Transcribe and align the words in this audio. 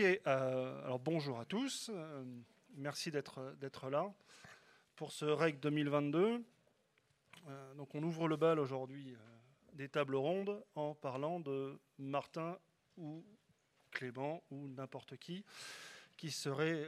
Euh, 0.00 0.84
alors 0.84 1.00
bonjour 1.00 1.40
à 1.40 1.44
tous. 1.44 1.90
Euh, 1.92 2.24
merci 2.76 3.10
d'être 3.10 3.90
là 3.90 4.14
pour 4.94 5.10
ce 5.10 5.24
REC 5.24 5.58
2022. 5.58 6.44
Euh, 7.48 7.74
donc 7.74 7.94
on 7.96 8.02
ouvre 8.04 8.28
le 8.28 8.36
bal 8.36 8.60
aujourd'hui 8.60 9.16
des 9.72 9.88
tables 9.88 10.14
rondes 10.14 10.62
en 10.76 10.94
parlant 10.94 11.40
de 11.40 11.80
Martin 11.98 12.58
ou 12.96 13.24
Clément 13.90 14.42
ou 14.50 14.68
n'importe 14.68 15.16
qui 15.16 15.44
qui 16.16 16.30
serait, 16.30 16.86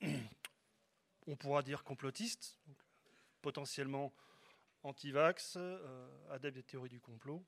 on 1.26 1.36
pourra 1.36 1.62
dire 1.62 1.84
complotiste, 1.84 2.58
potentiellement 3.42 4.12
anti-vax, 4.82 5.56
adepte 6.30 6.56
des 6.56 6.62
théories 6.62 6.88
du 6.88 7.00
complot 7.00 7.44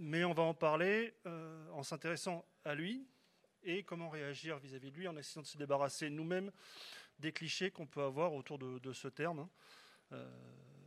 mais 0.00 0.24
on 0.24 0.32
va 0.32 0.42
en 0.44 0.54
parler 0.54 1.14
euh, 1.26 1.68
en 1.72 1.82
s'intéressant 1.82 2.46
à 2.64 2.74
lui 2.74 3.06
et 3.62 3.82
comment 3.82 4.08
réagir 4.08 4.58
vis-à-vis 4.58 4.90
de 4.90 4.96
lui 4.96 5.06
en 5.06 5.14
essayant 5.16 5.42
de 5.42 5.46
se 5.46 5.58
débarrasser 5.58 6.08
nous-mêmes 6.08 6.50
des 7.18 7.32
clichés 7.32 7.70
qu'on 7.70 7.86
peut 7.86 8.02
avoir 8.02 8.32
autour 8.32 8.58
de, 8.58 8.92
ce 8.94 9.08
terme, 9.08 9.40
hein. 9.40 9.50
euh, 10.12 10.26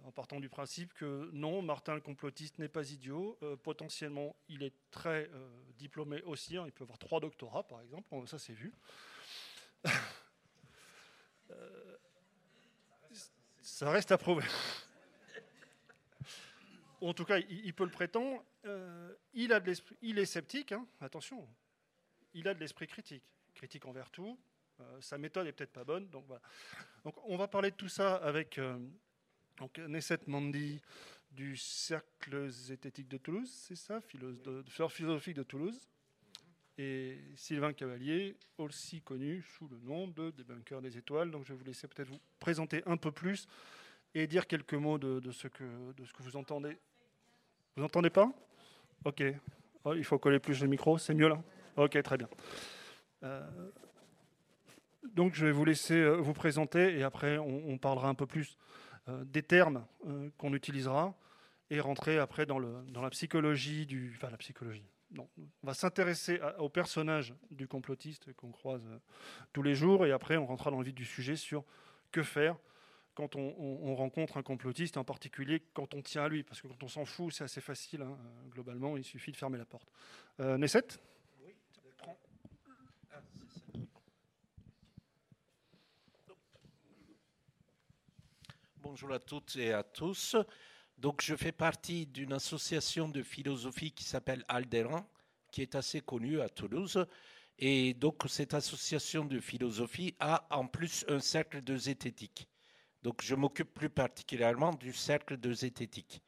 en 0.03 0.12
partant 0.12 0.39
du 0.39 0.49
principe 0.49 0.95
que 0.95 1.30
non, 1.31 1.62
Martin 1.62 1.94
le 1.94 2.02
complotiste 2.02 2.58
n'est 2.58 2.67
pas 2.67 2.89
idiot, 2.91 3.38
euh, 3.44 3.55
potentiellement 3.55 4.36
il 4.49 4.63
est 4.63 4.73
très 4.89 5.30
diplômé 5.77 6.23
aussi, 6.23 6.58
hein. 6.58 6.64
il 6.66 6.72
peut 6.72 6.83
avoir 6.83 6.98
trois 6.98 7.20
doctorats 7.20 7.67
par 7.67 7.81
exemple, 7.81 8.09
ça 8.27 8.39
c'est 8.39 8.53
vu. 8.53 8.73
ça 13.61 13.92
reste 13.92 14.11
à 14.11 14.17
prouver 14.17 14.45
en 17.08 17.14
tout 17.14 17.25
cas, 17.25 17.38
il, 17.39 17.73
peut 17.73 17.83
le 17.83 17.92
prétendre, 17.92 18.44
euh, 18.66 19.14
il, 19.33 19.52
est 20.19 20.25
sceptique, 20.25 20.72
hein, 20.72 20.86
attention, 21.02 21.47
il 22.33 22.47
a 22.47 22.53
de 22.53 22.59
l'esprit 22.59 22.88
critique, 22.88 23.23
critique 23.53 23.86
envers 23.86 24.09
tout, 24.09 24.39
euh, 24.80 25.02
sa 25.02 25.17
méthode 25.17 25.47
est 25.47 25.52
peut-être 25.52 25.73
pas 25.73 25.83
bonne, 25.83 26.09
donc 26.09 26.25
on 27.25 27.38
va 27.38 27.47
parler 27.47 27.72
de 27.72 27.75
tout 27.75 27.89
ça 27.89 28.16
avec 28.16 28.58
euh, 28.58 28.78
donc 29.58 29.78
Nesset 29.80 30.20
Mandi 30.28 30.81
du 31.31 31.58
Cercle 31.58 32.50
zététique 32.50 33.08
de 33.08 33.17
Toulouse, 33.17 33.52
c'est 33.52 33.75
ça, 33.75 34.02
philosophe 34.02 34.94
philosophique 34.94 35.36
de 35.36 35.44
Toulouse, 35.44 35.88
et 36.77 37.20
Sylvain 37.36 37.73
Cavalier, 37.73 38.36
aussi 38.58 39.02
connu 39.02 39.44
sous 39.44 39.67
le 39.67 39.77
nom 39.80 40.08
de 40.08 40.31
Débunker 40.31 40.81
des 40.81 40.98
étoiles. 40.98 41.30
Donc 41.30 41.45
je 41.45 41.53
vais 41.53 41.59
vous 41.59 41.66
laisser 41.66 41.88
peut-être 41.88 42.09
vous 42.09 42.20
présenter 42.39 42.81
un 42.86 42.98
peu 42.98 43.11
plus 43.11 43.48
et 44.16 44.27
dire 44.27 44.48
quelques 44.48 44.73
mots 44.73 44.98
de, 44.98 45.31
ce, 45.31 45.48
que, 45.48 45.94
de 45.94 46.05
ce 46.05 46.14
que 46.14 46.23
vous 46.23 46.36
entendez. 46.36 46.77
Vous 47.75 47.83
entendez 47.83 48.09
pas? 48.09 48.31
Ok. 49.05 49.23
Oh, 49.85 49.93
il 49.93 50.03
faut 50.03 50.17
coller 50.17 50.39
plus 50.39 50.61
le 50.61 50.67
micro, 50.67 50.97
c'est 50.97 51.13
mieux 51.13 51.27
là 51.27 51.41
Ok, 51.75 52.01
très 52.01 52.17
bien. 52.17 52.29
Euh, 53.23 53.41
donc 55.13 55.33
je 55.33 55.45
vais 55.45 55.51
vous 55.51 55.65
laisser 55.65 55.95
euh, 55.95 56.15
vous 56.15 56.33
présenter 56.33 56.97
et 56.97 57.03
après 57.03 57.37
on, 57.37 57.77
parlera 57.77 58.07
un 58.07 58.15
peu 58.15 58.25
plus 58.25 58.57
euh, 59.09 59.23
des 59.25 59.43
termes 59.43 59.85
qu'on 60.37 60.53
utilisera 60.53 61.15
et 61.69 61.79
rentrer 61.79 62.17
après 62.19 62.45
dans, 62.45 62.59
le, 62.59 62.83
dans 62.89 63.01
la 63.01 63.09
psychologie 63.09 63.85
du... 63.85 64.13
Enfin 64.15 64.29
la 64.29 64.37
psychologie. 64.37 64.85
Non, 65.11 65.27
on 65.37 65.67
va 65.67 65.73
s'intéresser 65.73 66.39
au 66.57 66.69
personnage 66.69 67.35
du 67.51 67.67
complotiste 67.67 68.33
qu'on 68.33 68.51
croise 68.51 68.87
tous 69.51 69.61
les 69.61 69.75
jours 69.75 70.05
et 70.05 70.11
après 70.11 70.37
on 70.37 70.45
rentrera 70.45 70.71
dans 70.71 70.80
le 70.80 70.86
vif 70.86 70.95
du 70.95 71.05
sujet 71.05 71.36
sur 71.36 71.63
que 72.11 72.23
faire 72.23 72.55
quand 73.15 73.35
on, 73.35 73.95
rencontre 73.95 74.37
un 74.37 74.43
complotiste, 74.43 74.97
en 74.97 75.03
particulier 75.03 75.61
quand 75.73 75.93
on 75.93 76.01
tient 76.01 76.23
à 76.23 76.29
lui, 76.29 76.43
parce 76.43 76.61
que 76.61 76.67
quand 76.67 76.83
on 76.83 76.87
s'en 76.87 77.05
fout, 77.05 77.33
c'est 77.33 77.43
assez 77.43 77.61
facile, 77.61 78.01
hein, 78.01 78.17
globalement, 78.49 78.97
il 78.97 79.03
suffit 79.03 79.31
de 79.31 79.37
fermer 79.37 79.57
la 79.57 79.65
porte. 79.65 79.91
Euh, 80.39 80.57
Nesset? 80.57 80.87
Oui, 81.43 81.53
Bonjour 88.81 89.13
à 89.13 89.19
toutes 89.19 89.55
et 89.55 89.73
à 89.73 89.83
tous. 89.83 90.35
Donc, 90.97 91.21
je 91.21 91.35
fais 91.35 91.51
partie 91.51 92.05
d'une 92.05 92.33
association 92.33 93.09
de 93.09 93.23
philosophie 93.23 93.91
qui 93.91 94.03
s'appelle 94.03 94.43
Alderan, 94.47 95.07
qui 95.51 95.61
est 95.61 95.75
assez 95.75 96.01
connue 96.01 96.41
à 96.41 96.49
Toulouse. 96.49 97.05
Et 97.59 97.93
donc, 97.93 98.23
cette 98.27 98.53
association 98.53 99.25
de 99.25 99.39
philosophie 99.39 100.15
a 100.19 100.47
en 100.49 100.67
plus 100.67 101.05
un 101.07 101.19
cercle 101.19 101.63
de 101.63 101.75
zététique. 101.75 102.47
Donc, 103.03 103.21
je 103.21 103.36
m'occupe 103.36 103.73
plus 103.73 103.89
particulièrement 103.89 104.73
du 104.73 104.93
cercle 104.93 105.37
de 105.37 105.52
zététique. 105.52 106.21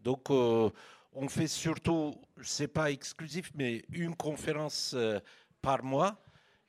Donc, 0.00 0.28
euh, 0.30 0.68
on 1.12 1.28
fait 1.28 1.46
surtout, 1.46 2.14
c'est 2.42 2.68
pas 2.68 2.90
exclusif, 2.90 3.52
mais 3.54 3.84
une 3.92 4.16
conférence 4.16 4.92
euh, 4.94 5.20
par 5.62 5.84
mois. 5.84 6.20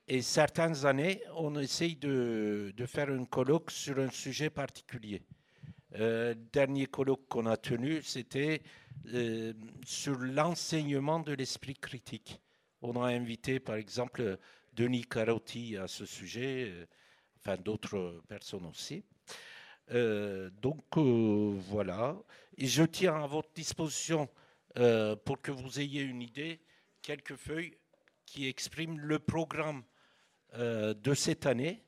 Et 0.08 0.22
certaines 0.22 0.86
années, 0.86 1.24
on 1.36 1.58
essaye 1.58 1.96
de, 1.96 2.72
faire 2.86 3.10
un 3.10 3.26
colloque 3.26 3.72
sur 3.72 3.98
un 3.98 4.12
sujet 4.12 4.52
particulier. 4.52 5.24
Euh, 5.96 6.36
dernier 6.54 6.86
colloque 6.86 7.28
qu'on 7.28 7.48
a 7.48 7.58
tenu, 7.58 8.04
c'était 8.04 8.62
sur 9.86 10.18
l'enseignement 10.20 11.20
de 11.20 11.34
l'esprit 11.34 11.74
critique. 11.74 12.40
On 12.82 13.02
a 13.02 13.08
invité, 13.08 13.60
par 13.60 13.76
exemple, 13.76 14.38
Denis 14.74 15.06
Carotti 15.06 15.78
à 15.78 15.88
ce 15.88 16.06
sujet, 16.06 16.88
enfin 17.40 17.58
d'autres 17.58 18.22
personnes 18.28 18.66
aussi. 18.66 19.04
Euh, 19.92 20.50
donc 20.62 20.84
euh, 20.98 21.58
voilà. 21.70 22.18
Et 22.58 22.68
je 22.68 22.84
tiens 22.84 23.24
à 23.24 23.28
votre 23.28 23.52
disposition 23.54 24.30
euh, 24.78 25.16
pour 25.16 25.42
que 25.42 25.52
vous 25.52 25.80
ayez 25.80 26.02
une 26.02 26.22
idée, 26.22 26.60
quelques 27.02 27.36
feuilles 27.36 27.78
qui 28.26 28.48
expriment 28.48 29.00
le 29.00 29.20
programme 29.20 29.84
de 30.54 31.14
cette 31.14 31.46
année 31.46 31.84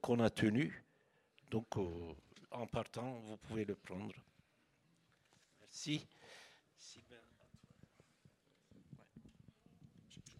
qu'on 0.00 0.18
a 0.18 0.30
tenu. 0.30 0.84
Donc 1.50 1.76
en 2.50 2.66
partant, 2.66 3.20
vous 3.20 3.36
pouvez 3.36 3.64
le 3.64 3.74
prendre. 3.74 4.14
Merci. 5.60 6.06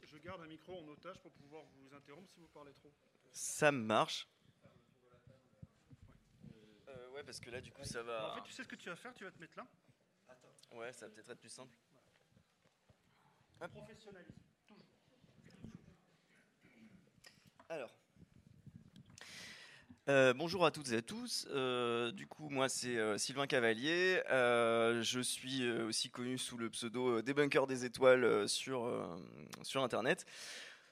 Je 0.02 0.16
garde 0.18 0.42
un 0.42 0.46
micro 0.46 0.76
en 0.76 0.88
otage 0.88 1.20
pour 1.20 1.30
pouvoir 1.32 1.62
vous 1.76 1.94
interrompre 1.94 2.28
si 2.30 2.40
vous 2.40 2.48
parlez 2.48 2.72
trop. 2.72 2.90
Ça 3.32 3.70
marche 3.70 4.26
parce 7.30 7.38
que 7.38 7.50
là, 7.50 7.60
du 7.60 7.70
coup, 7.70 7.84
ça 7.84 8.02
va. 8.02 8.32
En 8.32 8.34
fait, 8.34 8.42
tu 8.42 8.50
sais 8.50 8.64
ce 8.64 8.68
que 8.68 8.74
tu 8.74 8.88
vas 8.88 8.96
faire 8.96 9.14
Tu 9.14 9.22
vas 9.22 9.30
te 9.30 9.38
mettre 9.38 9.56
là 9.56 9.64
Attends. 10.28 10.76
Ouais, 10.76 10.92
ça 10.92 11.06
va 11.06 11.14
peut-être 11.14 11.30
être 11.30 11.38
plus 11.38 11.48
simple. 11.48 11.72
Professionnalisme, 13.56 14.34
toujours. 14.66 14.84
Alors. 17.68 17.94
Euh, 20.08 20.34
bonjour 20.34 20.66
à 20.66 20.72
toutes 20.72 20.90
et 20.90 20.96
à 20.96 21.02
tous. 21.02 21.46
Euh, 21.50 22.10
du 22.10 22.26
coup, 22.26 22.48
moi, 22.48 22.68
c'est 22.68 22.96
euh, 22.96 23.16
Sylvain 23.16 23.46
Cavalier. 23.46 24.20
je 24.28 25.20
suis 25.22 25.70
aussi 25.70 26.10
connu 26.10 26.36
sous 26.36 26.56
le 26.56 26.68
pseudo 26.68 27.22
Débunker 27.22 27.68
des 27.68 27.84
étoiles 27.84 28.48
sur, 28.48 28.90
sur 29.62 29.84
Internet. 29.84 30.26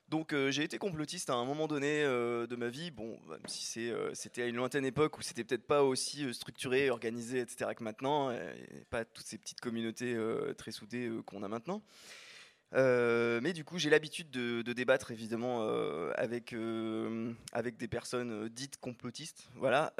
Donc 0.08 0.32
euh, 0.32 0.50
j'ai 0.50 0.64
été 0.64 0.78
complotiste 0.78 1.28
à 1.28 1.34
un 1.34 1.44
moment 1.44 1.68
donné 1.68 2.02
euh, 2.02 2.46
de 2.46 2.56
ma 2.56 2.68
vie, 2.70 2.90
bon, 2.90 3.18
même 3.28 3.46
si 3.46 3.90
euh, 3.90 4.14
c'était 4.14 4.42
à 4.42 4.46
une 4.46 4.56
lointaine 4.56 4.86
époque 4.86 5.18
où 5.18 5.22
c'était 5.22 5.44
peut-être 5.44 5.66
pas 5.66 5.82
aussi 5.82 6.32
structuré, 6.32 6.88
organisé, 6.88 7.40
etc. 7.40 7.72
que 7.76 7.84
maintenant, 7.84 8.30
et 8.30 8.84
pas 8.88 9.04
toutes 9.04 9.26
ces 9.26 9.36
petites 9.36 9.60
communautés 9.60 10.16
très 10.56 10.70
soudées 10.70 11.10
qu'on 11.26 11.42
a 11.42 11.48
maintenant. 11.48 11.82
mais 12.72 13.52
du 13.52 13.64
coup, 13.64 13.78
j'ai 13.78 13.90
l'habitude 13.90 14.30
de, 14.30 14.72
débattre 14.72 15.10
évidemment 15.10 15.68
avec 16.14 16.54
avec 17.52 17.76
des 17.76 17.88
personnes 17.88 18.48
dites 18.48 18.78
complotistes. 18.78 19.50
Voilà. 19.56 19.92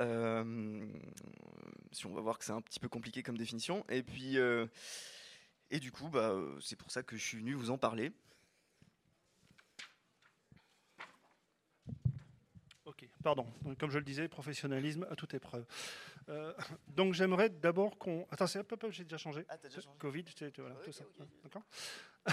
si 1.93 2.07
on 2.07 2.15
va 2.15 2.21
voir 2.23 2.39
que 2.39 2.47
c'est 2.47 2.53
un 2.53 2.63
petit 2.63 2.81
peu 2.81 2.89
compliqué 2.89 3.23
comme 3.23 3.37
définition. 3.37 3.85
Et 3.91 4.03
puis 4.03 4.39
et 5.71 5.81
du 5.81 5.93
coup, 5.93 6.09
bah, 6.09 6.35
c'est 6.63 6.77
pour 6.77 6.91
ça 6.91 7.03
que 7.03 7.17
je 7.17 7.23
suis 7.23 7.37
venu 7.37 7.53
vous 7.53 7.71
en 7.71 7.77
parler. 7.77 8.13
Pardon. 13.23 13.47
comme 13.79 13.91
je 13.91 13.99
le 13.99 14.05
disais, 14.05 14.29
professionnalisme 14.29 15.07
à 15.11 15.17
toute 15.17 15.35
épreuve. 15.35 15.65
Euh, 16.29 16.53
donc 16.89 17.15
j'aimerais 17.15 17.49
d'abord 17.49 17.97
qu'on. 17.99 18.27
Attends, 18.31 18.47
c'est 18.47 18.63
peu, 18.65 18.77
peu, 18.77 18.91
j'ai 18.91 19.05
déjà 19.05 19.19
changé. 19.19 19.45
Ah, 19.49 19.57
déjà 19.57 19.81
changé. 19.81 19.97
Covid, 19.99 20.25
voilà, 20.59 20.75
tout 20.77 20.93
ça. 20.93 21.05
D'accord. 21.43 21.63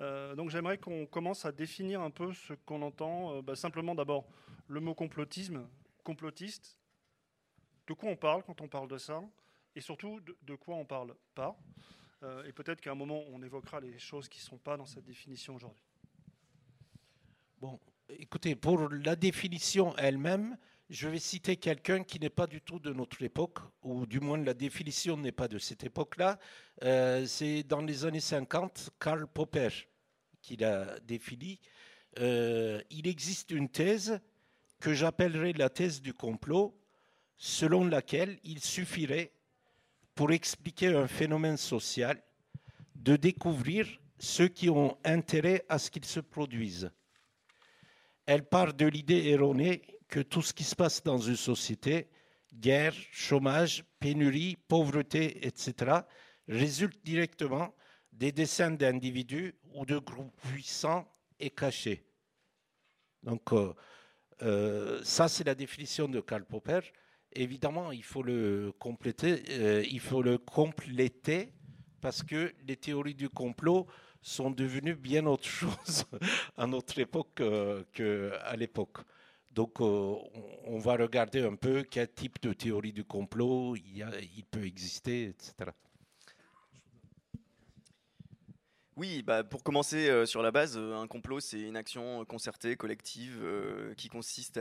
Euh, 0.00 0.36
donc 0.36 0.50
j'aimerais 0.50 0.78
qu'on 0.78 1.06
commence 1.06 1.44
à 1.44 1.50
définir 1.50 2.00
un 2.00 2.10
peu 2.12 2.32
ce 2.32 2.52
qu'on 2.52 2.82
entend. 2.82 3.34
Euh, 3.34 3.42
bah, 3.42 3.56
simplement 3.56 3.96
d'abord 3.96 4.28
le 4.68 4.78
mot 4.78 4.94
complotisme, 4.94 5.68
complotiste. 6.04 6.78
De 7.88 7.94
quoi 7.94 8.08
on 8.08 8.14
parle 8.14 8.44
quand 8.44 8.60
on 8.60 8.68
parle 8.68 8.86
de 8.86 8.96
ça? 8.96 9.20
Et 9.74 9.80
surtout 9.80 10.20
de, 10.20 10.38
de 10.42 10.54
quoi 10.54 10.76
on 10.76 10.84
parle 10.84 11.16
pas? 11.34 11.58
et 12.46 12.52
peut-être 12.52 12.80
qu'à 12.80 12.92
un 12.92 12.94
moment 12.94 13.24
on 13.26 13.42
évoquera 13.42 13.80
les 13.80 13.98
choses 13.98 14.28
qui 14.28 14.38
ne 14.38 14.44
sont 14.44 14.58
pas 14.58 14.76
dans 14.76 14.86
cette 14.86 15.04
définition 15.04 15.56
aujourd'hui. 15.56 15.82
Bon, 17.60 17.80
écoutez, 18.10 18.54
pour 18.54 18.88
la 18.88 19.16
définition 19.16 19.94
elle-même, 19.96 20.56
je 20.90 21.08
vais 21.08 21.18
citer 21.18 21.56
quelqu'un 21.56 22.02
qui 22.02 22.18
n'est 22.18 22.30
pas 22.30 22.46
du 22.46 22.60
tout 22.60 22.78
de 22.78 22.92
notre 22.92 23.22
époque, 23.22 23.58
ou 23.82 24.06
du 24.06 24.20
moins 24.20 24.38
la 24.38 24.54
définition 24.54 25.16
n'est 25.16 25.32
pas 25.32 25.48
de 25.48 25.58
cette 25.58 25.84
époque-là. 25.84 26.38
Euh, 26.82 27.26
c'est 27.26 27.62
dans 27.62 27.82
les 27.82 28.04
années 28.04 28.20
50, 28.20 28.90
Karl 28.98 29.26
Popper, 29.26 29.68
qu'il 30.40 30.64
a 30.64 30.98
définie, 31.00 31.60
euh, 32.18 32.80
il 32.90 33.06
existe 33.06 33.50
une 33.50 33.68
thèse 33.68 34.20
que 34.80 34.94
j'appellerai 34.94 35.52
la 35.52 35.68
thèse 35.68 36.00
du 36.00 36.14
complot, 36.14 36.74
selon 37.36 37.84
laquelle 37.84 38.38
il 38.44 38.60
suffirait, 38.60 39.32
pour 40.14 40.32
expliquer 40.32 40.88
un 40.88 41.06
phénomène 41.06 41.56
social, 41.56 42.20
de 42.94 43.16
découvrir 43.16 43.86
ceux 44.18 44.48
qui 44.48 44.70
ont 44.70 44.96
intérêt 45.04 45.64
à 45.68 45.78
ce 45.78 45.90
qu'il 45.90 46.04
se 46.04 46.20
produise. 46.20 46.90
Elle 48.28 48.44
part 48.44 48.74
de 48.74 48.84
l'idée 48.84 49.28
erronée 49.28 49.80
que 50.06 50.20
tout 50.20 50.42
ce 50.42 50.52
qui 50.52 50.62
se 50.62 50.76
passe 50.76 51.02
dans 51.02 51.16
une 51.16 51.34
société, 51.34 52.10
guerre, 52.52 52.92
chômage, 53.10 53.86
pénurie, 53.98 54.58
pauvreté, 54.68 55.46
etc., 55.46 56.00
résulte 56.46 57.02
directement 57.02 57.74
des 58.12 58.30
dessins 58.30 58.70
d'individus 58.70 59.54
ou 59.72 59.86
de 59.86 59.96
groupes 59.96 60.38
puissants 60.42 61.10
et 61.40 61.48
cachés. 61.48 62.04
Donc, 63.22 63.50
euh, 63.54 63.72
euh, 64.42 65.00
ça, 65.04 65.26
c'est 65.28 65.44
la 65.44 65.54
définition 65.54 66.06
de 66.06 66.20
Karl 66.20 66.44
Popper. 66.44 66.80
Évidemment, 67.32 67.92
il 67.92 68.04
faut 68.04 68.22
le 68.22 68.74
compléter, 68.78 69.42
euh, 69.52 69.82
il 69.90 70.00
faut 70.00 70.20
le 70.20 70.36
compléter 70.36 71.54
parce 72.02 72.22
que 72.22 72.52
les 72.66 72.76
théories 72.76 73.14
du 73.14 73.30
complot 73.30 73.86
sont 74.22 74.50
devenues 74.50 74.96
bien 74.96 75.26
autre 75.26 75.48
chose 75.48 76.04
à 76.56 76.66
notre 76.66 76.98
époque 76.98 77.42
qu'à 77.92 78.56
l'époque. 78.56 78.98
Donc, 79.50 79.80
on 79.80 80.78
va 80.78 80.96
regarder 80.96 81.42
un 81.42 81.56
peu 81.56 81.82
quel 81.82 82.12
type 82.12 82.40
de 82.42 82.52
théorie 82.52 82.92
du 82.92 83.04
complot 83.04 83.76
il, 83.76 84.44
peut 84.50 84.64
exister, 84.64 85.24
etc. 85.24 85.72
Oui, 88.98 89.22
bah 89.22 89.44
pour 89.44 89.62
commencer 89.62 90.08
euh, 90.08 90.26
sur 90.26 90.42
la 90.42 90.50
base, 90.50 90.76
euh, 90.76 90.96
un 90.96 91.06
complot 91.06 91.38
c'est 91.38 91.60
une 91.60 91.76
action 91.76 92.24
concertée, 92.24 92.74
collective, 92.74 93.38
euh, 93.40 93.94
qui 93.94 94.08
consiste 94.08 94.58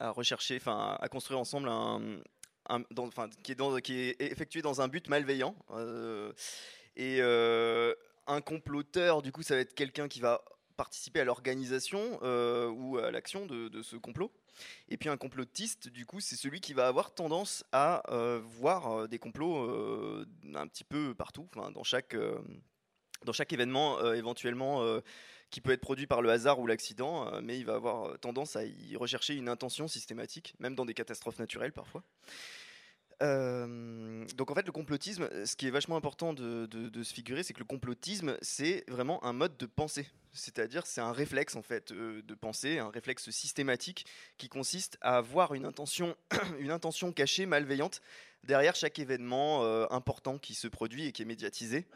à, 0.00 0.10
rechercher, 0.10 0.56
enfin 0.56 0.96
à 1.00 1.08
construire 1.08 1.38
ensemble 1.38 1.68
un, 1.68 2.00
qui, 3.44 3.52
est 3.52 3.80
qui 3.82 4.00
est 4.00 4.20
effectué 4.20 4.62
dans 4.62 4.80
un 4.80 4.88
but 4.88 5.08
malveillant. 5.08 5.54
et 6.96 7.20
un 8.32 8.40
comploteur, 8.40 9.22
du 9.22 9.32
coup, 9.32 9.42
ça 9.42 9.54
va 9.54 9.60
être 9.60 9.74
quelqu'un 9.74 10.08
qui 10.08 10.20
va 10.20 10.42
participer 10.76 11.20
à 11.20 11.24
l'organisation 11.24 12.18
ou 12.22 12.98
à 12.98 13.10
l'action 13.10 13.46
de, 13.46 13.82
ce 13.82 13.96
complot. 13.96 14.32
Et 14.88 14.96
puis 14.96 15.08
un 15.08 15.16
complotiste, 15.16 15.88
du 15.88 16.06
coup, 16.06 16.20
c'est 16.20 16.36
celui 16.36 16.60
qui 16.60 16.72
va 16.72 16.88
avoir 16.88 17.14
tendance 17.14 17.64
à 17.72 18.02
voir 18.58 19.08
des 19.08 19.18
complots 19.18 20.24
un 20.54 20.66
petit 20.66 20.84
peu 20.84 21.14
partout, 21.14 21.48
dans 21.54 21.84
chaque 21.84 22.16
dans 23.24 23.32
chaque 23.32 23.52
événement 23.52 23.98
euh, 24.00 24.14
éventuellement 24.14 24.82
euh, 24.82 25.00
qui 25.50 25.60
peut 25.60 25.72
être 25.72 25.80
produit 25.80 26.06
par 26.06 26.22
le 26.22 26.30
hasard 26.30 26.58
ou 26.60 26.66
l'accident, 26.66 27.28
euh, 27.28 27.40
mais 27.42 27.58
il 27.58 27.66
va 27.66 27.74
avoir 27.74 28.18
tendance 28.18 28.56
à 28.56 28.64
y 28.64 28.96
rechercher 28.96 29.34
une 29.34 29.48
intention 29.48 29.88
systématique, 29.88 30.54
même 30.58 30.74
dans 30.74 30.86
des 30.86 30.94
catastrophes 30.94 31.38
naturelles 31.38 31.72
parfois. 31.72 32.02
Donc 33.22 34.50
en 34.50 34.54
fait, 34.54 34.66
le 34.66 34.72
complotisme, 34.72 35.28
ce 35.44 35.56
qui 35.56 35.66
est 35.66 35.70
vachement 35.70 35.96
important 35.96 36.32
de, 36.32 37.02
se 37.02 37.14
figurer, 37.14 37.42
c'est 37.42 37.52
que 37.52 37.60
le 37.60 37.64
complotisme, 37.64 38.36
c'est 38.42 38.84
vraiment 38.88 39.24
un 39.24 39.32
mode 39.32 39.56
de 39.56 39.66
pensée. 39.66 40.08
C'est-à-dire, 40.32 40.86
c'est 40.86 41.00
un 41.00 41.12
réflexe 41.12 41.56
en 41.56 41.62
fait 41.62 41.92
de 41.92 42.34
pensée, 42.34 42.78
un 42.78 42.90
réflexe 42.90 43.30
systématique 43.30 44.06
qui 44.38 44.48
consiste 44.48 44.98
à 45.00 45.16
avoir 45.18 45.54
une 45.54 45.66
intention, 45.66 46.16
une 46.58 46.70
intention 46.70 47.12
cachée, 47.12 47.46
malveillante, 47.46 48.00
derrière 48.44 48.74
chaque 48.74 48.98
événement 48.98 49.62
important 49.92 50.38
qui 50.38 50.54
se 50.54 50.68
produit 50.68 51.06
et 51.06 51.12
qui 51.12 51.22
est 51.22 51.26
médiatisé. 51.26 51.86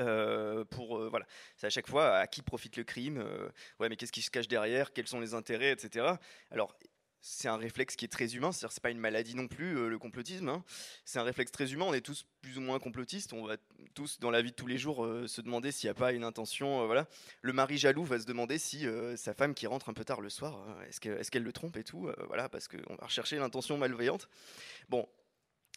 Euh, 0.00 0.64
pour 0.64 0.98
euh, 0.98 1.08
voilà, 1.08 1.24
c'est 1.56 1.68
à 1.68 1.70
chaque 1.70 1.88
fois 1.88 2.16
à 2.16 2.26
qui 2.26 2.42
profite 2.42 2.76
le 2.76 2.82
crime, 2.82 3.18
euh, 3.18 3.48
ouais, 3.78 3.88
mais 3.88 3.96
qu'est-ce 3.96 4.10
qui 4.10 4.22
se 4.22 4.30
cache 4.30 4.48
derrière, 4.48 4.92
quels 4.92 5.06
sont 5.06 5.20
les 5.20 5.34
intérêts, 5.34 5.70
etc. 5.70 6.06
Alors 6.50 6.76
c'est 7.26 7.48
un 7.48 7.56
réflexe 7.56 7.96
qui 7.96 8.04
est 8.04 8.08
très 8.08 8.34
humain, 8.34 8.52
c'est-à-dire 8.52 8.72
c'est 8.72 8.82
pas 8.82 8.90
une 8.90 8.98
maladie 8.98 9.34
non 9.34 9.48
plus 9.48 9.88
le 9.88 9.98
complotisme. 9.98 10.50
Hein. 10.50 10.62
C'est 11.06 11.18
un 11.18 11.22
réflexe 11.22 11.50
très 11.50 11.72
humain. 11.72 11.86
On 11.88 11.94
est 11.94 12.02
tous 12.02 12.26
plus 12.42 12.58
ou 12.58 12.60
moins 12.60 12.78
complotistes. 12.78 13.32
On 13.32 13.46
va 13.46 13.56
tous 13.94 14.20
dans 14.20 14.30
la 14.30 14.42
vie 14.42 14.50
de 14.50 14.56
tous 14.56 14.66
les 14.66 14.76
jours 14.76 15.08
se 15.26 15.40
demander 15.40 15.72
s'il 15.72 15.86
n'y 15.86 15.92
a 15.92 15.94
pas 15.94 16.12
une 16.12 16.22
intention. 16.22 16.84
voilà, 16.84 17.08
le 17.40 17.54
mari 17.54 17.78
jaloux 17.78 18.04
va 18.04 18.20
se 18.20 18.26
demander 18.26 18.58
si 18.58 18.86
sa 19.16 19.32
femme 19.32 19.54
qui 19.54 19.66
rentre 19.66 19.88
un 19.88 19.94
peu 19.94 20.04
tard 20.04 20.20
le 20.20 20.28
soir, 20.28 20.66
est-ce 20.86 21.00
qu'elle 21.00 21.18
est 21.18 21.30
qu'elle 21.30 21.44
le 21.44 21.52
trompe 21.52 21.78
et 21.78 21.84
tout. 21.84 22.10
voilà, 22.26 22.50
parce 22.50 22.68
qu'on 22.68 22.94
va 22.94 23.06
rechercher 23.06 23.36
l'intention 23.36 23.78
malveillante. 23.78 24.28
Bon, 24.90 25.08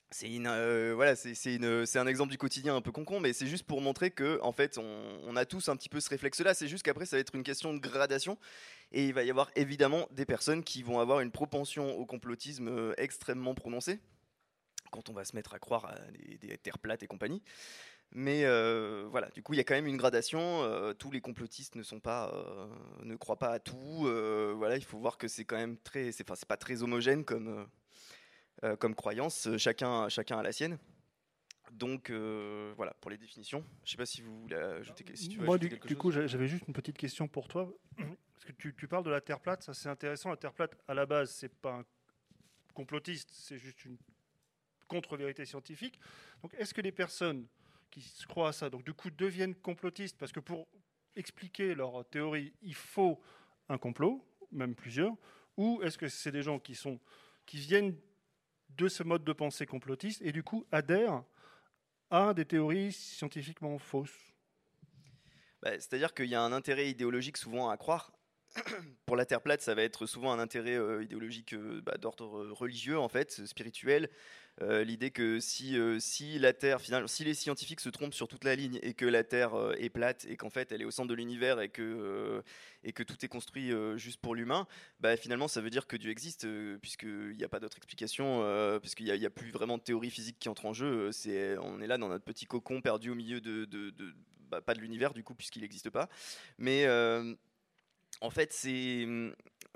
c'est 0.09 0.29
euh, 0.29 0.93
voilà, 0.95 1.15
c'est 1.15 1.97
un 1.97 2.07
exemple 2.07 2.31
du 2.31 2.37
quotidien 2.37 2.75
un 2.75 2.81
peu 2.81 2.91
concon, 2.91 3.19
mais 3.19 3.33
c'est 3.33 3.47
juste 3.47 3.65
pour 3.65 3.81
montrer 3.81 4.09
que 4.09 4.39
en 4.41 4.53
fait, 4.53 4.77
on, 4.77 5.35
a 5.35 5.45
tous 5.45 5.67
un 5.67 5.75
petit 5.75 5.89
peu 5.89 5.99
ce 5.99 6.09
réflexe-là. 6.09 6.53
C'est 6.53 6.67
juste 6.67 6.83
qu'après, 6.83 7.05
ça 7.05 7.17
va 7.17 7.19
être 7.19 7.35
une 7.35 7.43
question 7.43 7.73
de 7.73 7.79
gradation, 7.79 8.37
et 8.93 9.05
il 9.05 9.13
va 9.13 9.23
y 9.23 9.29
avoir 9.29 9.51
évidemment 9.55 10.07
des 10.11 10.25
personnes 10.25 10.63
qui 10.63 10.81
vont 10.81 10.99
avoir 10.99 11.19
une 11.19 11.31
propension 11.31 11.97
au 11.97 12.05
complotisme 12.05 12.69
euh, 12.69 12.93
extrêmement 12.97 13.53
prononcée 13.53 13.99
quand 14.91 15.09
on 15.09 15.13
va 15.13 15.25
se 15.25 15.35
mettre 15.35 15.53
à 15.53 15.59
croire 15.59 15.85
à 15.85 15.95
des, 16.37 16.57
terres 16.57 16.79
plates 16.79 17.03
et 17.03 17.07
compagnie. 17.07 17.43
Mais 18.11 18.45
euh, 18.45 19.05
voilà, 19.11 19.29
du 19.31 19.43
coup, 19.43 19.53
il 19.53 19.57
y 19.57 19.59
a 19.59 19.65
quand 19.65 19.75
même 19.75 19.87
une 19.87 19.97
gradation. 19.97 20.63
tous 20.97 21.11
les 21.11 21.19
complotistes 21.19 21.75
ne 21.75 21.83
sont 21.83 21.99
pas, 21.99 22.33
ne 23.03 23.15
croient 23.17 23.37
pas 23.37 23.49
à 23.49 23.59
tout. 23.59 24.07
voilà, 24.55 24.77
il 24.77 24.85
faut 24.85 24.97
voir 24.97 25.17
que 25.17 25.27
c'est 25.27 25.43
quand 25.43 25.57
même 25.57 25.77
très, 25.77 26.11
pas 26.47 26.55
très 26.55 26.81
homogène 26.83 27.25
comme 27.25 27.49
euh, 27.49 27.65
comme 28.79 28.95
croyance, 28.95 29.47
euh, 29.47 29.57
chacun, 29.57 30.09
chacun 30.09 30.39
a 30.39 30.43
la 30.43 30.51
sienne. 30.51 30.77
Donc 31.71 32.09
euh, 32.09 32.73
voilà 32.75 32.93
pour 33.01 33.11
les 33.11 33.17
définitions. 33.17 33.63
Je 33.83 33.89
ne 33.89 33.91
sais 33.91 33.97
pas 33.97 34.05
si 34.05 34.21
vous 34.21 34.41
voulez 34.41 34.55
ajouter, 34.55 35.05
si 35.15 35.29
tu 35.29 35.39
Moi, 35.39 35.57
du, 35.57 35.95
coup, 35.95 36.11
j'avais 36.11 36.47
juste 36.47 36.67
une 36.67 36.73
petite 36.73 36.97
question 36.97 37.27
pour 37.27 37.47
toi. 37.47 37.71
Parce 37.97 38.45
que 38.45 38.51
tu, 38.53 38.75
tu 38.75 38.87
parles 38.87 39.03
de 39.03 39.09
la 39.09 39.21
Terre 39.21 39.39
plate, 39.39 39.63
ça 39.63 39.73
c'est 39.73 39.89
intéressant. 39.89 40.29
La 40.29 40.37
Terre 40.37 40.53
plate, 40.53 40.77
à 40.87 40.93
la 40.93 41.05
base, 41.05 41.31
c'est 41.31 41.53
pas 41.53 41.73
un 41.73 41.85
complotiste, 42.73 43.29
c'est 43.31 43.57
juste 43.57 43.83
une 43.85 43.97
contre-vérité 44.87 45.45
scientifique. 45.45 45.99
Donc 46.41 46.53
est-ce 46.57 46.73
que 46.73 46.81
les 46.81 46.91
personnes 46.91 47.47
qui 47.89 48.01
se 48.01 48.25
croient 48.25 48.49
à 48.49 48.53
ça, 48.53 48.69
donc 48.69 48.83
du 48.83 48.93
coup, 48.93 49.09
deviennent 49.09 49.55
complotistes? 49.55 50.17
Parce 50.17 50.31
que 50.31 50.39
pour 50.39 50.67
expliquer 51.15 51.75
leur 51.75 52.07
théorie, 52.09 52.53
il 52.61 52.75
faut 52.75 53.19
un 53.69 53.77
complot, 53.77 54.23
même 54.51 54.75
plusieurs. 54.75 55.13
Ou 55.57 55.81
est-ce 55.81 55.97
que 55.97 56.07
c'est 56.07 56.31
des 56.31 56.43
gens 56.43 56.59
qui, 56.59 56.75
sont, 56.75 56.99
qui 57.45 57.57
viennent 57.57 57.95
de 58.69 58.87
ce 58.87 59.03
mode 59.03 59.23
de 59.23 59.33
pensée 59.33 59.65
complotiste 59.65 60.21
et 60.21 60.31
du 60.31 60.43
coup 60.43 60.65
adhèrent 60.71 61.23
à 62.09 62.33
des 62.33 62.45
théories 62.45 62.91
scientifiquement 62.93 63.77
fausses. 63.77 64.33
Bah, 65.61 65.71
c'est-à-dire 65.73 66.13
qu'il 66.13 66.27
y 66.27 66.35
a 66.35 66.41
un 66.41 66.51
intérêt 66.51 66.89
idéologique 66.89 67.37
souvent 67.37 67.69
à 67.69 67.77
croire. 67.77 68.11
Pour 69.05 69.15
la 69.15 69.25
Terre 69.25 69.41
plate, 69.41 69.61
ça 69.61 69.75
va 69.75 69.83
être 69.83 70.05
souvent 70.05 70.31
un 70.31 70.39
intérêt 70.39 70.75
euh, 70.75 71.03
idéologique 71.03 71.53
euh, 71.53 71.81
bah, 71.81 71.97
d'ordre 71.97 72.51
religieux, 72.51 72.97
en 72.97 73.09
fait, 73.09 73.45
spirituel, 73.45 74.09
euh, 74.61 74.83
l'idée 74.83 75.11
que 75.11 75.39
si, 75.39 75.77
euh, 75.77 75.99
si 75.99 76.39
la 76.39 76.51
Terre, 76.51 76.81
finalement, 76.81 77.07
si 77.07 77.23
les 77.23 77.35
scientifiques 77.35 77.79
se 77.79 77.89
trompent 77.89 78.15
sur 78.15 78.27
toute 78.27 78.43
la 78.43 78.55
ligne 78.55 78.79
et 78.81 78.95
que 78.95 79.05
la 79.05 79.23
Terre 79.23 79.53
euh, 79.53 79.73
est 79.77 79.89
plate 79.89 80.25
et 80.27 80.35
qu'en 80.35 80.49
fait 80.49 80.71
elle 80.71 80.81
est 80.81 80.85
au 80.85 80.91
centre 80.91 81.09
de 81.09 81.13
l'univers 81.13 81.59
et 81.59 81.69
que 81.69 82.43
et 82.83 82.91
que 82.91 83.03
tout 83.03 83.23
est 83.23 83.27
construit 83.27 83.71
juste 83.97 84.19
pour 84.19 84.33
l'humain, 84.33 84.67
bah, 84.99 85.17
finalement 85.17 85.47
ça 85.47 85.61
veut 85.61 85.69
dire 85.69 85.87
que 85.87 85.97
Dieu 85.97 86.09
existe 86.09 86.47
puisqu'il 86.81 87.35
n'y 87.37 87.43
a 87.43 87.49
pas 87.49 87.59
d'autre 87.59 87.77
explication, 87.77 88.79
puisqu'il 88.79 89.05
n'y 89.05 89.25
a, 89.25 89.29
plus 89.29 89.51
vraiment 89.51 89.77
de 89.77 89.83
théorie 89.83 90.09
physique 90.09 90.37
qui 90.39 90.49
entre 90.49 90.65
en 90.65 90.73
jeu. 90.73 91.11
C'est 91.11 91.57
on 91.57 91.81
est 91.81 91.87
là 91.87 91.97
dans 91.97 92.07
notre 92.07 92.23
petit 92.23 92.45
cocon 92.45 92.81
perdu 92.81 93.09
au 93.09 93.15
milieu 93.15 93.41
de, 93.41 93.65
de, 93.65 93.93
bah, 94.49 94.61
pas 94.61 94.73
de 94.73 94.79
l'univers 94.79 95.13
du 95.13 95.23
coup 95.23 95.35
puisqu'il 95.35 95.61
n'existe 95.61 95.89
pas, 95.89 96.07
mais 96.57 96.87
en 98.21 98.29
fait, 98.29 98.51
c'est 98.51 99.05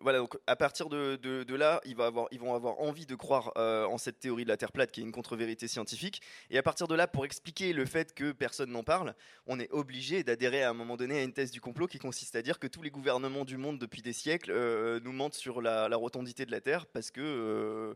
voilà, 0.02 0.20
donc 0.20 0.38
à 0.48 0.56
partir 0.56 0.90
de, 0.90 1.54
là, 1.54 1.82
ils 1.86 1.96
vont 1.96 2.54
avoir 2.54 2.80
envie 2.80 3.06
de 3.06 3.16
croire 3.16 3.52
euh, 3.58 3.86
en 3.86 3.98
cette 3.98 4.20
théorie 4.20 4.44
de 4.44 4.50
la 4.50 4.58
Terre 4.58 4.72
plate 4.72 4.92
qui 4.92 5.02
est 5.02 5.04
une 5.04 5.12
contre-vérité 5.12 5.68
scientifique. 5.68 6.22
Et 6.50 6.58
à 6.58 6.64
partir 6.64 6.88
de 6.88 6.96
là, 6.96 7.08
pour 7.08 7.26
expliquer 7.26 7.74
le 7.74 7.86
fait 7.86 8.14
que 8.14 8.32
personne 8.32 8.72
n'en 8.72 8.84
parle, 8.84 9.16
on 9.48 9.60
est 9.60 9.72
obligé 9.72 10.24
d'adhérer 10.24 10.64
à 10.64 10.70
un 10.70 10.74
moment 10.74 10.98
donné 10.98 11.20
à 11.20 11.24
une 11.24 11.34
thèse 11.34 11.52
du 11.52 11.62
complot 11.62 11.88
qui 11.88 12.00
consiste 12.00 12.36
à 12.36 12.42
dire 12.42 12.60
que 12.60 12.68
tous 12.68 12.82
les 12.82 12.92
gouvernements 12.92 13.46
du 13.46 13.58
monde 13.58 13.80
depuis 13.80 14.02
des 14.02 14.14
siècles 14.14 14.52
euh, 14.52 15.00
nous 15.04 15.14
mentent 15.14 15.36
sur 15.36 15.62
la, 15.62 15.88
rotondité 15.96 16.46
de 16.46 16.52
la 16.52 16.62
Terre 16.62 16.86
euh, 17.18 17.94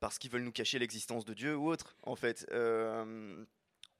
parce 0.00 0.18
qu'ils 0.18 0.30
veulent 0.30 0.42
nous 0.42 0.52
cacher 0.52 0.78
l'existence 0.78 1.24
de 1.24 1.34
Dieu 1.34 1.56
ou 1.56 1.70
autre, 1.70 1.96
en 2.02 2.16
fait 2.16 2.46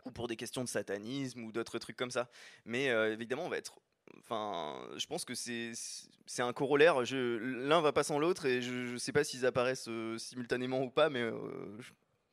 ou 0.05 0.11
pour 0.13 0.29
des 0.29 0.37
questions 0.37 0.63
de 0.63 0.69
satanisme 0.69 1.43
ou 1.45 1.53
d'autres 1.53 1.79
trucs 1.79 1.97
comme 1.97 2.11
ça. 2.11 2.31
Mais 2.65 2.87
évidemment, 2.87 3.45
on 3.45 3.49
va 3.49 3.59
être 3.59 3.79
Enfin, 4.19 4.77
je 4.97 5.07
pense 5.07 5.25
que 5.25 5.35
c'est 5.35 6.43
un 6.43 6.53
corollaire. 6.53 7.01
L'un 7.11 7.81
va 7.81 7.93
pas 7.93 8.03
sans 8.03 8.19
l'autre 8.19 8.47
et 8.47 8.61
je 8.61 8.93
ne 8.93 8.99
sais 8.99 9.13
pas 9.13 9.25
s'ils 9.25 9.47
apparaissent 9.47 9.89
euh, 9.89 10.19
simultanément 10.19 10.83
ou 10.83 10.91
pas, 10.91 11.11
mais 11.11 11.23
euh, 11.23 11.79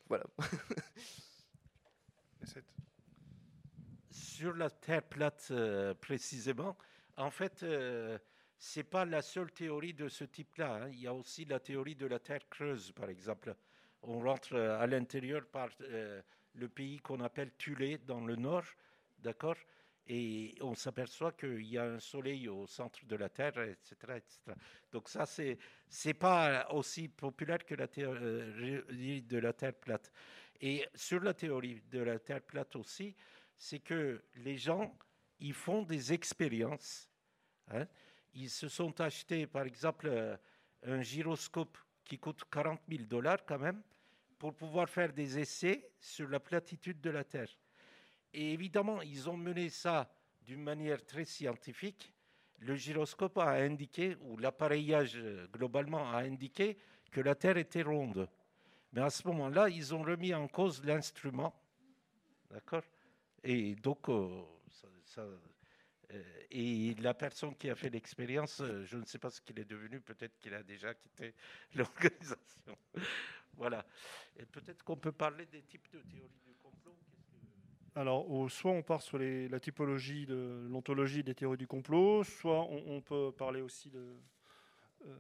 voilà. 0.08 0.26
Sur 4.10 4.54
la 4.54 4.70
Terre 4.70 5.04
plate 5.04 5.48
euh, 5.52 5.94
précisément, 5.94 6.78
en 7.16 7.32
fait, 7.32 7.66
c'est 8.58 8.84
pas 8.84 9.06
la 9.06 9.22
seule 9.22 9.52
théorie 9.52 9.94
de 9.94 10.10
ce 10.10 10.26
type-là. 10.26 10.74
Hein. 10.74 10.90
Il 10.90 11.00
y 11.00 11.08
a 11.08 11.14
aussi 11.14 11.46
la 11.46 11.60
théorie 11.60 11.96
de 11.96 12.06
la 12.06 12.20
Terre 12.20 12.48
creuse, 12.50 12.92
par 12.92 13.10
exemple. 13.10 13.56
On 14.02 14.20
rentre 14.20 14.56
à 14.56 14.86
l'intérieur 14.86 15.46
par 15.46 15.70
le 15.80 16.68
pays 16.68 17.00
qu'on 17.00 17.22
appelle 17.22 17.52
Tulé 17.58 17.98
dans 17.98 18.26
le 18.26 18.36
nord, 18.36 18.66
d'accord? 19.20 19.56
Et 20.08 20.56
on 20.62 20.76
s'aperçoit 20.76 21.32
qu'il 21.32 21.66
y 21.66 21.78
a 21.78 21.86
un 21.86 22.00
soleil 22.00 22.48
au 22.48 22.68
centre 22.68 23.00
de 23.06 23.16
la 23.16 23.30
Terre, 23.30 23.58
etc. 23.60 23.96
etc. 24.18 24.40
Donc 24.92 25.10
ça, 25.10 25.26
c'est 25.26 25.58
n'est 26.06 26.14
pas 26.14 26.68
aussi 26.72 27.08
populaire 27.08 27.66
que 27.66 27.76
la 27.76 27.88
théorie 27.88 29.22
de 29.24 29.38
la 29.38 29.54
Terre 29.54 29.74
plate. 29.74 30.12
Et 30.62 30.88
sur 30.94 31.20
la 31.22 31.34
théorie 31.34 31.82
de 31.92 32.00
la 32.00 32.20
Terre 32.20 32.42
plate 32.42 32.76
aussi, 32.76 33.16
c'est 33.58 33.80
que 33.80 34.24
les 34.36 34.58
gens, 34.58 34.96
ils 35.40 35.54
font 35.54 35.82
des 35.82 36.14
expériences. 36.14 37.10
Hein. 37.72 37.88
Ils 38.34 38.50
se 38.50 38.68
sont 38.68 39.00
achetés, 39.02 39.48
par 39.48 39.64
exemple, 39.64 40.08
euh, 40.08 40.38
un 40.84 41.02
gyroscope 41.02 41.78
qui 42.04 42.20
coûte 42.20 42.44
40 42.52 42.80
000 42.88 43.04
dollars 43.04 43.44
quand 43.46 43.60
même, 43.60 43.82
pour 44.38 44.54
pouvoir 44.54 44.88
faire 44.88 45.12
des 45.12 45.40
essais 45.40 45.90
sur 46.00 46.30
la 46.30 46.40
platitude 46.40 47.02
de 47.02 47.10
la 47.10 47.24
Terre. 47.24 47.50
Et 48.38 48.52
évidemment, 48.52 49.02
ils 49.02 49.30
ont 49.30 49.38
mené 49.38 49.70
ça 49.70 50.12
d'une 50.42 50.62
manière 50.62 51.06
très 51.06 51.24
scientifique. 51.24 52.14
Le 52.60 52.76
gyroscope 52.76 53.38
a 53.38 53.52
indiqué, 53.52 54.18
ou 54.20 54.36
l'appareillage 54.36 55.16
euh, 55.16 55.48
globalement 55.48 56.12
a 56.12 56.18
indiqué, 56.18 56.78
que 57.12 57.22
la 57.22 57.34
Terre 57.36 57.56
était 57.56 57.82
ronde. 57.82 58.28
Mais 58.92 59.02
à 59.02 59.10
ce 59.10 59.26
moment-là, 59.30 59.70
ils 59.70 59.96
ont 59.96 60.02
remis 60.02 60.34
en 60.34 60.50
cause 60.50 60.84
l'instrument. 60.84 61.58
D'accord? 62.52 62.84
Et 63.42 63.74
donc, 63.76 64.10
euh, 64.10 64.44
euh, 65.18 66.22
et 66.52 66.94
la 66.96 67.14
personne 67.14 67.56
qui 67.56 67.70
a 67.70 67.76
fait 67.76 67.90
l'expérience, 67.90 68.62
je 68.84 68.98
ne 68.98 69.06
sais 69.06 69.18
pas 69.18 69.30
ce 69.30 69.40
qu'il 69.40 69.58
est 69.60 69.66
devenu, 69.66 70.02
peut-être 70.02 70.38
qu'il 70.40 70.54
a 70.54 70.62
déjà 70.62 70.94
quitté 70.94 71.34
l'organisation. 71.76 72.78
voilà. 73.54 73.86
Et 74.36 74.46
peut-être 74.46 74.84
qu'on 74.84 74.98
peut 74.98 75.14
parler 75.14 75.46
des 75.46 75.62
types 75.62 75.90
de 75.94 76.02
théories 76.02 76.45
alors, 77.96 78.28
soit 78.50 78.72
on 78.72 78.82
part 78.82 79.02
sur 79.02 79.18
la 79.18 79.60
typologie 79.60 80.26
de 80.26 80.68
l'ontologie 80.70 81.24
des 81.24 81.34
théories 81.34 81.58
du 81.58 81.68
complot, 81.68 82.26
soit 82.26 82.68
on, 82.70 83.00
peut 83.00 83.32
parler 83.32 83.62
aussi 83.62 83.90
de, 83.90 84.00
euh, 84.00 85.14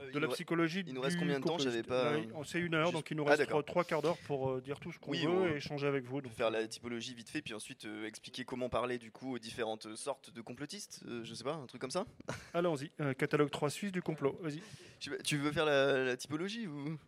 euh, 0.00 0.12
de 0.12 0.18
la 0.18 0.28
psychologie. 0.28 0.84
Il 0.86 0.92
nous 0.92 1.00
reste 1.00 1.18
combien 1.18 1.40
de 1.40 1.44
temps 1.44 1.56
J'avais 1.56 1.82
pas. 1.82 2.12
C'est 2.44 2.60
une 2.60 2.74
heure, 2.74 2.92
donc 2.92 3.10
il 3.10 3.16
nous 3.16 3.24
reste 3.24 3.48
trois, 3.64 3.84
quarts 3.84 4.02
d'heure 4.02 4.18
pour 4.26 4.50
euh, 4.50 4.60
dire 4.60 4.78
tout 4.80 4.92
ce 4.92 4.98
qu'on 4.98 5.12
veut 5.12 5.52
et 5.52 5.56
échanger 5.56 5.86
avec 5.86 6.04
vous. 6.04 6.20
Donc. 6.20 6.32
Faire 6.32 6.50
la 6.50 6.68
typologie 6.68 7.14
vite 7.14 7.30
fait, 7.30 7.40
puis 7.40 7.54
ensuite 7.54 7.88
expliquer 8.04 8.44
comment 8.44 8.68
parler 8.68 8.98
du 8.98 9.10
coup 9.10 9.36
aux 9.36 9.38
différentes 9.38 9.96
sortes 9.96 10.30
de 10.30 10.42
complotistes. 10.42 11.02
je 11.22 11.34
sais 11.34 11.44
pas, 11.44 11.54
un 11.54 11.66
truc 11.66 11.80
comme 11.80 11.90
ça. 11.90 12.04
Allons-y. 12.52 12.90
catalogue 13.16 13.50
3 13.50 13.70
suisse 13.70 13.92
du 13.92 14.02
complot. 14.02 14.38
Vas-y. 14.42 14.60
Tu, 14.98 15.38
veux 15.38 15.52
faire 15.52 15.64
la, 15.64 16.04
la 16.04 16.16
typologie 16.18 16.66
ou? 16.66 16.98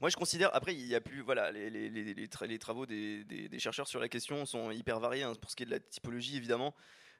Moi, 0.00 0.08
je 0.08 0.16
considère, 0.16 0.54
après, 0.54 0.74
il 0.74 0.86
y 0.86 0.94
a 0.94 1.00
plus, 1.00 1.20
voilà, 1.20 1.52
les, 1.52 2.58
travaux 2.58 2.86
des, 2.86 3.58
chercheurs 3.58 3.86
sur 3.86 4.00
la 4.00 4.08
question 4.08 4.46
sont 4.46 4.70
hyper 4.70 4.98
variés, 4.98 5.24
hein, 5.24 5.34
pour 5.40 5.50
ce 5.50 5.56
qui 5.56 5.64
est 5.64 5.66
de 5.66 5.70
la 5.70 5.80
typologie, 5.80 6.36
évidemment. 6.36 6.74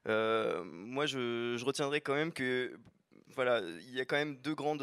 Euh, 0.08 0.64
moi, 0.64 1.04
je, 1.04 1.62
retiendrai 1.62 2.00
quand 2.00 2.14
même 2.14 2.32
que, 2.32 2.78
voilà, 3.34 3.60
il 3.60 3.94
y 3.94 4.00
a 4.00 4.06
quand 4.06 4.16
même 4.16 4.36
deux 4.38 4.54
grandes, 4.54 4.82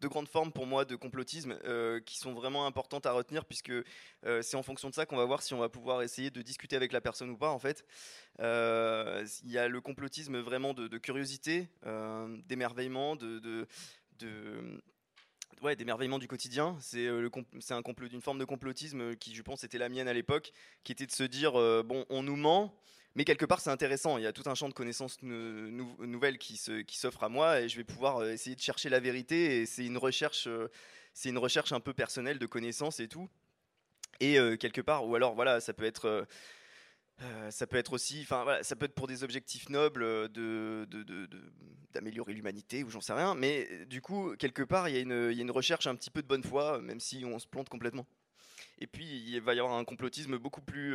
grandes 0.00 0.26
formes 0.26 0.50
pour 0.50 0.66
moi 0.66 0.84
de 0.84 0.96
complotisme 0.96 1.56
euh, 1.64 2.00
qui 2.00 2.18
sont 2.18 2.32
vraiment 2.32 2.66
importantes 2.66 3.06
à 3.06 3.12
retenir, 3.12 3.44
puisque 3.44 3.70
euh, 3.70 4.42
c'est 4.42 4.56
en 4.56 4.64
fonction 4.64 4.90
de 4.90 4.94
ça 4.94 5.06
qu'on 5.06 5.16
va 5.16 5.24
voir 5.24 5.42
si 5.42 5.54
on 5.54 5.58
va 5.58 5.68
pouvoir 5.68 6.02
essayer 6.02 6.32
de 6.32 6.42
discuter 6.42 6.74
avec 6.74 6.90
la 6.92 7.00
personne 7.00 7.30
ou 7.30 7.36
pas, 7.36 7.50
en 7.50 7.60
fait. 7.60 7.84
Il 8.40 9.50
y 9.50 9.58
a 9.58 9.68
le 9.68 9.80
complotisme 9.80 10.38
vraiment 10.40 10.74
de, 10.74 10.98
curiosité, 10.98 11.68
d'émerveillement, 12.48 13.14
de 13.14 13.68
ouais, 15.60 15.76
d'émerveillement 15.76 16.18
du 16.18 16.28
quotidien. 16.28 16.76
C'est 16.80 17.06
euh, 17.06 17.28
un 17.70 17.82
complot, 17.82 18.08
d'une 18.08 18.22
forme 18.22 18.38
de 18.38 18.44
complotisme 18.44 19.00
euh, 19.00 19.14
qui, 19.14 19.34
je 19.34 19.42
pense, 19.42 19.64
était 19.64 19.78
la 19.78 19.88
mienne 19.88 20.08
à 20.08 20.12
l'époque, 20.12 20.52
qui 20.84 20.92
était 20.92 21.06
de 21.06 21.12
se 21.12 21.22
dire 21.22 21.58
euh, 21.58 21.82
bon, 21.82 22.04
on 22.10 22.22
nous 22.22 22.36
ment, 22.36 22.74
mais 23.14 23.24
quelque 23.24 23.44
part 23.44 23.60
c'est 23.60 23.70
intéressant. 23.70 24.18
Il 24.18 24.24
y 24.24 24.26
a 24.26 24.32
tout 24.32 24.42
un 24.46 24.54
champ 24.54 24.68
de 24.68 24.74
connaissances 24.74 25.22
nouvelles 25.22 26.38
qui 26.38 26.56
se, 26.56 26.82
qui 26.82 26.96
s'offre 26.96 27.24
à 27.24 27.28
moi 27.28 27.60
et 27.60 27.68
je 27.68 27.76
vais 27.76 27.84
pouvoir 27.84 28.24
essayer 28.24 28.56
de 28.56 28.60
chercher 28.60 28.88
la 28.88 29.00
vérité. 29.00 29.60
Et 29.60 29.66
c'est 29.66 29.84
une 29.84 29.98
recherche, 29.98 30.48
c'est 31.12 31.28
une 31.28 31.38
recherche 31.38 31.72
un 31.72 31.80
peu 31.80 31.92
personnelle 31.92 32.38
de 32.38 32.46
connaissances 32.46 33.00
et 33.00 33.08
tout. 33.08 33.28
Et 34.20 34.36
quelque 34.58 34.80
part, 34.80 35.06
ou 35.06 35.14
alors 35.14 35.34
voilà, 35.34 35.60
ça 35.60 35.74
peut 35.74 35.84
être 35.84 36.26
euh, 37.22 37.50
ça 37.50 37.66
peut 37.66 37.76
être 37.76 37.92
aussi, 37.92 38.20
enfin 38.22 38.58
ça 38.62 38.74
peut 38.74 38.86
être 38.86 38.94
pour 38.94 39.06
des 39.06 39.22
objectifs 39.22 39.68
nobles 39.68 40.02
euh, 40.02 40.28
de, 40.28 40.86
d'améliorer 41.92 42.32
l'humanité 42.32 42.82
ou 42.84 42.90
j'en 42.90 43.00
sais 43.00 43.12
rien, 43.12 43.34
mais 43.34 43.68
euh, 43.70 43.84
du 43.84 44.00
coup 44.00 44.34
quelque 44.36 44.62
part 44.62 44.88
il 44.88 44.96
y, 44.96 44.98
a 44.98 45.00
une, 45.00 45.50
recherche 45.50 45.86
un 45.86 45.94
petit 45.94 46.10
peu 46.10 46.22
de 46.22 46.26
bonne 46.26 46.42
foi, 46.42 46.80
même 46.80 47.00
si 47.00 47.24
on 47.24 47.38
se 47.38 47.46
plante 47.46 47.68
complètement. 47.68 48.06
Et 48.78 48.86
puis 48.86 49.04
il 49.04 49.40
va 49.40 49.54
y 49.54 49.60
avoir 49.60 49.76
un 49.76 49.84
complotisme 49.84 50.38
beaucoup 50.38 50.62
plus 50.62 50.94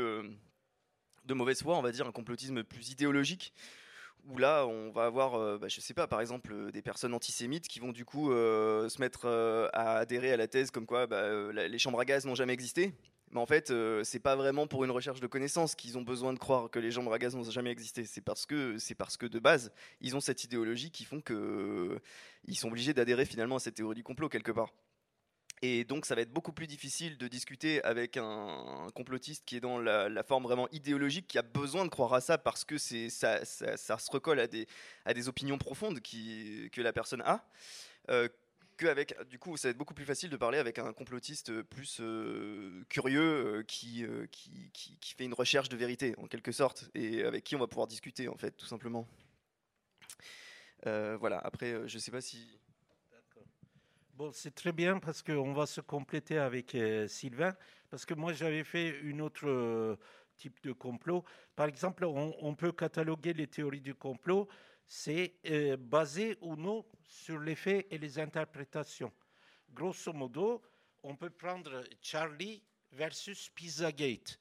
de 1.25 1.33
mauvaise 1.33 1.61
foi, 1.61 1.77
on 1.77 1.81
va 1.81 1.91
dire 1.91 2.07
un 2.07 2.11
complotisme 2.11 2.63
plus 2.63 2.89
idéologique, 2.89 3.53
où 4.25 4.37
là 4.37 4.65
on 4.65 4.91
va 4.91 5.05
avoir, 5.05 5.59
bah, 5.59 5.67
je 5.69 5.79
sais 5.79 5.93
pas, 5.93 6.07
par 6.07 6.19
exemple 6.19 6.71
des 6.71 6.81
personnes 6.81 7.13
antisémites 7.13 7.67
qui 7.67 7.79
vont 7.79 7.93
du 7.93 8.03
coup 8.03 8.31
se 8.31 8.99
mettre 8.99 9.27
à 9.73 9.99
adhérer 9.99 10.33
à 10.33 10.37
la 10.37 10.47
thèse 10.47 10.71
comme 10.71 10.85
quoi 10.85 11.07
bah, 11.07 11.53
les 11.53 11.79
chambres 11.79 11.99
à 11.99 12.05
gaz 12.05 12.25
n'ont 12.25 12.35
jamais 12.35 12.53
existé 12.53 12.93
mais 13.37 13.43
en 13.43 13.45
fait, 13.45 13.69
euh, 13.69 14.03
c'est 14.03 14.17
pas 14.17 14.35
vraiment 14.35 14.65
pour 14.65 14.83
une 14.83 14.89
recherche 14.89 15.19
de 15.19 15.27
connaissances 15.27 15.75
qu'ils 15.75 15.95
ont 15.95 16.01
besoin 16.01 16.33
de 16.33 16.39
croire 16.39 16.71
que 16.71 16.79
les 16.79 16.89
jambes 16.89 17.13
à 17.13 17.19
gaz 17.19 17.35
n'ont 17.35 17.43
jamais 17.43 17.69
existé. 17.69 18.03
C'est 18.03 18.21
parce 18.21 18.47
que 18.47 18.79
c'est 18.79 18.95
parce 18.95 19.15
que 19.15 19.27
de 19.27 19.37
base, 19.37 19.71
ils 20.01 20.15
ont 20.15 20.19
cette 20.19 20.43
idéologie 20.43 20.89
qui 20.89 21.05
font 21.05 21.21
que 21.21 21.35
euh, 21.35 21.99
ils 22.45 22.55
sont 22.55 22.69
obligés 22.69 22.95
d'adhérer 22.95 23.25
finalement 23.25 23.57
à 23.57 23.59
cette 23.59 23.75
théorie 23.75 23.93
du 23.93 24.03
complot 24.03 24.27
quelque 24.27 24.51
part. 24.51 24.73
Et 25.61 25.83
donc, 25.83 26.07
ça 26.07 26.15
va 26.15 26.21
être 26.21 26.33
beaucoup 26.33 26.51
plus 26.51 26.65
difficile 26.65 27.19
de 27.19 27.27
discuter 27.27 27.83
avec 27.83 28.17
un, 28.17 28.87
complotiste 28.95 29.45
qui 29.45 29.57
est 29.57 29.59
dans 29.59 29.77
la, 29.77 30.23
forme 30.23 30.43
vraiment 30.43 30.67
idéologique, 30.71 31.27
qui 31.27 31.37
a 31.37 31.43
besoin 31.43 31.85
de 31.85 31.89
croire 31.89 32.15
à 32.15 32.21
ça 32.21 32.39
parce 32.39 32.65
que 32.65 32.79
ça, 32.79 33.45
se 33.45 34.11
recolle 34.11 34.39
à 34.39 34.47
des, 34.47 35.27
opinions 35.27 35.59
profondes 35.59 35.99
que 36.01 36.81
la 36.81 36.91
personne 36.91 37.21
a. 37.21 37.47
Euh, 38.09 38.29
qu'avec, 38.77 39.15
du 39.29 39.39
coup, 39.39 39.57
ça 39.57 39.67
va 39.67 39.71
être 39.71 39.77
beaucoup 39.77 39.93
plus 39.93 40.05
facile 40.05 40.29
de 40.29 40.37
parler 40.37 40.57
avec 40.57 40.79
un 40.79 40.93
complotiste 40.93 41.61
plus 41.63 41.99
euh, 41.99 42.85
curieux 42.89 43.57
euh, 43.59 43.63
qui, 43.63 44.05
euh, 44.05 44.27
qui, 44.31 44.71
qui, 44.71 45.13
fait 45.13 45.25
une 45.25 45.33
recherche 45.33 45.69
de 45.69 45.75
vérité, 45.75 46.15
en 46.17 46.27
quelque 46.27 46.51
sorte, 46.51 46.89
et 46.93 47.23
avec 47.23 47.43
qui 47.43 47.55
on 47.55 47.59
va 47.59 47.67
pouvoir 47.67 47.87
discuter, 47.87 48.27
en 48.27 48.37
fait, 48.37 48.51
tout 48.51 48.65
simplement. 48.65 49.07
voilà, 50.85 51.39
après, 51.39 51.87
je 51.87 51.95
ne 51.95 51.99
sais 51.99 52.11
pas 52.11 52.21
si. 52.21 52.59
Bon, 54.13 54.31
c'est 54.31 54.55
très 54.55 54.71
bien 54.71 54.99
parce 54.99 55.21
qu'on 55.21 55.53
va 55.53 55.65
se 55.65 55.81
compléter 55.81 56.37
avec 56.37 56.75
Sylvain, 57.07 57.55
parce 57.89 58.05
que 58.05 58.15
moi 58.15 58.33
j'avais 58.33 58.63
fait 58.63 58.99
une 59.01 59.21
autre 59.21 59.97
type 60.37 60.59
de 60.63 60.71
complot. 60.71 61.23
Par 61.55 61.67
exemple, 61.67 62.05
on 62.05 62.55
peut 62.55 62.71
cataloguer 62.71 63.33
les 63.33 63.47
théories 63.47 63.81
du 63.81 63.93
complot 63.93 64.47
c'est 64.87 65.35
euh, 65.45 65.77
basé 65.77 66.37
ou 66.41 66.55
non 66.55 66.85
sur 67.03 67.39
les 67.39 67.55
faits 67.55 67.87
et 67.91 67.97
les 67.97 68.17
interprétations. 68.19 69.11
Grosso 69.69 70.13
modo, 70.13 70.63
on 71.03 71.15
peut 71.15 71.29
prendre 71.29 71.83
Charlie 72.01 72.63
versus 72.91 73.49
Pizzagate. 73.49 74.39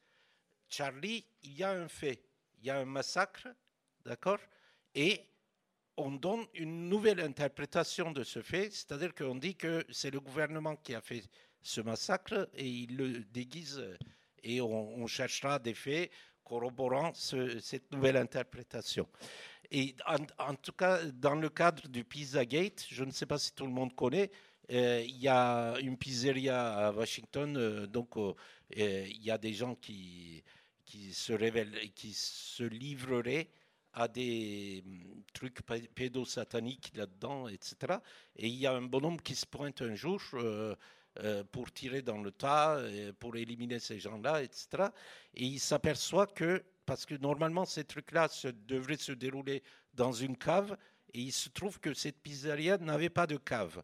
Charlie, 0.69 1.27
il 1.43 1.59
y 1.59 1.63
a 1.63 1.71
un 1.71 1.89
fait, 1.89 2.23
il 2.59 2.67
y 2.67 2.71
a 2.71 2.79
un 2.79 2.85
massacre, 2.85 3.49
d'accord 4.05 4.39
Et 4.95 5.21
on 5.97 6.13
donne 6.13 6.47
une 6.55 6.89
nouvelle 6.89 7.21
interprétation 7.21 8.13
de 8.13 8.23
ce 8.23 8.43
fait, 8.43 8.71
c'est-à-dire 8.71 9.15
qu'on 9.15 9.35
dit 9.35 9.57
que 9.57 9.85
c'est 9.91 10.11
le 10.11 10.21
gouvernement 10.21 10.77
qui 10.77 10.95
a 10.95 11.01
fait 11.01 11.23
ce 11.63 11.81
massacre 11.81 12.49
et 12.55 12.67
il 12.67 12.97
le 12.97 13.25
déguise 13.25 13.83
et 14.43 14.61
on, 14.61 15.07
cherchera 15.07 15.59
des 15.59 15.75
faits 15.75 16.11
corroborant 16.45 17.13
cette 17.15 17.91
nouvelle 17.91 18.17
interprétation. 18.17 19.09
Et 19.71 19.95
en, 20.39 20.55
tout 20.55 20.73
cas, 20.73 21.05
dans 21.05 21.35
le 21.35 21.49
cadre 21.49 21.89
du 21.89 22.05
Pizza 22.05 22.45
Gate, 22.45 22.87
je 22.89 23.05
ne 23.05 23.11
sais 23.11 23.27
pas 23.27 23.39
si 23.39 23.53
tout 23.53 23.67
le 23.67 23.73
monde 23.73 23.95
connaît, 23.95 24.31
euh, 24.73 25.03
il 25.07 25.19
y 25.19 25.29
a 25.29 25.77
une 25.81 25.97
pizzeria 25.97 26.89
à 26.89 26.93
Washington, 26.93 27.57
euh, 27.57 27.87
donc 27.87 28.17
euh, 28.17 28.35
il 28.71 29.23
y 29.23 29.31
a 29.31 29.39
des 29.39 29.55
gens 29.55 29.77
qui, 29.77 30.43
qui 30.85 31.15
se 31.15 31.33
révèlent, 31.33 31.93
qui 31.95 32.13
se 32.13 32.65
livreraient 32.65 33.49
à 33.93 34.09
des 34.09 34.83
hum, 34.85 35.23
trucs 35.33 35.63
pédosataniques 35.95 36.93
là-dedans, 36.97 37.49
etc. 37.49 37.99
Et 38.37 38.49
il 38.49 38.57
y 38.57 38.67
a 38.67 38.73
un 38.73 38.83
bonhomme 38.83 39.21
qui 39.21 39.35
se 39.35 39.47
pointe 39.47 39.83
un 39.83 39.95
jour 39.95 40.21
pour 41.51 41.73
tirer 41.73 42.03
dans 42.03 42.19
le 42.19 42.31
tas, 42.31 42.79
pour 43.19 43.37
éliminer 43.37 43.79
ces 43.79 43.99
gens-là, 43.99 44.43
etc. 44.43 44.89
Et 45.35 45.45
il 45.45 45.61
s'aperçoit 45.61 46.27
que 46.27 46.63
parce 46.87 47.05
que 47.05 47.15
normalement 47.17 47.65
ces 47.65 47.85
trucs-là 47.85 48.29
devraient 48.67 48.97
se 48.97 49.13
dérouler 49.13 49.63
dans 49.95 50.13
une 50.13 50.37
cave, 50.37 50.77
et 51.13 51.21
il 51.21 51.33
se 51.33 51.49
trouve 51.49 51.81
que 51.81 51.95
cette 51.95 52.21
pizzeria 52.21 52.79
n'avait 52.79 53.11
pas 53.11 53.27
de 53.27 53.37
cave. 53.37 53.83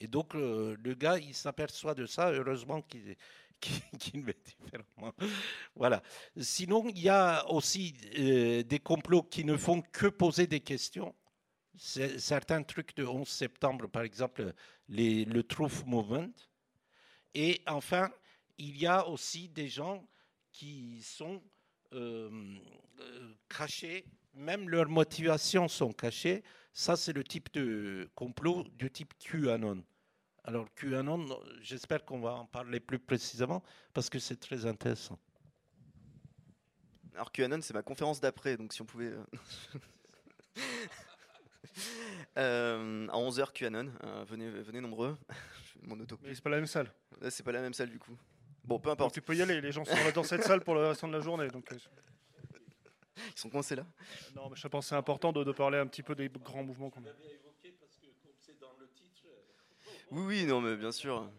Et 0.00 0.06
donc 0.06 0.34
le, 0.34 0.94
gars, 0.94 1.18
il 1.18 1.34
s'aperçoit 1.34 1.94
de 1.94 2.06
ça, 2.06 2.30
heureusement 2.30 2.82
qu'il 2.82 3.16
qu 3.60 4.22
le 4.22 4.34
différemment. 4.44 5.12
Voilà. 5.74 6.02
Sinon, 6.40 6.88
il 6.88 7.00
y 7.00 7.08
a 7.08 7.48
aussi 7.50 7.94
euh, 8.16 8.62
des 8.62 8.78
complots 8.78 9.22
qui 9.22 9.44
ne 9.44 9.56
font 9.56 9.82
que 9.82 10.06
poser 10.06 10.46
des 10.46 10.60
questions. 10.60 11.14
Certains 11.76 12.62
trucs 12.62 12.96
de 12.96 13.04
11 13.04 13.28
septembre, 13.28 13.88
par 13.88 14.02
exemple, 14.02 14.52
le 14.88 15.42
Truth 15.42 15.86
Movement. 15.86 16.32
Et 17.34 17.62
enfin, 17.66 18.10
il 18.58 18.76
y 18.76 18.86
a 18.86 19.06
aussi 19.06 19.48
des 19.48 19.68
gens 19.68 20.04
qui 20.52 21.02
sont 21.02 21.40
euh, 21.92 22.30
euh, 23.00 23.34
cachés, 23.48 24.04
même 24.34 24.68
leurs 24.68 24.88
motivations 24.88 25.68
sont 25.68 25.92
cachées. 25.92 26.42
Ça, 26.72 26.96
c'est 26.96 27.12
le 27.12 27.24
type 27.24 27.52
de 27.52 28.10
complot 28.14 28.64
du 28.76 28.90
type 28.90 29.14
QAnon. 29.18 29.84
Alors 30.44 30.72
QAnon, 30.74 31.26
j'espère 31.60 32.04
qu'on 32.04 32.20
va 32.20 32.34
en 32.34 32.46
parler 32.46 32.80
plus 32.80 32.98
précisément 32.98 33.62
parce 33.92 34.08
que 34.08 34.18
c'est 34.18 34.38
très 34.38 34.64
intéressant. 34.66 35.18
Alors 37.14 37.32
QAnon, 37.32 37.60
c'est 37.62 37.74
ma 37.74 37.82
conférence 37.82 38.20
d'après, 38.20 38.56
donc 38.56 38.72
si 38.72 38.80
on 38.82 38.86
pouvait... 38.86 39.12
Euh, 42.36 43.08
à 43.08 43.16
11h 43.16 43.52
QAnon, 43.52 43.92
venez, 44.26 44.48
venez 44.50 44.80
nombreux. 44.80 45.18
Mon 45.82 45.98
auto. 46.00 46.18
Mais 46.22 46.34
c'est 46.34 46.42
pas 46.42 46.50
la 46.50 46.56
même 46.56 46.66
salle. 46.66 46.92
C'est 47.30 47.42
pas 47.42 47.52
la 47.52 47.60
même 47.60 47.74
salle 47.74 47.90
du 47.90 47.98
coup. 47.98 48.16
Bon, 48.68 48.78
peu 48.78 48.90
importe. 48.90 49.14
tu 49.14 49.22
peux 49.22 49.34
y 49.34 49.40
aller, 49.40 49.62
les 49.62 49.72
gens 49.72 49.84
sont 49.86 49.96
dans 50.14 50.22
cette 50.22 50.44
salle 50.44 50.60
pour 50.60 50.74
le 50.74 50.88
restant 50.88 51.08
de 51.08 51.14
la 51.14 51.20
journée. 51.20 51.48
Donc... 51.48 51.66
Ils 51.72 53.40
sont 53.40 53.48
coincés 53.48 53.74
là 53.74 53.86
Non, 54.36 54.50
mais 54.50 54.56
je 54.56 54.68
pense 54.68 54.84
que 54.84 54.88
c'est 54.90 54.94
important 54.94 55.32
de, 55.32 55.52
parler 55.52 55.78
un 55.78 55.86
petit 55.86 56.02
peu 56.02 56.14
des 56.14 56.28
grands 56.28 56.62
mouvements 56.62 56.90
qu'on 56.90 57.00
a. 57.00 57.08
Oui, 60.10 60.22
oui, 60.22 60.44
non, 60.44 60.60
mais 60.60 60.76
bien 60.76 60.92
sûr. 60.92 61.30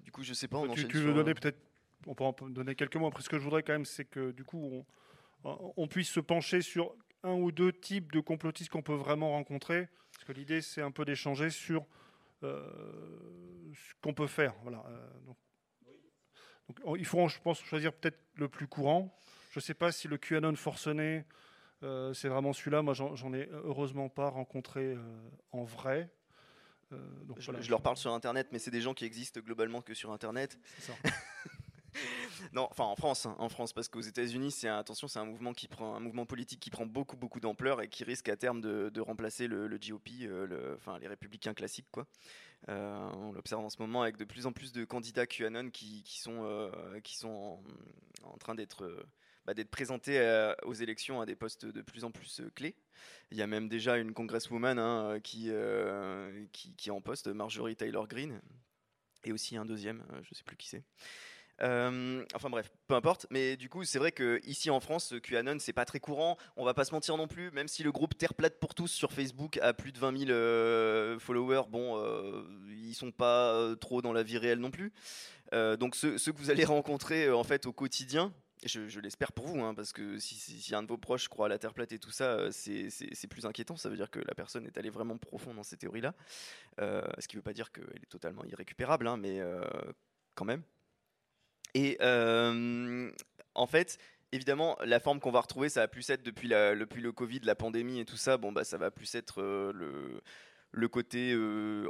Du 0.00 0.10
coup, 0.10 0.24
je 0.24 0.34
sais 0.34 0.48
pas. 0.48 0.58
On 0.58 0.74
tu, 0.74 0.86
tu 0.88 0.98
veux 0.98 1.14
donner 1.14 1.34
peut-être, 1.34 1.58
on 2.06 2.14
peut 2.14 2.24
en 2.24 2.32
donner 2.48 2.74
quelques 2.74 2.96
mots. 2.96 3.06
Après, 3.06 3.22
ce 3.22 3.28
que 3.28 3.38
je 3.38 3.44
voudrais 3.44 3.62
quand 3.62 3.72
même, 3.72 3.84
c'est 3.84 4.04
que 4.04 4.32
du 4.32 4.44
coup, 4.44 4.84
on, 5.44 5.72
on, 5.76 5.86
puisse 5.86 6.10
se 6.10 6.20
pencher 6.20 6.60
sur 6.60 6.94
un 7.22 7.32
ou 7.32 7.52
deux 7.52 7.72
types 7.72 8.12
de 8.12 8.20
complotistes 8.20 8.70
qu'on 8.70 8.82
peut 8.82 8.94
vraiment 8.94 9.30
rencontrer. 9.30 9.88
Parce 10.12 10.24
que 10.24 10.32
l'idée, 10.32 10.60
c'est 10.60 10.82
un 10.82 10.90
peu 10.90 11.04
d'échanger 11.04 11.50
sur 11.50 11.86
euh, 12.42 12.68
ce 13.72 13.94
qu'on 14.00 14.14
peut 14.14 14.26
faire. 14.26 14.54
Voilà. 14.62 14.84
Euh, 14.88 15.08
donc, 15.26 15.36
donc, 16.68 16.96
il 16.98 17.04
faut, 17.04 17.28
je 17.28 17.38
pense, 17.40 17.62
choisir 17.62 17.92
peut-être 17.92 18.18
le 18.36 18.48
plus 18.48 18.66
courant. 18.66 19.14
Je 19.50 19.58
ne 19.58 19.62
sais 19.62 19.74
pas 19.74 19.92
si 19.92 20.08
le 20.08 20.16
QAnon 20.18 20.56
forcené, 20.56 21.24
euh, 21.82 22.12
c'est 22.14 22.28
vraiment 22.28 22.52
celui-là. 22.52 22.82
Moi, 22.82 22.94
j'en 22.94 23.32
ai 23.34 23.48
heureusement 23.52 24.08
pas 24.08 24.28
rencontré 24.28 24.94
euh, 24.94 24.98
en 25.52 25.64
vrai. 25.64 26.10
Euh, 26.92 26.98
je, 27.38 27.70
leur 27.70 27.82
parle 27.82 27.96
sur 27.96 28.12
Internet, 28.12 28.48
mais 28.52 28.58
c'est 28.58 28.70
des 28.70 28.80
gens 28.80 28.94
qui 28.94 29.04
existent 29.04 29.40
globalement 29.40 29.80
que 29.80 29.94
sur 29.94 30.12
Internet. 30.12 30.58
Ça. 30.80 30.92
non, 32.52 32.68
enfin 32.70 32.84
en 32.84 32.96
France, 32.96 33.26
hein, 33.26 33.36
en 33.38 33.48
France, 33.48 33.72
parce 33.72 33.88
qu'aux 33.88 34.00
États-Unis, 34.00 34.50
c'est 34.50 34.68
attention, 34.68 35.08
c'est 35.08 35.18
un 35.18 35.24
mouvement 35.24 36.26
politique 36.26 36.60
qui 36.60 36.70
prend 36.70 36.86
beaucoup 36.86 37.16
beaucoup 37.16 37.40
d'ampleur 37.40 37.80
et 37.82 37.88
qui 37.88 38.04
risque 38.04 38.28
à 38.28 38.36
terme 38.36 38.60
de, 38.60 39.00
remplacer 39.00 39.46
le, 39.46 39.68
GOP, 39.78 40.08
enfin 40.76 40.98
les 40.98 41.08
républicains 41.08 41.54
classiques 41.54 41.88
quoi. 41.90 42.06
on 42.68 43.32
l'observe 43.32 43.64
en 43.64 43.70
ce 43.70 43.80
moment 43.80 44.02
avec 44.02 44.16
de 44.16 44.24
plus 44.24 44.46
en 44.46 44.52
plus 44.52 44.72
de 44.72 44.84
candidats 44.84 45.26
QAnon 45.26 45.70
qui, 45.70 46.02
sont 46.06 46.70
sont 47.04 47.58
en 48.24 48.38
train 48.38 48.54
d'être 48.54 49.06
bah, 49.46 49.52
d'être 49.52 49.70
présenté 49.70 50.18
euh, 50.18 50.54
aux 50.62 50.72
élections 50.72 51.20
à 51.20 51.26
des 51.26 51.36
postes 51.36 51.66
de 51.66 51.82
plus 51.82 52.04
en 52.04 52.10
plus 52.10 52.40
euh, 52.40 52.50
clés. 52.54 52.74
Il 53.30 53.36
y 53.36 53.42
a 53.42 53.46
même 53.46 53.68
déjà 53.68 53.98
une 53.98 54.14
congresswoman 54.14 54.78
hein, 54.78 55.10
euh, 55.10 56.46
qui, 56.52 56.72
qui, 56.76 56.88
est 56.88 56.92
en 56.92 57.02
poste, 57.02 57.26
Marjorie 57.28 57.76
Taylor 57.76 58.08
Greene, 58.08 58.40
et 59.24 59.32
aussi 59.32 59.56
un 59.56 59.66
deuxième, 59.66 60.02
je 60.22 60.28
ne 60.30 60.34
sais 60.34 60.44
plus 60.44 60.56
qui 60.56 60.68
c'est. 60.68 60.82
Enfin 61.60 62.50
bref, 62.50 62.70
peu 62.86 62.94
importe. 62.94 63.26
Mais 63.30 63.56
du 63.56 63.68
coup, 63.68 63.84
c'est 63.84 63.98
vrai 63.98 64.12
que 64.12 64.40
ici 64.44 64.70
en 64.70 64.80
France, 64.80 65.14
QAnon, 65.22 65.56
c'est 65.58 65.72
pas 65.72 65.84
très 65.84 66.00
courant. 66.00 66.36
On 66.56 66.64
va 66.64 66.74
pas 66.74 66.84
se 66.84 66.92
mentir 66.92 67.16
non 67.16 67.28
plus. 67.28 67.50
Même 67.52 67.68
si 67.68 67.82
le 67.82 67.92
groupe 67.92 68.16
Terre 68.16 68.34
plate 68.34 68.58
pour 68.58 68.74
tous 68.74 68.88
sur 68.88 69.12
Facebook 69.12 69.58
a 69.58 69.72
plus 69.72 69.92
de 69.92 69.98
20 69.98 70.26
000 70.26 71.18
followers, 71.20 71.68
bon, 71.68 72.02
ils 72.68 72.94
sont 72.94 73.12
pas 73.12 73.74
trop 73.80 74.02
dans 74.02 74.12
la 74.12 74.22
vie 74.22 74.38
réelle 74.38 74.58
non 74.58 74.70
plus. 74.70 74.92
donc 75.52 75.94
ceux, 75.96 76.16
que 76.16 76.38
vous 76.38 76.50
allez 76.50 76.64
rencontrer 76.64 77.30
en 77.30 77.44
fait 77.44 77.66
au 77.66 77.72
quotidien, 77.72 78.32
je, 78.66 79.00
l'espère 79.00 79.32
pour 79.32 79.46
vous, 79.46 79.60
hein, 79.60 79.74
parce 79.74 79.92
que 79.92 80.18
si, 80.18 80.74
un 80.74 80.82
de 80.82 80.88
vos 80.88 80.96
proches 80.96 81.28
croit 81.28 81.46
à 81.46 81.48
la 81.48 81.58
Terre 81.58 81.74
plate 81.74 81.92
et 81.92 81.98
tout 81.98 82.10
ça, 82.10 82.32
euh, 82.32 82.50
c'est 82.50 83.26
plus 83.28 83.46
inquiétant. 83.46 83.76
Ça 83.76 83.88
veut 83.88 83.96
dire 83.96 84.10
que 84.10 84.20
la 84.20 84.34
personne 84.34 84.66
est 84.66 84.78
allée 84.78 84.90
vraiment 84.90 85.18
profond 85.18 85.54
dans 85.54 85.62
ces 85.62 85.76
théories-là. 85.76 86.14
Euh, 86.80 87.02
ce 87.18 87.28
qui 87.28 87.36
ne 87.36 87.40
veut 87.40 87.44
pas 87.44 87.52
dire 87.52 87.72
qu'elle 87.72 88.02
est 88.02 88.10
totalement 88.10 88.44
irrécupérable, 88.44 89.06
hein, 89.06 89.16
mais 89.16 89.40
euh, 89.40 89.62
quand 90.34 90.44
même. 90.44 90.62
Et 91.74 91.98
en 92.02 93.66
fait, 93.66 93.98
évidemment, 94.32 94.76
la 94.84 95.00
forme 95.00 95.20
qu'on 95.20 95.30
va 95.30 95.40
retrouver, 95.40 95.68
ça 95.68 95.80
va 95.80 95.88
plus 95.88 96.08
être 96.10 96.22
depuis, 96.22 96.48
la, 96.48 96.74
depuis 96.74 97.02
le 97.02 97.12
Covid, 97.12 97.40
la 97.44 97.54
pandémie 97.54 98.00
et 98.00 98.04
tout 98.04 98.16
ça. 98.16 98.36
Bon, 98.36 98.52
bah, 98.52 98.64
ça 98.64 98.78
va 98.78 98.90
plus 98.90 99.14
être 99.14 99.42
le 99.42 100.20
le 100.76 100.88
côté 100.88 101.38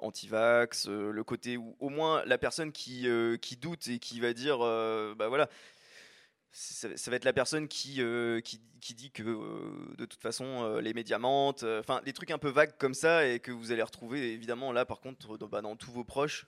anti-vax, 0.03 0.89
le 0.89 1.25
côté 1.25 1.57
où 1.57 1.75
au 1.81 1.89
moins 1.89 2.23
la 2.27 2.37
personne 2.37 2.71
qui, 2.71 3.09
qui 3.41 3.57
doute 3.57 3.89
et 3.89 3.99
qui 3.99 4.21
va 4.21 4.35
dire, 4.35 4.59
bah 4.59 5.29
voilà, 5.29 5.49
ça, 6.55 7.11
va 7.11 7.17
être 7.17 7.25
la 7.25 7.33
personne 7.33 7.67
qui, 7.67 8.01
euh, 8.01 8.41
qui, 8.41 8.61
dit 8.95 9.11
que 9.11 9.23
de 9.97 10.05
toute 10.05 10.21
façon 10.21 10.79
les 10.79 10.95
médias 10.95 11.19
mentent, 11.19 11.65
enfin 11.65 12.01
des 12.05 12.13
trucs 12.13 12.31
un 12.31 12.39
peu 12.39 12.51
vagues 12.51 12.77
comme 12.79 12.95
ça 12.95 13.27
et 13.27 13.41
que 13.41 13.51
vous 13.51 13.73
allez 13.73 13.83
retrouver 13.83 14.33
évidemment 14.33 14.73
là 14.73 14.85
par 14.85 15.01
contre 15.01 15.37
dans, 15.37 15.49
bah, 15.49 15.63
dans 15.63 15.77
tous 15.77 15.91
vos 15.91 16.05
proches. 16.05 16.47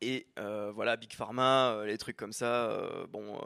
Et 0.00 0.26
voilà, 0.36 0.96
Big 0.96 1.12
Pharma, 1.12 1.82
les 1.84 1.98
trucs 1.98 2.16
comme 2.16 2.32
ça, 2.32 3.06
bon. 3.10 3.40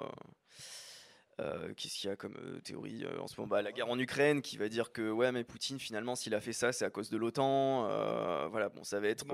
Qu'est-ce 1.77 1.95
qu'il 1.95 2.11
y 2.11 2.13
a 2.13 2.17
comme 2.17 2.61
théorie 2.63 3.07
en 3.19 3.27
ce 3.27 3.41
moment? 3.41 3.49
Bah, 3.49 3.63
La 3.63 3.73
guerre 3.73 3.89
en 3.89 3.99
Ukraine 3.99 4.43
qui 4.43 4.59
va 4.59 4.69
dire 4.69 4.93
que 4.93 5.11
ouais 5.11 5.33
mais 5.33 5.43
Poutine 5.43 5.81
finalement 5.81 6.15
s'il 6.15 6.35
a 6.35 6.41
fait 6.43 6.53
ça 6.53 6.71
c'est 6.71 6.85
à 6.85 6.91
cause 6.91 7.09
de 7.09 7.17
l'OTAN. 7.17 8.49
voilà 8.51 8.69
bon 8.69 8.85
ça 8.85 9.01
va 9.01 9.09
être 9.09 9.25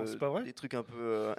des 0.44 0.52
trucs 0.52 0.74
un 0.74 0.85
peu 0.85 1.35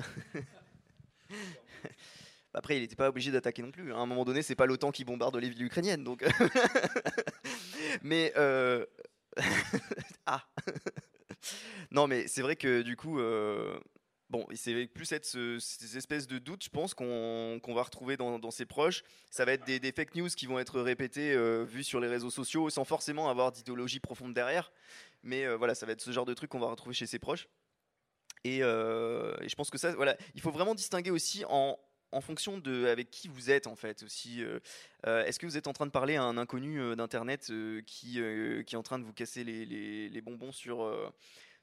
Après, 2.53 2.75
il 2.77 2.81
n'était 2.81 2.95
pas 2.95 3.09
obligé 3.09 3.31
d'attaquer 3.31 3.61
non 3.61 3.71
plus. 3.71 3.93
Hein. 3.93 3.97
À 3.97 3.99
un 3.99 4.05
moment 4.05 4.25
donné, 4.25 4.41
c'est 4.41 4.55
pas 4.55 4.65
l'OTAN 4.65 4.91
qui 4.91 5.05
bombarde 5.05 5.35
les 5.35 5.49
villes 5.49 5.63
ukrainiennes, 5.63 6.03
donc. 6.03 6.23
mais 8.01 8.33
euh, 8.35 8.83
ah. 10.25 10.43
non, 11.91 12.07
mais 12.07 12.27
c'est 12.27 12.41
vrai 12.41 12.55
que 12.55 12.81
du 12.81 12.95
coup, 12.95 13.19
euh, 13.19 13.79
bon, 14.29 14.45
c'est 14.55 14.87
plus 14.87 15.05
cette 15.05 15.25
ces 15.25 15.97
espèces 15.97 16.27
de 16.27 16.37
doutes, 16.37 16.63
je 16.63 16.69
pense, 16.69 16.93
qu'on 16.93 17.59
va 17.67 17.83
retrouver 17.83 18.17
dans, 18.17 18.51
ses 18.51 18.65
proches. 18.65 19.03
Ça 19.29 19.45
va 19.45 19.53
être 19.53 19.65
des, 19.65 19.91
fake 19.91 20.15
news 20.15 20.29
qui 20.29 20.45
vont 20.45 20.59
être 20.59 20.79
répétées, 20.81 21.33
euh, 21.33 21.63
vues 21.63 21.83
sur 21.83 21.99
les 21.99 22.07
réseaux 22.07 22.29
sociaux, 22.29 22.69
sans 22.69 22.85
forcément 22.85 23.29
avoir 23.29 23.51
d'idéologie 23.51 23.99
profonde 23.99 24.33
derrière. 24.33 24.71
Mais 25.23 25.47
voilà, 25.55 25.75
ça 25.75 25.85
va 25.85 25.91
être 25.93 26.01
ce 26.01 26.11
genre 26.11 26.25
de 26.25 26.33
truc 26.33 26.49
qu'on 26.49 26.59
va 26.59 26.67
retrouver 26.67 26.93
chez 26.95 27.07
ses 27.07 27.19
proches. 27.19 27.47
Et, 28.43 28.57
et, 28.57 29.49
je 29.49 29.55
pense 29.55 29.69
que 29.69 29.77
ça, 29.77 29.93
voilà, 29.93 30.15
il 30.35 30.41
faut 30.41 30.51
vraiment 30.51 30.75
distinguer 30.75 31.11
aussi 31.11 31.43
en, 31.47 31.77
fonction 32.21 32.57
de 32.57 32.85
avec 32.87 33.11
qui 33.11 33.27
vous 33.27 33.51
êtes 33.51 33.67
en 33.67 33.75
fait 33.75 34.03
aussi. 34.03 34.43
Euh, 34.43 34.59
euh, 35.05 35.23
est-ce 35.25 35.39
que 35.39 35.45
vous 35.45 35.57
êtes 35.57 35.67
en 35.67 35.73
train 35.73 35.85
de 35.85 35.91
parler 35.91 36.15
à 36.15 36.23
un 36.23 36.37
inconnu 36.37 36.79
euh, 36.79 36.95
d'internet 36.95 37.51
qui, 37.85 38.19
est 38.19 38.75
en 38.75 38.83
train 38.83 38.99
de 38.99 39.03
vous 39.03 39.13
casser 39.13 39.43
les, 39.43 40.21
bonbons 40.21 40.51
sur 40.51 41.13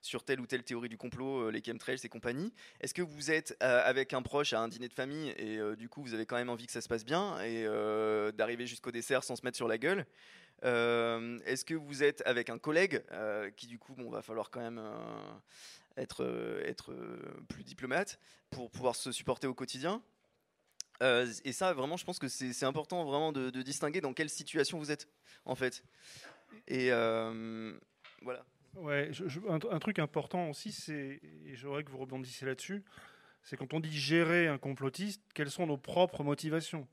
sur 0.04 0.24
telle 0.24 0.40
ou 0.40 0.46
telle 0.46 0.62
théorie 0.62 0.88
du 0.88 0.96
complot, 0.96 1.50
les 1.50 1.62
chemtrails 1.62 1.98
et 2.02 2.08
compagnie 2.08 2.52
Est-ce 2.80 2.94
que 2.94 3.02
vous 3.02 3.30
êtes 3.30 3.56
avec 3.60 4.12
un 4.12 4.22
proche 4.22 4.52
à 4.52 4.60
un 4.60 4.68
dîner 4.68 4.88
de 4.88 4.94
famille 4.94 5.34
et 5.38 5.58
du 5.76 5.88
coup 5.88 6.02
vous 6.02 6.14
avez 6.14 6.26
quand 6.26 6.36
même 6.36 6.50
envie 6.50 6.66
que 6.66 6.72
ça 6.72 6.80
se 6.80 6.88
passe 6.88 7.04
bien 7.04 7.40
et 7.42 7.64
d'arriver 8.32 8.66
jusqu'au 8.66 8.90
dessert 8.90 9.24
sans 9.24 9.36
se 9.36 9.42
mettre 9.44 9.56
sur 9.56 9.68
la 9.68 9.78
gueule 9.78 10.06
Est-ce 10.62 11.64
que 11.64 11.74
vous 11.74 12.02
êtes 12.02 12.22
avec 12.26 12.50
un 12.50 12.58
collègue 12.58 13.02
qui 13.56 13.66
du 13.66 13.78
coup 13.78 13.94
bon 13.94 14.10
va 14.10 14.22
falloir 14.22 14.50
quand 14.50 14.60
même 14.60 14.82
être 15.96 16.60
être 16.66 16.94
plus 17.48 17.64
diplomate 17.64 18.18
pour 18.50 18.70
pouvoir 18.70 18.96
se 18.96 19.10
supporter 19.10 19.46
au 19.46 19.54
quotidien 19.54 20.02
euh, 21.02 21.26
et 21.44 21.52
ça, 21.52 21.72
vraiment, 21.72 21.96
je 21.96 22.04
pense 22.04 22.18
que 22.18 22.28
c'est 22.28 22.64
important 22.64 23.04
vraiment 23.04 23.32
de, 23.32 23.50
distinguer 23.62 24.00
dans 24.00 24.12
quelle 24.12 24.30
situation 24.30 24.78
vous 24.78 24.90
êtes, 24.90 25.08
en 25.44 25.54
fait. 25.54 25.82
Et 26.68 26.92
euh, 26.92 27.76
voilà. 28.22 28.44
Ouais, 28.76 29.10
un, 29.48 29.78
truc 29.78 29.98
important 29.98 30.50
aussi, 30.50 30.72
c'est, 30.72 31.20
et 31.46 31.54
j'aimerais 31.54 31.84
que 31.84 31.90
vous 31.90 31.98
rebondissiez 31.98 32.46
là-dessus, 32.46 32.82
c'est 33.42 33.56
quand 33.56 33.72
on 33.74 33.80
dit 33.80 33.92
gérer 33.92 34.48
un 34.48 34.58
complotiste, 34.58 35.22
quelles 35.34 35.50
sont 35.50 35.66
nos 35.66 35.76
propres 35.76 36.24
motivations? 36.24 36.88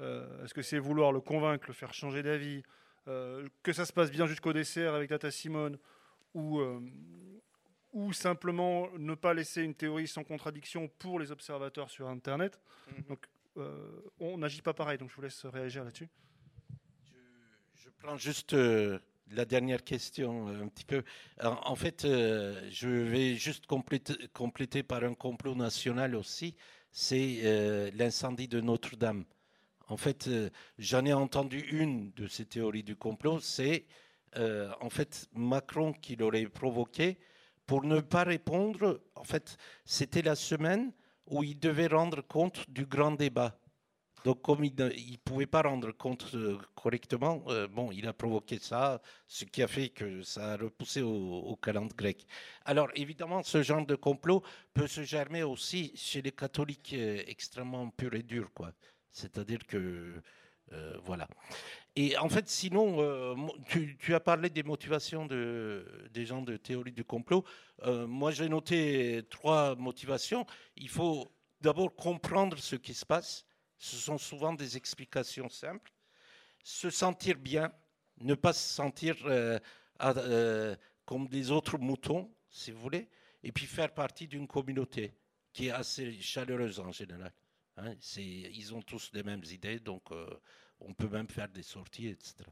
Euh, 0.00 0.44
Est-ce 0.44 0.54
que 0.54 0.62
c'est 0.62 0.78
vouloir 0.78 1.12
le 1.12 1.20
convaincre, 1.20 1.64
le 1.68 1.74
faire 1.74 1.94
changer 1.94 2.22
d'avis, 2.22 2.62
que 3.06 3.72
ça 3.72 3.84
se 3.84 3.92
passe 3.92 4.10
bien 4.10 4.26
jusqu'au 4.26 4.52
dessert 4.52 4.94
avec 4.94 5.10
Data 5.10 5.30
Simone, 5.30 5.78
ou, 6.34 6.60
ou 7.92 8.12
simplement 8.12 8.88
ne 8.98 9.14
pas 9.14 9.32
laisser 9.32 9.62
une 9.62 9.74
théorie 9.74 10.08
sans 10.08 10.24
contradiction 10.24 10.88
pour 10.98 11.18
les 11.18 11.32
observateurs 11.32 11.88
sur 11.88 12.08
Internet? 12.08 12.60
Mhm. 12.90 13.04
Donc 13.08 13.26
euh, 13.56 14.02
on 14.20 14.38
n'agit 14.38 14.62
pas 14.62 14.74
pareil. 14.74 14.98
Donc 14.98 15.10
je 15.10 15.16
vous 15.16 15.22
laisse 15.22 15.44
réagir 15.46 15.84
là-dessus. 15.84 16.08
Je, 17.74 17.88
prends 17.98 18.16
juste 18.16 18.52
euh, 18.52 18.98
la 19.30 19.44
dernière 19.44 19.84
question 19.84 20.48
euh, 20.48 20.64
un 20.64 20.68
petit 20.68 20.84
peu. 20.84 21.02
en 21.42 21.74
fait, 21.76 22.02
je 22.02 22.88
vais 22.88 23.34
juste 23.34 23.66
compléter, 23.66 24.14
compléter, 24.32 24.82
par 24.82 25.04
un 25.04 25.14
complot 25.14 25.54
national 25.54 26.14
aussi. 26.14 26.54
C'est 26.92 27.90
l'incendie 27.94 28.48
de 28.48 28.60
Notre-Dame. 28.60 29.24
En 29.88 29.96
fait, 29.96 30.30
j'en 30.78 31.04
ai 31.04 31.12
entendu 31.12 31.58
une 31.58 32.10
de 32.12 32.26
ces 32.26 32.46
théories 32.46 32.82
du 32.82 32.96
complot. 32.96 33.38
C'est 33.40 33.84
en 34.34 34.88
fait 34.88 35.28
Macron 35.34 35.92
qui 35.92 36.16
l'aurait 36.16 36.46
provoqué 36.46 37.18
pour 37.66 37.84
ne 37.84 38.00
pas 38.00 38.24
répondre. 38.24 39.02
En 39.14 39.24
fait, 39.24 39.58
c'était 39.84 40.22
la 40.22 40.36
semaine 40.36 40.92
où 41.26 41.42
il 41.42 41.58
devait 41.58 41.88
rendre 41.88 42.22
compte 42.22 42.68
du 42.70 42.86
grand 42.86 43.12
débat. 43.12 43.58
Donc, 44.24 44.42
comme 44.42 44.64
il 44.64 44.74
ne 44.74 45.16
pouvait 45.24 45.46
pas 45.46 45.62
rendre 45.62 45.92
compte 45.92 46.34
euh, 46.34 46.58
correctement, 46.74 47.44
euh, 47.48 47.68
bon, 47.68 47.92
il 47.92 48.06
a 48.08 48.12
provoqué 48.12 48.58
ça, 48.58 49.00
ce 49.26 49.44
qui 49.44 49.62
a 49.62 49.68
fait 49.68 49.90
que 49.90 50.22
ça 50.22 50.54
a 50.54 50.56
repoussé 50.56 51.02
au, 51.02 51.08
au 51.10 51.56
calendrier 51.56 51.96
grec. 51.96 52.26
Alors, 52.64 52.88
évidemment, 52.94 53.42
ce 53.42 53.62
genre 53.62 53.86
de 53.86 53.94
complot 53.94 54.42
peut 54.74 54.88
se 54.88 55.04
germer 55.04 55.42
aussi 55.42 55.92
chez 55.94 56.22
les 56.22 56.32
catholiques 56.32 56.94
euh, 56.94 57.22
extrêmement 57.26 57.88
purs 57.90 58.14
et 58.14 58.22
durs, 58.22 58.52
quoi. 58.52 58.72
C'est-à-dire 59.12 59.60
que, 59.66 60.20
voilà. 61.04 61.28
Et 61.94 62.18
en 62.18 62.28
fait, 62.28 62.48
sinon, 62.48 63.36
tu, 63.68 64.14
as 64.14 64.20
parlé 64.20 64.50
des 64.50 64.64
motivations 64.64 65.24
de, 65.24 66.08
des 66.12 66.26
gens 66.26 66.42
de 66.42 66.56
théorie 66.56 66.92
du 66.92 67.04
complot. 67.04 67.44
moi, 67.86 68.32
j'ai 68.32 68.48
noté 68.48 69.22
trois 69.30 69.74
motivations. 69.76 70.44
Il 70.76 70.90
faut 70.90 71.32
d'abord 71.60 71.94
comprendre 71.94 72.58
ce 72.58 72.76
qui 72.76 72.92
se 72.92 73.06
passe 73.06 73.46
ce 73.78 73.96
sont 73.96 74.18
souvent 74.18 74.54
des 74.54 74.76
explications 74.76 75.48
simples. 75.48 75.92
Se 76.62 76.90
sentir 76.90 77.36
bien, 77.38 77.72
ne 78.20 78.34
pas 78.34 78.52
se 78.52 78.74
sentir 78.74 79.16
euh, 79.26 79.58
euh, 80.02 80.76
comme 81.04 81.28
des 81.28 81.50
autres 81.50 81.78
moutons, 81.78 82.30
si 82.50 82.70
vous 82.70 82.80
voulez, 82.80 83.08
et 83.42 83.52
puis 83.52 83.66
faire 83.66 83.92
partie 83.92 84.26
d'une 84.26 84.48
communauté 84.48 85.14
qui 85.52 85.68
est 85.68 85.70
assez 85.70 86.20
chaleureuse 86.20 86.80
en 86.80 86.92
général. 86.92 87.32
Hein. 87.78 87.94
ils 88.16 88.74
ont 88.74 88.80
tous 88.80 89.10
les 89.12 89.22
mêmes 89.22 89.44
idées, 89.44 89.78
donc 89.78 90.02
euh, 90.10 90.26
on 90.80 90.94
peut 90.94 91.08
même 91.08 91.28
faire 91.28 91.48
des 91.48 91.62
sorties, 91.62 92.08
etc. 92.08 92.44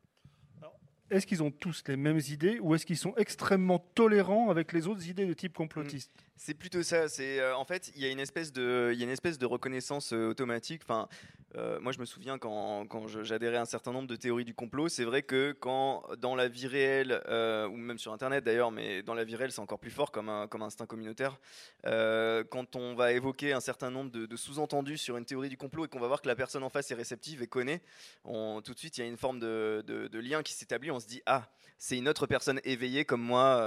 Est-ce 1.10 1.26
qu'ils 1.26 1.42
ont 1.42 1.50
tous 1.50 1.84
les 1.86 1.96
mêmes 1.96 2.20
idées 2.30 2.58
ou 2.60 2.74
est-ce 2.74 2.86
qu'ils 2.86 2.98
sont 2.98 3.14
extrêmement 3.16 3.78
tolérants 3.78 4.50
avec 4.50 4.72
les 4.72 4.86
autres 4.86 5.06
idées 5.06 5.26
de 5.26 5.34
type 5.34 5.52
complotiste? 5.52 6.10
C'est 6.36 6.54
plutôt 6.54 6.82
ça. 6.82 7.08
C'est 7.08 7.38
euh, 7.40 7.56
en 7.56 7.64
fait, 7.64 7.92
il 7.94 8.02
y 8.02 8.06
a 8.06 8.10
une 8.10 8.18
espèce 8.18 8.52
de, 8.52 8.92
il 8.94 9.02
une 9.02 9.10
espèce 9.10 9.38
de 9.38 9.46
reconnaissance 9.46 10.12
euh, 10.12 10.28
automatique. 10.28 10.82
Enfin, 10.82 11.08
euh, 11.56 11.78
moi, 11.78 11.92
je 11.92 12.00
me 12.00 12.04
souviens 12.04 12.38
quand, 12.38 12.86
quand 12.86 13.06
j'adhérais 13.06 13.58
à 13.58 13.60
un 13.60 13.66
certain 13.66 13.92
nombre 13.92 14.08
de 14.08 14.16
théories 14.16 14.44
du 14.44 14.54
complot. 14.54 14.88
C'est 14.88 15.04
vrai 15.04 15.22
que 15.22 15.52
quand 15.52 16.02
dans 16.18 16.34
la 16.34 16.48
vie 16.48 16.66
réelle 16.66 17.22
ou 17.70 17.76
même 17.76 17.98
sur 17.98 18.12
Internet 18.12 18.42
d'ailleurs, 18.42 18.72
mais 18.72 19.02
dans 19.02 19.14
la 19.14 19.22
vie 19.22 19.36
réelle, 19.36 19.52
c'est 19.52 19.60
encore 19.60 19.78
plus 19.78 19.92
fort 19.92 20.10
comme 20.10 20.28
un 20.28 20.48
comme 20.48 20.62
instinct 20.62 20.86
communautaire. 20.86 21.38
quand 21.84 22.76
on 22.76 22.94
va 22.96 23.12
évoquer 23.12 23.52
un 23.52 23.60
certain 23.60 23.90
nombre 23.90 24.10
de, 24.10 24.36
sous-entendus 24.36 24.98
sur 24.98 25.16
une 25.16 25.24
théorie 25.24 25.48
du 25.48 25.56
complot 25.56 25.84
et 25.84 25.88
qu'on 25.88 26.00
va 26.00 26.08
voir 26.08 26.22
que 26.22 26.28
la 26.28 26.34
personne 26.34 26.64
en 26.64 26.70
face 26.70 26.90
est 26.90 26.94
réceptive 26.94 27.42
et 27.42 27.46
connaît, 27.46 27.82
on, 28.24 28.60
tout 28.60 28.74
de 28.74 28.78
suite, 28.78 28.98
il 28.98 29.02
y 29.02 29.04
a 29.04 29.06
une 29.06 29.16
forme 29.16 29.38
de, 29.38 29.84
de 29.86 30.18
lien 30.18 30.42
qui 30.42 30.54
s'établit. 30.54 30.90
On 30.90 30.98
se 30.98 31.06
dit 31.06 31.22
ah 31.26 31.48
c'est 31.78 31.98
une 31.98 32.08
autre 32.08 32.26
personne 32.26 32.60
éveillée 32.64 33.04
comme 33.04 33.22
moi. 33.22 33.60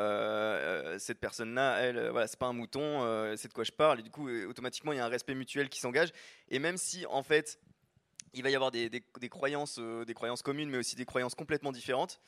cette 0.99 1.19
personne-là, 1.19 1.77
elle, 1.79 2.09
voilà, 2.09 2.27
c'est 2.27 2.39
pas 2.39 2.47
un 2.47 2.56
mouton, 2.57 3.03
euh, 3.03 3.35
c'est 3.37 3.47
de 3.47 3.53
quoi 3.53 3.63
je 3.63 3.71
parle. 3.71 3.99
Et 3.99 4.03
du 4.03 4.09
coup, 4.09 4.27
euh, 4.27 4.47
automatiquement, 4.47 4.91
il 4.91 4.97
y 4.97 4.99
a 4.99 5.05
un 5.05 5.09
respect 5.09 5.35
mutuel 5.35 5.69
qui 5.69 5.79
s'engage. 5.79 6.11
Et 6.49 6.59
même 6.59 6.77
si, 6.77 7.05
en 7.05 7.23
fait, 7.23 7.59
il 8.33 8.43
va 8.43 8.49
y 8.49 8.55
avoir 8.55 8.71
des, 8.71 8.89
croyances, 9.29 9.77
euh, 9.79 10.03
des 10.03 10.13
croyances 10.13 10.41
communes, 10.41 10.69
mais 10.69 10.77
aussi 10.77 10.95
des 10.95 11.05
croyances 11.05 11.35
complètement 11.35 11.71
différentes. 11.71 12.19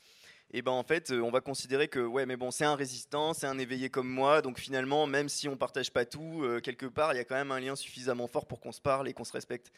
Et 0.52 0.64
ben 0.64 0.72
en 0.72 0.82
fait, 0.82 1.12
on 1.12 1.30
va 1.30 1.42
considérer 1.42 1.90
que 1.90 2.00
ouais, 2.00 2.26
mais 2.26 2.36
bon, 2.36 2.50
c'est 2.50 2.66
un 2.66 2.74
résistant, 2.74 3.36
c'est 3.36 3.46
un 3.46 3.60
éveillé 3.60 3.92
comme 3.92 4.10
moi, 4.10 4.42
donc 4.42 4.58
finalement, 4.58 5.06
même 5.06 5.30
si 5.30 5.48
on 5.48 5.56
partage 5.56 5.92
pas 5.94 6.06
tout, 6.06 6.44
quelque 6.64 6.88
part, 6.88 7.14
il 7.14 7.18
y 7.18 7.20
a 7.20 7.24
quand 7.24 7.36
même 7.36 7.52
un 7.52 7.60
lien 7.60 7.76
suffisamment 7.76 8.26
fort 8.26 8.48
pour 8.48 8.60
qu'on 8.60 8.72
se 8.72 8.82
parle 8.82 9.08
et 9.08 9.14
qu'on 9.14 9.26
se 9.26 9.32
respecte. 9.32 9.72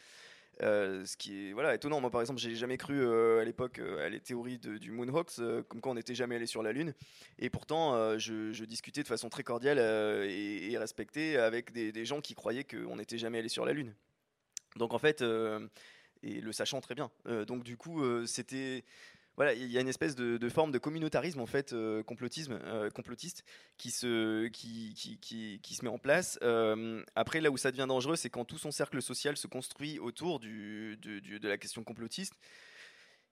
Euh, 0.62 1.04
ce 1.04 1.16
qui 1.16 1.48
est 1.48 1.52
voilà, 1.52 1.74
étonnant. 1.74 2.00
Moi, 2.00 2.10
par 2.10 2.20
exemple, 2.20 2.40
j'ai 2.40 2.54
jamais 2.54 2.76
cru 2.76 3.00
euh, 3.00 3.40
à 3.40 3.44
l'époque 3.44 3.78
euh, 3.78 4.06
à 4.06 4.08
les 4.08 4.20
théories 4.20 4.58
du 4.58 4.90
Moonhawks, 4.92 5.36
comme 5.68 5.80
quoi 5.80 5.92
on 5.92 5.94
n'était 5.94 6.14
jamais 6.14 6.36
allé 6.36 6.46
sur 6.46 6.62
la 6.62 6.72
Lune. 6.72 6.94
Et 7.38 7.50
pourtant, 7.50 8.18
je, 8.18 8.64
discutais 8.64 9.02
de 9.02 9.08
façon 9.08 9.28
très 9.28 9.42
cordiale 9.42 9.78
et, 9.78 10.76
respectée 10.78 11.36
avec 11.36 11.72
des, 11.72 12.04
gens 12.04 12.20
qui 12.20 12.34
croyaient 12.34 12.64
qu'on 12.64 12.96
n'était 12.96 13.18
jamais 13.18 13.38
allé 13.38 13.48
sur 13.48 13.64
la 13.64 13.72
Lune. 13.72 13.94
Donc 14.76 14.94
en 14.94 14.98
fait, 14.98 15.22
et 16.22 16.40
le 16.40 16.52
sachant 16.52 16.80
très 16.80 16.94
bien. 16.94 17.10
donc 17.46 17.64
du 17.64 17.76
coup, 17.76 18.02
c'était 18.26 18.84
voilà, 19.36 19.54
il 19.54 19.70
y 19.70 19.78
a 19.78 19.80
une 19.80 19.88
espèce 19.88 20.14
de, 20.14 20.48
forme 20.50 20.72
de 20.72 20.78
communautarisme 20.78 21.40
en 21.40 21.46
fait, 21.46 21.72
euh, 21.72 22.02
complotisme, 22.02 22.58
euh, 22.64 22.90
complotiste, 22.90 23.44
qui 23.78 23.90
se, 23.90 24.48
qui, 24.48 24.94
qui, 24.94 25.58
qui, 25.60 25.74
se 25.74 25.84
met 25.84 25.90
en 25.90 25.98
place. 25.98 26.38
Euh, 26.42 27.02
après, 27.14 27.40
là 27.40 27.50
où 27.50 27.56
ça 27.56 27.70
devient 27.70 27.86
dangereux, 27.88 28.16
c'est 28.16 28.30
quand 28.30 28.44
tout 28.44 28.58
son 28.58 28.70
cercle 28.70 29.00
social 29.00 29.36
se 29.36 29.46
construit 29.46 29.98
autour 29.98 30.38
de 30.40 31.48
la 31.48 31.56
question 31.56 31.82
complotiste. 31.82 32.34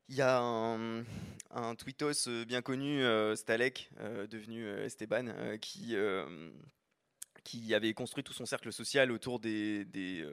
Il 0.09 0.17
y 0.17 0.23
a 0.23 0.41
un, 0.41 1.05
un 1.51 1.75
tweetos 1.77 2.29
bien 2.47 2.63
connu, 2.63 3.03
Stalek, 3.37 3.91
devenu 4.29 4.67
Esteban, 4.81 5.59
qui 5.61 5.95
qui 7.51 7.75
avait 7.75 7.95
construit 7.95 8.23
tout 8.23 8.33
son 8.33 8.47
cercle 8.47 8.73
social 8.73 9.11
autour 9.11 9.41
des, 9.41 9.85
euh, 9.97 10.33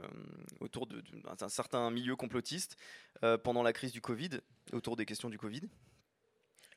autour 0.59 0.85
d'un 0.85 1.49
certain 1.49 1.89
milieu 1.89 2.15
complotiste 2.15 2.77
euh, 3.23 3.39
pendant 3.39 3.63
la 3.63 3.73
crise 3.73 3.91
du 3.91 4.01
Covid, 4.01 4.29
autour 4.71 4.95
des 4.95 5.05
questions 5.05 5.29
du 5.29 5.39
Covid. 5.39 5.61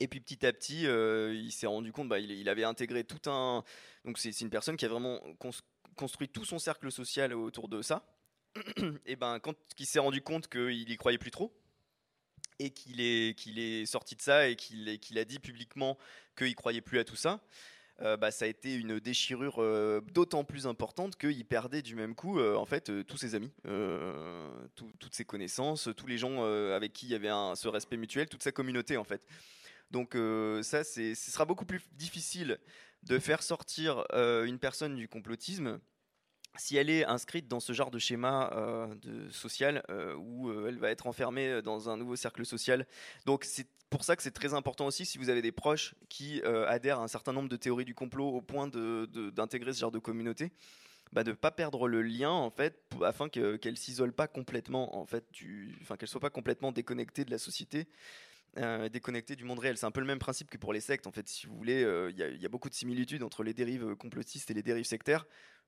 Et 0.00 0.08
puis 0.08 0.20
petit 0.20 0.46
à 0.46 0.52
petit, 0.54 0.86
euh, 0.86 1.34
il 1.34 1.52
s'est 1.52 1.66
rendu 1.66 1.92
compte, 1.92 2.08
bah, 2.08 2.18
il, 2.18 2.48
avait 2.48 2.64
intégré 2.64 3.04
tout 3.04 3.28
un. 3.28 3.62
Donc 4.06 4.18
c'est 4.18 4.40
une 4.40 4.48
personne 4.48 4.78
qui 4.78 4.86
a 4.86 4.88
vraiment 4.88 5.20
construit 5.94 6.30
tout 6.30 6.46
son 6.46 6.58
cercle 6.58 6.90
social 6.90 7.34
autour 7.34 7.68
de 7.68 7.82
ça. 7.82 8.06
Et 9.04 9.16
ben 9.16 9.40
quand 9.40 9.54
il 9.78 9.84
s'est 9.84 9.98
rendu 9.98 10.22
compte 10.22 10.48
qu'il 10.48 10.90
y 10.90 10.96
croyait 10.96 11.18
plus 11.18 11.30
trop 11.30 11.54
et 12.58 12.70
qu'il 12.70 13.02
est 13.02 13.38
qu'il 13.38 13.58
est 13.58 13.84
sorti 13.84 14.16
de 14.16 14.22
ça 14.22 14.48
et 14.48 14.56
qu'il 14.56 15.18
a 15.18 15.24
dit 15.26 15.38
publiquement 15.38 15.98
qu'il 16.34 16.54
croyait 16.54 16.80
plus 16.80 16.98
à 16.98 17.04
tout 17.04 17.16
ça, 17.16 17.42
euh, 18.02 18.16
bah, 18.16 18.30
ça 18.30 18.46
a 18.46 18.48
été 18.48 18.74
une 18.74 18.98
déchirure 18.98 19.56
euh, 19.58 20.00
d'autant 20.12 20.42
plus 20.44 20.66
importante 20.66 21.16
qu'il 21.16 21.44
perdait 21.44 21.82
du 21.82 21.96
même 21.96 22.14
coup 22.14 22.38
euh, 22.38 22.56
en 22.56 22.64
fait 22.64 22.90
tous 23.06 23.18
ses 23.18 23.34
amis, 23.34 23.52
toutes 24.74 25.14
ses 25.14 25.24
connaissances, 25.24 25.88
tous 25.96 26.06
les 26.06 26.18
gens 26.18 26.42
avec 26.44 26.92
qui 26.92 27.06
il 27.06 27.12
y 27.12 27.14
avait 27.14 27.28
un, 27.28 27.54
ce 27.54 27.68
respect 27.68 27.96
mutuel, 27.96 28.28
toute 28.28 28.42
sa 28.42 28.52
communauté 28.52 28.96
en 28.96 29.04
fait. 29.04 29.26
Donc 29.90 30.14
ça, 30.62 30.84
ce 30.84 31.14
sera 31.14 31.44
beaucoup 31.44 31.64
plus 31.64 31.82
difficile 31.92 32.58
de 33.02 33.18
faire 33.18 33.42
sortir 33.42 34.04
une 34.14 34.58
personne 34.58 34.94
du 34.94 35.08
complotisme 35.08 35.80
si 36.56 36.76
elle 36.76 36.90
est 36.90 37.04
inscrite 37.04 37.48
dans 37.48 37.60
ce 37.60 37.72
genre 37.72 37.90
de 37.90 37.98
schéma 37.98 38.88
de 39.02 39.28
social 39.30 39.82
où 40.18 40.50
elle 40.66 40.78
va 40.78 40.90
être 40.90 41.06
enfermée 41.06 41.62
dans 41.62 41.88
un 41.88 41.96
nouveau 41.96 42.16
cercle 42.16 42.44
social. 42.44 42.86
Donc 43.24 43.44
c'est 43.44 43.66
pour 43.90 44.04
ça 44.04 44.16
que 44.16 44.22
c'est 44.22 44.30
très 44.30 44.54
important 44.54 44.86
aussi 44.86 45.04
si 45.04 45.18
vous 45.18 45.28
avez 45.28 45.42
des 45.42 45.52
proches 45.52 45.94
qui 46.08 46.40
euh, 46.44 46.66
adhèrent 46.68 47.00
à 47.00 47.02
un 47.02 47.08
certain 47.08 47.32
nombre 47.32 47.48
de 47.48 47.56
théories 47.56 47.84
du 47.84 47.94
complot 47.94 48.28
au 48.28 48.40
point 48.40 48.68
d'intégrer 48.68 49.72
ce 49.72 49.80
genre 49.80 49.90
de 49.90 49.98
communauté. 49.98 50.52
Bah, 51.12 51.24
de 51.24 51.30
ne 51.30 51.34
pas 51.34 51.50
perdre 51.50 51.88
le 51.88 52.02
lien 52.02 52.30
en 52.30 52.50
fait 52.50 52.80
afin 53.02 53.28
qu'elle 53.28 53.58
ne 53.64 53.74
s'isole 53.74 54.12
pas 54.12 54.28
complètement 54.28 54.96
en 54.96 55.06
fait 55.06 55.24
enfin 55.82 55.96
qu'elle 55.96 56.08
soit 56.08 56.20
pas 56.20 56.30
complètement 56.30 56.70
déconnectée 56.70 57.24
de 57.24 57.32
la 57.32 57.38
société 57.38 57.88
euh, 58.58 58.88
déconnectée 58.88 59.34
du 59.34 59.42
monde 59.42 59.58
réel 59.58 59.76
c'est 59.76 59.86
un 59.86 59.90
peu 59.90 59.98
le 59.98 60.06
même 60.06 60.20
principe 60.20 60.48
que 60.50 60.56
pour 60.56 60.72
les 60.72 60.80
sectes 60.80 61.08
en 61.08 61.10
fait 61.10 61.26
si 61.26 61.48
vous 61.48 61.56
voulez 61.56 61.82
euh, 61.82 62.12
il 62.12 62.40
y, 62.40 62.46
a 62.46 62.48
beaucoup 62.48 62.68
de 62.68 62.74
similitudes 62.74 63.24
entre 63.24 63.42
les 63.42 63.52
dérives 63.52 63.96
complotistes 63.96 64.52
et 64.52 64.54
les 64.54 64.62
dérives 64.62 64.84
sectaires 64.84 65.26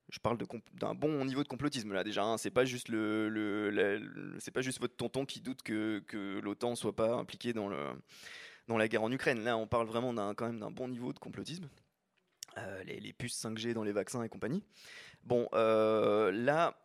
je 0.09 0.19
parle 0.19 0.38
d'un 0.75 0.95
bon 0.95 1.25
niveau 1.25 1.43
de 1.43 1.49
complotisme 1.49 1.93
là 1.93 2.05
déjà. 2.05 2.23
Hein. 2.25 2.38
C'est 2.38 2.51
pas 2.51 2.65
juste 2.65 2.88
le, 2.88 4.37
c'est 4.38 4.51
pas 4.51 4.61
juste 4.61 4.81
votre 4.81 4.97
tonton 4.97 5.25
qui 5.25 5.41
doute 5.41 5.62
que, 5.62 6.03
que 6.07 6.41
l'OTAN 6.41 6.75
soit 6.75 6.95
pas 6.95 7.15
impliqué 7.15 7.53
dans 7.53 7.69
le 7.69 7.79
dans 8.69 8.77
la 8.77 8.88
guerre 8.88 9.03
en 9.03 9.11
Ukraine. 9.11 9.43
Là, 9.43 9.57
on 9.57 9.67
parle 9.67 9.87
vraiment 9.87 10.12
d'un 10.12 10.35
quand 10.35 10.47
même 10.47 10.61
d'un 10.61 10.71
bon 10.71 10.88
niveau 10.88 11.12
de 11.12 11.19
complotisme. 11.19 11.69
Euh, 12.59 12.85
les, 12.85 13.12
puces 13.15 13.43
5G 13.43 13.73
dans 13.73 13.83
les 13.83 13.93
vaccins 13.93 14.23
et 14.23 14.29
compagnie. 14.29 14.62
Bon, 15.25 15.49
euh, 15.55 16.31
là, 16.33 16.77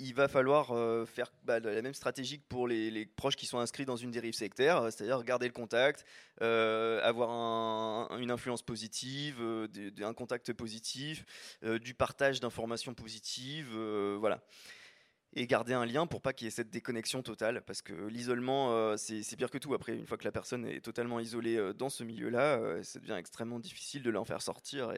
il 0.00 0.14
va 0.14 0.28
falloir 0.28 0.72
euh, 0.72 1.04
faire 1.04 1.30
bah, 1.44 1.60
la 1.60 1.82
même 1.82 1.94
stratégie 1.94 2.38
pour 2.38 2.66
les, 2.66 3.06
proches 3.06 3.36
qui 3.36 3.46
sont 3.46 3.58
inscrits 3.58 3.84
dans 3.84 3.96
une 3.96 4.10
dérive 4.10 4.34
sectaire, 4.34 4.78
euh, 4.78 4.90
c'est-à-dire 4.90 5.22
garder 5.22 5.46
le 5.46 5.52
contact, 5.52 6.04
euh, 6.40 7.00
avoir 7.02 8.10
une 8.18 8.30
influence 8.30 8.62
positive, 8.62 9.36
un 10.02 10.14
contact 10.14 10.52
positif, 10.52 11.24
du 11.80 11.94
partage 11.94 12.40
d'informations 12.40 12.94
positives, 12.94 13.76
voilà. 14.18 14.42
Et 15.34 15.46
garder 15.46 15.74
un 15.74 15.86
lien 15.86 16.06
pour 16.06 16.22
pas 16.22 16.32
qu'il 16.32 16.46
y 16.46 16.48
ait 16.48 16.50
cette 16.50 16.70
déconnexion 16.70 17.22
totale, 17.22 17.62
parce 17.64 17.82
que 17.82 17.92
l'isolement, 17.92 18.96
c'est 18.96 19.36
pire 19.36 19.50
que 19.50 19.58
tout. 19.58 19.74
Après, 19.74 19.94
une 19.94 20.06
fois 20.06 20.16
que 20.16 20.24
la 20.24 20.32
personne 20.32 20.64
est 20.66 20.80
totalement 20.80 21.20
isolée 21.20 21.72
dans 21.74 21.90
ce 21.90 22.02
milieu-là, 22.02 22.82
ça 22.82 22.98
devient 22.98 23.16
extrêmement 23.18 23.60
difficile 23.60 24.02
de 24.02 24.10
l'en 24.10 24.24
faire 24.24 24.42
sortir 24.42 24.92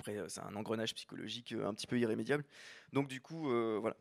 après, 0.00 0.16
euh, 0.16 0.28
c'est 0.28 0.40
un 0.40 0.56
engrenage 0.56 0.94
psychologique 0.94 1.52
euh, 1.52 1.66
un 1.66 1.74
petit 1.74 1.86
peu 1.86 1.98
irrémédiable. 1.98 2.44
Donc, 2.92 3.08
du 3.08 3.20
coup, 3.20 3.50
euh, 3.50 3.78
voilà. 3.80 3.96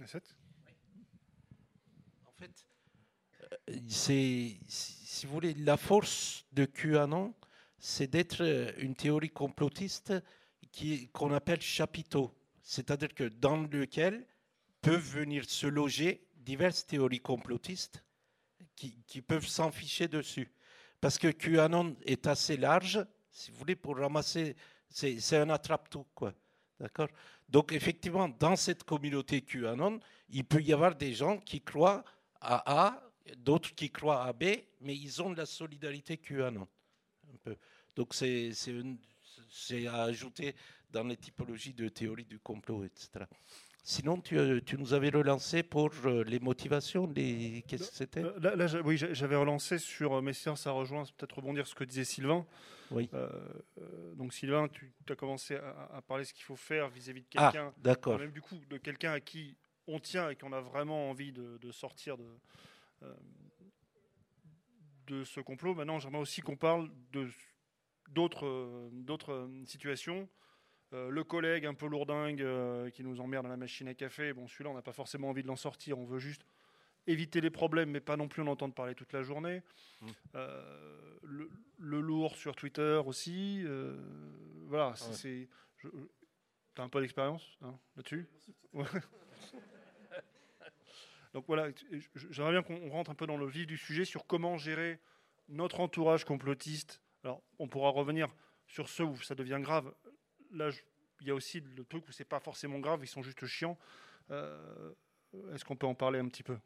En 0.00 0.06
fait, 2.38 2.66
c'est, 3.88 4.56
si 4.68 5.26
vous 5.26 5.32
voulez, 5.32 5.54
la 5.54 5.76
force 5.76 6.46
de 6.52 6.64
QAnon, 6.64 7.34
c'est 7.78 8.08
d'être 8.08 8.74
une 8.78 8.94
théorie 8.94 9.30
complotiste 9.30 10.12
qui, 10.70 11.08
qu'on 11.08 11.32
appelle 11.32 11.60
chapiteau. 11.60 12.34
C'est-à-dire 12.62 13.14
que 13.14 13.24
dans 13.24 13.62
lequel 13.62 14.26
peuvent 14.80 15.00
venir 15.00 15.48
se 15.48 15.66
loger 15.66 16.26
diverses 16.36 16.86
théories 16.86 17.20
complotistes 17.20 18.04
qui, 18.74 18.98
qui 19.06 19.22
peuvent 19.22 19.46
s'en 19.46 19.70
ficher 19.70 20.08
dessus. 20.08 20.52
Parce 21.00 21.18
que 21.18 21.28
QAnon 21.28 21.96
est 22.04 22.26
assez 22.26 22.56
large 22.56 23.04
si 23.32 23.50
vous 23.50 23.56
voulez, 23.56 23.74
pour 23.74 23.96
ramasser, 23.96 24.54
c'est 24.88 25.36
un 25.36 25.50
attrape-tout, 25.50 26.06
quoi. 26.14 26.32
D'accord? 26.78 27.08
Donc 27.48 27.72
effectivement, 27.72 28.28
dans 28.28 28.56
cette 28.56 28.84
communauté 28.84 29.42
QAnon, 29.42 30.00
il 30.28 30.44
peut 30.44 30.62
y 30.62 30.72
avoir 30.72 30.94
des 30.94 31.14
gens 31.14 31.38
qui 31.38 31.60
croient 31.60 32.04
à 32.40 32.88
A, 32.88 33.10
d'autres 33.36 33.74
qui 33.74 33.90
croient 33.90 34.24
à 34.24 34.32
B, 34.32 34.44
mais 34.80 34.96
ils 34.96 35.22
ont 35.22 35.30
de 35.30 35.36
la 35.36 35.46
solidarité 35.46 36.16
QAnon. 36.16 36.66
Un 37.32 37.36
peu. 37.42 37.56
Donc 37.94 38.14
c'est 38.14 38.52
à 39.86 40.02
ajouter 40.02 40.54
dans 40.90 41.04
les 41.04 41.16
typologies 41.16 41.74
de 41.74 41.88
théorie 41.88 42.24
du 42.24 42.38
complot, 42.38 42.84
etc. 42.84 43.24
Sinon, 43.84 44.20
tu, 44.20 44.38
euh, 44.38 44.60
tu, 44.64 44.78
nous 44.78 44.94
avais 44.94 45.08
relancé 45.08 45.64
pour 45.64 45.90
euh, 46.04 46.22
les 46.22 46.38
motivations, 46.38 47.08
les... 47.16 47.64
qu'est-ce 47.66 47.90
que 47.90 47.96
c'était? 47.96 48.22
Euh, 48.22 48.54
là, 48.54 48.80
Oui, 48.84 48.96
j'avais 48.96 49.34
relancé 49.34 49.78
sur 49.78 50.22
mes 50.22 50.32
séances 50.32 50.68
à 50.68 50.70
rejoindre, 50.70 51.10
peut-être 51.14 51.34
rebondir 51.34 51.66
sur 51.66 51.74
ce 51.74 51.78
que 51.80 51.84
disait 51.84 52.04
Sylvain. 52.04 52.46
Oui. 52.92 53.08
donc 54.16 54.34
Sylvain, 54.34 54.68
tu 54.68 54.92
as 55.08 55.16
commencé 55.16 55.56
à, 55.56 56.00
parler 56.06 56.24
de 56.24 56.28
ce 56.28 56.34
qu'il 56.34 56.44
faut 56.44 56.56
faire 56.56 56.90
vis-à-vis 56.90 57.22
de 57.22 57.26
ah, 57.36 57.50
quelqu'un. 57.50 57.72
Ah, 57.74 57.80
d'accord. 57.82 58.18
Même 58.18 58.30
du 58.30 58.42
coup, 58.42 58.54
de 58.68 58.76
quelqu'un 58.76 59.12
à 59.12 59.20
qui 59.20 59.56
on 59.88 59.98
tient 59.98 60.28
et 60.28 60.36
qu'on 60.36 60.52
a 60.52 60.60
vraiment 60.60 61.08
envie 61.10 61.32
de, 61.32 61.58
de 61.58 61.72
sortir 61.72 62.18
de, 62.18 62.38
de 65.06 65.24
ce 65.24 65.40
complot. 65.40 65.74
Maintenant, 65.74 65.98
j'aimerais 65.98 66.20
aussi 66.20 66.40
qu'on 66.42 66.56
parle 66.56 66.90
de 67.12 67.28
d'autres 68.10 69.48
situations 69.64 70.28
euh, 70.92 71.10
le 71.10 71.24
collègue 71.24 71.64
un 71.64 71.74
peu 71.74 71.86
lourdingue 71.86 72.42
euh, 72.42 72.90
qui 72.90 73.02
nous 73.02 73.20
emmerde 73.20 73.44
dans 73.44 73.50
la 73.50 73.56
machine 73.56 73.88
à 73.88 73.94
café, 73.94 74.32
bon, 74.32 74.46
celui-là, 74.46 74.70
on 74.70 74.74
n'a 74.74 74.82
pas 74.82 74.92
forcément 74.92 75.30
envie 75.30 75.42
de 75.42 75.48
l'en 75.48 75.56
sortir, 75.56 75.98
on 75.98 76.04
veut 76.04 76.18
juste 76.18 76.44
éviter 77.06 77.40
les 77.40 77.50
problèmes, 77.50 77.90
mais 77.90 78.00
pas 78.00 78.16
non 78.16 78.28
plus 78.28 78.42
en 78.42 78.46
entendre 78.46 78.74
parler 78.74 78.94
toute 78.94 79.12
la 79.12 79.22
journée. 79.22 79.62
Mmh. 80.00 80.06
Euh, 80.34 81.18
le, 81.22 82.00
lourd 82.00 82.36
sur 82.36 82.54
Twitter 82.54 83.00
aussi. 83.06 83.64
voilà, 84.66 84.92
ah 84.94 84.96
c'est. 84.96 85.48
T'as 86.74 86.84
un 86.84 86.88
peu 86.88 87.00
d'expérience 87.00 87.58
hein, 87.62 87.78
là-dessus? 87.96 88.26
Donc 91.34 91.44
voilà, 91.46 91.68
j'aimerais 92.30 92.52
bien 92.52 92.62
qu'on 92.62 92.90
rentre 92.90 93.10
un 93.10 93.14
peu 93.14 93.26
dans 93.26 93.36
le 93.36 93.46
vif 93.46 93.66
du 93.66 93.76
sujet 93.78 94.04
sur 94.04 94.26
comment 94.26 94.58
gérer 94.58 95.00
notre 95.48 95.80
entourage 95.80 96.24
complotiste. 96.24 97.02
Alors, 97.24 97.42
on 97.58 97.68
pourra 97.68 97.90
revenir 97.90 98.28
sur 98.66 98.88
ceux 98.88 99.04
où 99.04 99.16
ça 99.16 99.34
devient 99.34 99.58
grave 99.60 99.92
là, 100.52 100.70
il 101.20 101.28
y 101.28 101.30
a 101.30 101.34
aussi 101.34 101.60
le 101.60 101.84
truc 101.84 102.06
où 102.08 102.12
c'est 102.12 102.24
pas 102.24 102.40
forcément 102.40 102.78
grave, 102.78 103.00
ils 103.02 103.08
sont 103.08 103.22
juste 103.22 103.44
chiants. 103.46 103.78
Euh, 104.30 104.92
est-ce 105.54 105.64
qu'on 105.64 105.76
peut 105.76 105.86
en 105.86 105.94
parler 105.94 106.18
un 106.18 106.28
petit 106.28 106.42
peu? 106.42 106.58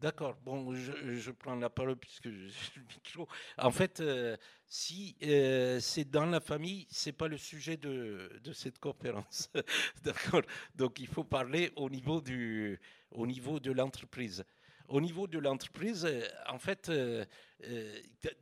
D'accord. 0.00 0.34
Bon, 0.42 0.72
je, 0.74 1.30
prends 1.32 1.56
la 1.56 1.68
parole 1.68 1.96
puisque 1.96 2.30
j'ai 2.30 2.72
le 2.76 2.82
micro. 2.82 3.28
En 3.58 3.70
fait, 3.70 4.00
euh, 4.00 4.36
si 4.66 5.14
euh, 5.22 5.78
c'est 5.80 6.08
dans 6.08 6.24
la 6.24 6.40
famille, 6.40 6.86
c'est 6.90 7.12
pas 7.12 7.28
le 7.28 7.36
sujet 7.36 7.76
de, 7.76 8.40
de 8.42 8.52
cette 8.52 8.78
conférence. 8.78 9.50
D'accord. 10.02 10.42
Donc, 10.74 11.00
il 11.00 11.06
faut 11.06 11.24
parler 11.24 11.70
au 11.76 11.90
niveau 11.90 12.22
du, 12.22 12.80
au 13.10 13.26
niveau 13.26 13.60
de 13.60 13.72
l'entreprise. 13.72 14.42
Au 14.88 15.00
niveau 15.00 15.26
de 15.26 15.38
l'entreprise, 15.38 16.08
en 16.48 16.58
fait, 16.58 16.90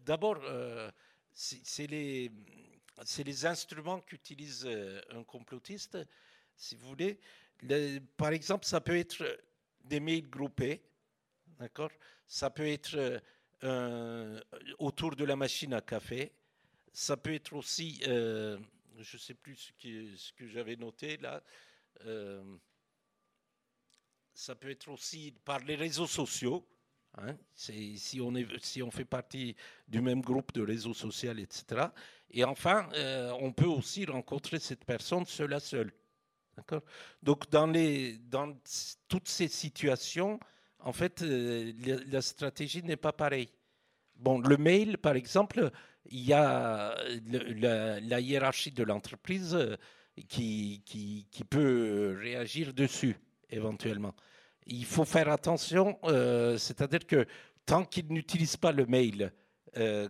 d'abord, 0.07 0.41
c'est 1.33 1.87
les 1.89 2.31
c'est 3.05 3.25
les 3.25 3.47
instruments 3.47 4.01
qu'utilise 4.01 4.65
euh, 4.67 5.01
un 5.11 5.23
complotiste, 5.25 5.99
si 6.57 6.75
vous 6.75 6.89
voulez. 6.89 7.21
par 8.17 8.33
exemple, 8.33 8.67
ça 8.67 8.81
peut 8.81 8.97
être 8.97 9.25
des 9.85 10.01
mails 10.01 10.29
groupés, 10.29 10.83
d'accord? 11.59 11.91
Ça 12.27 12.51
peut 12.51 12.67
être 12.67 13.23
euh, 13.65 14.41
autour 14.79 15.17
de 15.17 15.25
la 15.25 15.37
machine 15.37 15.75
à 15.75 15.81
café. 15.81 16.33
Ça 16.93 17.17
peut 17.17 17.35
être 17.35 17.55
aussi, 17.55 18.01
euh, 18.07 18.59
je 18.99 19.17
ne 19.17 19.21
sais 19.21 19.35
plus 19.35 19.57
ce, 19.57 20.33
que 20.33 20.49
j'avais 20.49 20.77
noté 20.77 21.17
là. 21.19 21.43
ça 24.35 24.55
peut 24.55 24.71
être 24.71 24.89
aussi 24.89 25.35
par 25.45 25.61
les 25.61 25.77
réseaux 25.77 26.07
sociaux. 26.07 26.67
Hein, 27.17 27.37
si, 27.55 28.21
on 28.23 28.35
est, 28.37 28.47
si 28.63 28.83
on 28.83 28.91
fait 28.91 29.05
partie 29.05 29.57
du 29.89 30.01
même 30.01 30.21
groupe 30.21 30.53
de 30.53 30.63
réseaux 30.63 30.95
sociaux, 30.95 31.33
etc. 31.33 31.87
Et 32.31 32.45
enfin, 32.45 32.89
euh, 32.95 33.33
on 33.41 33.53
peut 33.53 33.67
aussi 33.67 34.05
rencontrer 34.05 34.59
cette 34.59 34.85
personne 34.85 35.25
seule 35.25 35.55
à 35.55 35.61
seule. 35.61 35.93
Donc, 37.23 37.49
dans, 37.51 37.67
les, 37.67 38.19
dans 38.19 38.57
toutes 39.09 39.29
ces 39.29 39.49
situations, 39.49 40.39
en 40.81 40.93
fait, 40.93 41.23
euh, 41.23 41.73
la, 42.07 42.21
stratégie 42.21 42.83
n'est 42.83 42.97
pas 42.97 43.13
pareille. 43.13 43.51
Bon, 44.17 44.41
le 44.41 44.57
mail, 44.57 44.99
par 44.99 45.17
exemple, 45.17 45.71
il 46.07 46.25
y 46.25 46.33
a 46.33 46.97
la, 47.27 48.21
hiérarchie 48.21 48.73
de 48.73 48.83
l'entreprise 48.83 49.55
euh, 49.55 49.77
qui, 50.29 50.83
qui, 50.85 51.45
peut 51.45 52.17
réagir 52.21 52.75
dessus, 52.75 53.17
éventuellement. 53.51 54.15
Il 54.69 54.85
faut 54.85 55.05
faire 55.05 55.29
attention, 55.31 55.99
c'est-à-dire 56.59 57.07
que 57.07 57.27
tant 57.67 57.85
qu'ils 57.85 58.07
n'utilisent 58.09 58.57
pas 58.57 58.73
le 58.73 58.87
mail 58.87 59.33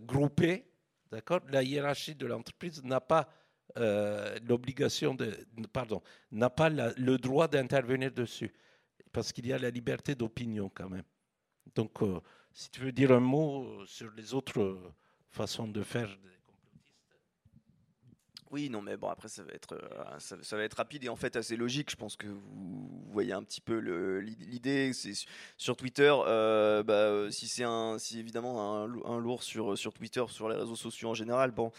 groupé, 0.05 0.69
D'accord 1.11 1.41
La 1.49 1.63
hiérarchie 1.63 2.15
de 2.15 2.27
l'entreprise 2.27 2.83
n'a 2.83 3.01
pas 3.01 3.27
euh, 3.77 4.37
l'obligation 4.47 5.15
de, 5.15 5.35
pardon, 5.71 6.01
n'a 6.31 6.49
pas 6.49 6.69
le 6.69 7.17
droit 7.17 7.47
d'intervenir 7.47 8.11
dessus, 8.11 8.53
parce 9.11 9.31
qu'il 9.31 9.47
y 9.47 9.53
a 9.53 9.57
la 9.57 9.69
liberté 9.69 10.15
d'opinion 10.15 10.69
quand 10.73 10.89
même. 10.89 11.03
Donc, 11.75 12.01
euh, 12.01 12.19
si 12.51 12.69
tu 12.69 12.81
veux 12.81 12.91
dire 12.91 13.11
un 13.11 13.19
mot 13.19 13.85
sur 13.85 14.11
les 14.11 14.33
autres 14.33 14.79
façons 15.31 15.67
de 15.67 15.81
faire 15.81 16.09
oui, 18.51 18.69
non, 18.69 18.81
mais 18.81 18.97
bon, 18.97 19.09
après, 19.09 19.27
ça 19.27 19.43
va, 19.43 19.51
être, 19.53 19.73
euh, 19.73 20.19
ça, 20.41 20.57
va 20.57 20.63
être 20.63 20.73
rapide 20.73 21.03
et 21.03 21.09
en 21.09 21.15
fait 21.15 21.35
assez 21.35 21.55
logique. 21.55 21.91
Je 21.91 21.95
pense 21.95 22.15
que 22.15 22.25
vous, 22.25 22.89
voyez 23.11 23.33
un 23.33 23.43
petit 23.43 23.61
peu 23.61 23.77
l'idée. 24.19 24.91
C'est 24.93 25.13
sur 25.57 25.75
Twitter, 25.77 26.11
euh, 26.25 26.81
bah, 26.81 27.31
si 27.31 27.47
c'est 27.47 27.63
un, 27.63 27.99
si 27.99 28.19
évidemment 28.19 28.83
un, 29.05 29.19
lourd 29.19 29.43
sur, 29.43 29.77
sur 29.77 29.93
Twitter, 29.93 30.23
sur 30.29 30.49
les 30.49 30.55
réseaux 30.55 30.75
sociaux 30.75 31.09
en 31.09 31.13
général, 31.13 31.51
bon. 31.51 31.71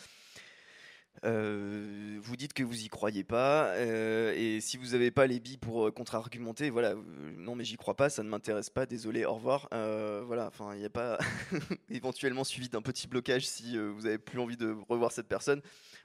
Euh, 1.24 2.18
vous 2.22 2.36
dites 2.36 2.54
que 2.54 2.62
vous 2.62 2.82
y 2.82 2.88
croyez 2.88 3.24
pas, 3.24 3.76
et 3.78 4.60
si 4.60 4.76
vous 4.78 4.92
n'avez 4.92 5.10
pas 5.10 5.26
les 5.26 5.38
billes 5.38 5.58
pour 5.58 5.92
contre-argumenter, 5.92 6.70
voilà, 6.70 6.94
non 7.36 7.56
mais 7.56 7.64
j'y 7.64 7.76
crois 7.76 7.94
pas, 7.94 8.08
ça 8.08 8.22
ne 8.22 8.28
m'intéresse 8.28 8.70
pas, 8.70 8.86
désolé, 8.86 9.24
au 9.24 9.34
revoir. 9.34 9.68
voilà, 9.72 10.46
enfin, 10.46 10.72
il 10.74 10.78
n'y 10.78 10.86
a 10.86 10.90
pas 10.90 11.18
éventuellement 11.90 12.44
suivi 12.44 12.68
d'un 12.68 12.80
petit 12.80 13.08
blocage 13.08 13.46
si 13.46 13.76
vous 13.76 14.06
avez 14.06 14.18
plus 14.18 14.38
envie 14.38 14.56
de 14.56 14.74
revoir 14.88 15.12
cette 15.12 15.28
personne 15.28 15.60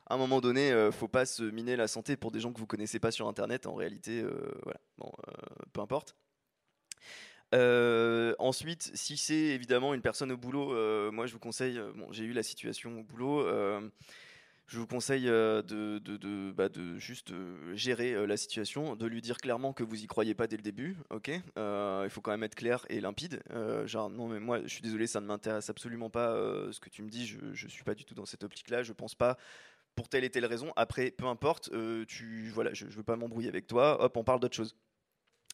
à 0.08 0.14
un 0.14 0.18
moment 0.18 0.42
donné, 0.42 0.70
ne 0.70 0.76
euh, 0.76 0.92
faut 0.92 1.08
pas 1.08 1.26
se 1.26 1.44
miner 1.44 1.76
la 1.76 1.88
santé 1.88 2.16
pour 2.16 2.32
des 2.32 2.40
gens 2.40 2.54
que 2.54 2.60
vous 2.60 2.68
connaissez 2.68 3.00
pas 3.00 3.12
sur 3.12 3.28
Internet. 3.28 3.66
En 3.66 3.74
réalité, 3.74 4.22
euh, 4.22 4.52
voilà, 4.64 4.80
bon, 4.98 5.12
euh, 5.28 5.32
peu 5.74 5.82
importe. 5.82 6.16
ensuite, 8.40 8.92
si 8.94 9.18
c'est 9.18 9.34
évidemment 9.34 9.94
une 9.94 10.02
personne 10.02 10.32
au 10.32 10.38
boulot, 10.38 10.70
moi 11.12 11.26
je 11.26 11.34
vous 11.34 11.40
conseille, 11.40 11.80
bon, 11.96 12.12
j'ai 12.12 12.24
eu 12.24 12.34
la 12.34 12.44
situation 12.44 13.00
au 13.00 13.04
boulot, 13.04 13.48
je 14.68 14.80
vous 14.80 14.88
conseille 14.88 15.28
bah, 15.28 16.70
de, 16.70 16.98
juste 16.98 17.34
gérer 17.74 18.28
la 18.28 18.36
situation, 18.36 18.96
de 18.96 19.06
lui 19.06 19.22
dire 19.22 19.38
clairement 19.38 19.74
que 19.74 19.84
vous 19.84 20.04
y 20.04 20.08
croyez 20.08 20.36
pas 20.36 20.48
dès 20.48 20.58
le 20.58 20.64
début, 20.64 20.98
ok 21.12 21.30
Il 21.30 22.10
faut 22.10 22.22
quand 22.22 22.32
même 22.32 22.44
être 22.44 22.56
clair 22.56 22.86
et 22.90 23.00
limpide. 23.00 23.42
genre, 23.86 24.10
non, 24.10 24.28
mais 24.28 24.40
moi 24.40 24.62
je 24.64 24.68
suis 24.68 24.82
désolé, 24.82 25.08
ça 25.08 25.22
ne 25.22 25.26
m'intéresse 25.26 25.70
absolument 25.70 26.10
pas 26.10 26.36
ce 26.72 26.80
que 26.80 26.90
tu 26.90 27.04
me 27.04 27.10
dis, 27.10 27.26
je, 27.26 27.40
je 27.54 27.68
suis 27.70 27.86
pas 27.86 27.96
du 27.96 28.04
tout 28.04 28.16
dans 28.16 28.26
cette 28.26 28.44
optique-là, 28.44 28.84
je 28.84 28.92
pense 28.92 29.16
pas 29.16 29.38
pour 29.96 30.10
telle 30.10 30.24
et 30.24 30.30
telle 30.30 30.46
raison. 30.46 30.72
Après, 30.76 31.12
peu 31.12 31.26
importe, 31.26 31.70
euh, 31.74 32.06
tu, 32.06 32.50
voilà, 32.54 32.74
je 32.74 32.86
ne 32.86 32.92
veux 32.92 33.04
pas 33.04 33.16
m'embrouiller 33.16 33.50
avec 33.50 33.68
toi, 33.68 34.02
hop, 34.04 34.18
on 34.18 34.24
parle 34.24 34.40
d'autre 34.40 34.56
chose. 34.56 34.76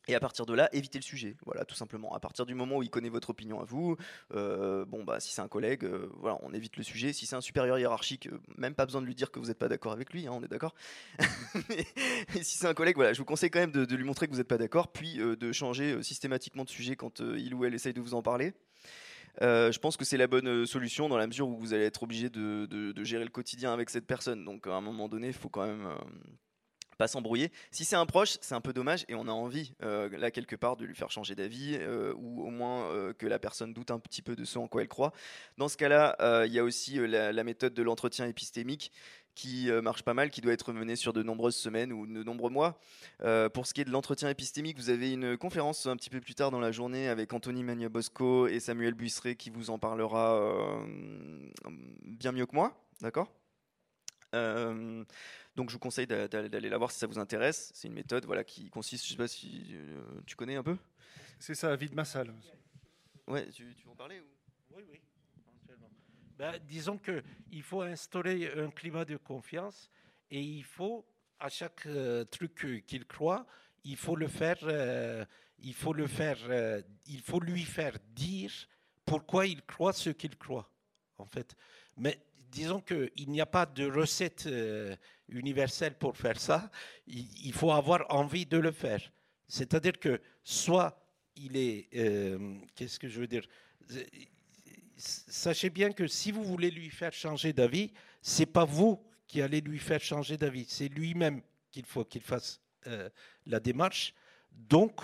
Et 0.07 0.15
à 0.15 0.19
partir 0.19 0.47
de 0.47 0.55
là, 0.55 0.67
évitez 0.73 0.97
le 0.97 1.03
sujet. 1.03 1.37
Voilà, 1.45 1.63
tout 1.63 1.75
simplement. 1.75 2.15
À 2.15 2.19
partir 2.19 2.47
du 2.47 2.55
moment 2.55 2.77
où 2.77 2.83
il 2.83 2.89
connaît 2.89 3.09
votre 3.09 3.29
opinion 3.29 3.61
à 3.61 3.65
vous, 3.65 3.97
euh, 4.33 4.83
bon 4.83 5.03
bah 5.03 5.19
si 5.19 5.31
c'est 5.31 5.43
un 5.43 5.47
collègue, 5.47 5.85
euh, 5.85 6.09
voilà, 6.17 6.39
on 6.41 6.53
évite 6.55 6.75
le 6.77 6.81
sujet. 6.81 7.13
Si 7.13 7.27
c'est 7.27 7.35
un 7.35 7.41
supérieur 7.41 7.77
hiérarchique, 7.77 8.27
même 8.57 8.73
pas 8.73 8.87
besoin 8.87 9.01
de 9.01 9.05
lui 9.05 9.13
dire 9.13 9.29
que 9.29 9.39
vous 9.39 9.45
n'êtes 9.45 9.59
pas 9.59 9.67
d'accord 9.67 9.91
avec 9.91 10.11
lui, 10.11 10.25
hein, 10.25 10.31
on 10.33 10.43
est 10.43 10.47
d'accord. 10.47 10.73
et 12.35 12.43
si 12.43 12.57
c'est 12.57 12.65
un 12.65 12.73
collègue, 12.73 12.95
voilà, 12.95 13.13
je 13.13 13.19
vous 13.19 13.25
conseille 13.25 13.51
quand 13.51 13.59
même 13.59 13.71
de, 13.71 13.85
de 13.85 13.95
lui 13.95 14.03
montrer 14.03 14.25
que 14.25 14.31
vous 14.31 14.39
n'êtes 14.39 14.47
pas 14.47 14.57
d'accord, 14.57 14.91
puis 14.91 15.17
de 15.17 15.51
changer 15.51 16.01
systématiquement 16.01 16.63
de 16.63 16.69
sujet 16.69 16.95
quand 16.95 17.19
il 17.19 17.53
ou 17.53 17.63
elle 17.63 17.75
essaye 17.75 17.93
de 17.93 18.01
vous 18.01 18.15
en 18.15 18.23
parler. 18.23 18.53
Euh, 19.41 19.71
je 19.71 19.79
pense 19.79 19.97
que 19.97 20.05
c'est 20.05 20.17
la 20.17 20.27
bonne 20.27 20.47
euh, 20.47 20.65
solution 20.65 21.09
dans 21.09 21.17
la 21.17 21.27
mesure 21.27 21.47
où 21.47 21.57
vous 21.57 21.73
allez 21.73 21.85
être 21.85 22.03
obligé 22.03 22.29
de, 22.29 22.93
gérer 23.03 23.23
le 23.23 23.29
quotidien 23.29 23.73
avec 23.73 23.89
cette 23.89 24.05
personne. 24.05 24.43
Donc 24.43 24.67
à 24.67 24.73
un 24.73 24.81
moment 24.81 25.07
donné, 25.07 25.27
il 25.27 25.33
faut 25.33 25.49
quand 25.49 25.65
même 25.65 25.85
euh, 25.85 25.95
pas 26.97 27.07
s'embrouiller. 27.07 27.51
Si 27.71 27.85
c'est 27.85 27.95
un 27.95 28.05
proche, 28.05 28.37
c'est 28.41 28.53
un 28.53 28.61
peu 28.61 28.73
dommage 28.73 29.05
et 29.07 29.15
on 29.15 29.27
a 29.27 29.31
envie, 29.31 29.73
là 29.79 30.29
quelque 30.29 30.55
part, 30.55 30.75
de 30.75 30.85
lui 30.85 30.93
faire 30.93 31.09
changer 31.09 31.33
d'avis 31.33 31.79
ou 32.15 32.45
au 32.45 32.51
moins 32.51 33.11
que 33.17 33.25
la 33.25 33.39
personne 33.39 33.73
doute 33.73 33.89
un 33.89 33.97
petit 33.97 34.21
peu 34.21 34.35
de 34.35 34.45
ce 34.45 34.59
en 34.59 34.67
quoi 34.67 34.83
elle 34.83 34.87
croit. 34.87 35.11
Dans 35.57 35.67
ce 35.67 35.77
cas-là, 35.77 36.45
il 36.45 36.53
y 36.53 36.59
a 36.59 36.63
aussi 36.63 36.99
la, 37.07 37.43
méthode 37.43 37.73
de 37.73 37.81
l'entretien 37.81 38.27
épistémique 38.27 38.91
qui 39.35 39.69
euh, 39.69 39.81
marche 39.81 40.03
pas 40.03 40.13
mal, 40.13 40.29
qui 40.29 40.41
doit 40.41 40.53
être 40.53 40.73
mené 40.73 40.95
sur 40.95 41.13
de 41.13 41.23
nombreuses 41.23 41.55
semaines 41.55 41.93
ou 41.93 42.05
de 42.05 42.23
nombreux 42.23 42.49
mois. 42.49 42.79
Euh, 43.21 43.49
pour 43.49 43.65
ce 43.65 43.73
qui 43.73 43.81
est 43.81 43.85
de 43.85 43.91
l'entretien 43.91 44.29
épistémique, 44.29 44.77
vous 44.77 44.89
avez 44.89 45.11
une 45.13 45.37
conférence 45.37 45.85
un 45.85 45.95
petit 45.95 46.09
peu 46.09 46.19
plus 46.19 46.35
tard 46.35 46.51
dans 46.51 46.59
la 46.59 46.71
journée 46.71 47.07
avec 47.07 47.33
Anthony 47.33 47.63
Magna-Bosco 47.63 48.47
et 48.47 48.59
Samuel 48.59 48.93
Buisseret 48.93 49.35
qui 49.35 49.49
vous 49.49 49.69
en 49.69 49.79
parlera 49.79 50.35
euh, 50.35 51.49
bien 52.03 52.31
mieux 52.31 52.45
que 52.45 52.55
moi, 52.55 52.75
d'accord? 53.01 53.31
Donc 55.55 55.69
je 55.69 55.73
vous 55.73 55.79
conseille 55.79 56.07
d'aller 56.07 56.69
la 56.69 56.77
voir 56.77 56.91
si 56.91 56.99
ça 56.99 57.07
vous 57.07 57.19
intéresse. 57.19 57.71
C'est 57.73 57.87
une 57.87 57.93
méthode 57.93 58.25
voilà, 58.25 58.43
qui 58.43 58.69
consiste, 58.69 59.05
je 59.05 59.11
sais 59.11 59.17
pas 59.17 59.27
si 59.27 59.67
euh, 59.71 60.01
tu 60.25 60.35
connais 60.35 60.55
un 60.55 60.63
peu? 60.63 60.77
C'est 61.39 61.55
ça, 61.55 61.75
vide 61.75 61.93
ma 61.93 62.05
salle. 62.05 62.33
Ouais, 63.27 63.49
tu, 63.49 63.75
tu 63.75 63.85
veux 63.85 63.91
en 63.91 63.95
parler 63.95 64.21
Oui, 64.71 64.83
oui. 64.89 65.01
Ben, 66.41 66.59
disons 66.67 66.97
qu'il 66.97 67.61
faut 67.61 67.81
instaurer 67.81 68.51
un 68.57 68.71
climat 68.71 69.05
de 69.05 69.15
confiance 69.15 69.91
et 70.31 70.41
il 70.41 70.63
faut, 70.63 71.05
à 71.39 71.49
chaque 71.49 71.85
euh, 71.85 72.25
truc 72.25 72.83
qu'il 72.87 73.05
croit, 73.05 73.45
il 73.83 73.95
faut 73.95 74.15
le 74.15 74.27
faire, 74.27 74.57
euh, 74.63 75.23
il 75.59 75.75
faut 75.75 75.93
le 75.93 76.07
faire, 76.07 76.39
il 77.05 77.21
faut 77.21 77.39
lui 77.39 77.61
faire 77.61 77.95
dire 78.15 78.51
pourquoi 79.05 79.45
il 79.45 79.61
croit 79.61 79.93
ce 79.93 80.09
qu'il 80.09 80.35
croit, 80.35 80.67
en 81.19 81.27
fait. 81.27 81.55
Mais 81.95 82.17
disons 82.49 82.81
qu'il 82.81 83.29
n'y 83.29 83.39
a 83.39 83.45
pas 83.45 83.67
de 83.67 83.85
recette 83.85 84.47
euh, 84.47 84.95
universelle 85.29 85.93
pour 85.93 86.17
faire 86.17 86.39
ça. 86.39 86.71
Il, 87.05 87.53
faut 87.53 87.71
avoir 87.71 88.07
envie 88.09 88.47
de 88.47 88.57
le 88.57 88.71
faire. 88.71 89.11
C'est-à-dire 89.47 89.99
que 89.99 90.19
soit 90.43 90.99
il 91.35 91.55
est, 91.55 91.87
euh, 91.95 92.57
qu'est-ce 92.73 92.97
que 92.97 93.07
je 93.07 93.19
veux 93.19 93.27
dire? 93.27 93.45
Sachez 95.01 95.69
bien 95.69 95.91
que 95.91 96.07
si 96.07 96.31
vous 96.31 96.43
voulez 96.43 96.71
lui 96.71 96.89
faire 96.89 97.13
changer 97.13 97.53
d'avis, 97.53 97.91
c'est 98.21 98.45
pas 98.45 98.65
vous 98.65 99.03
qui 99.27 99.41
allez 99.41 99.61
lui 99.61 99.79
faire 99.79 100.01
changer 100.01 100.37
d'avis, 100.37 100.65
c'est 100.67 100.89
lui-même 100.89 101.41
qu'il 101.71 101.85
faut 101.85 102.05
qu'il 102.05 102.21
fasse 102.21 102.61
euh, 102.87 103.09
la 103.45 103.59
démarche. 103.59 104.13
Donc, 104.51 104.99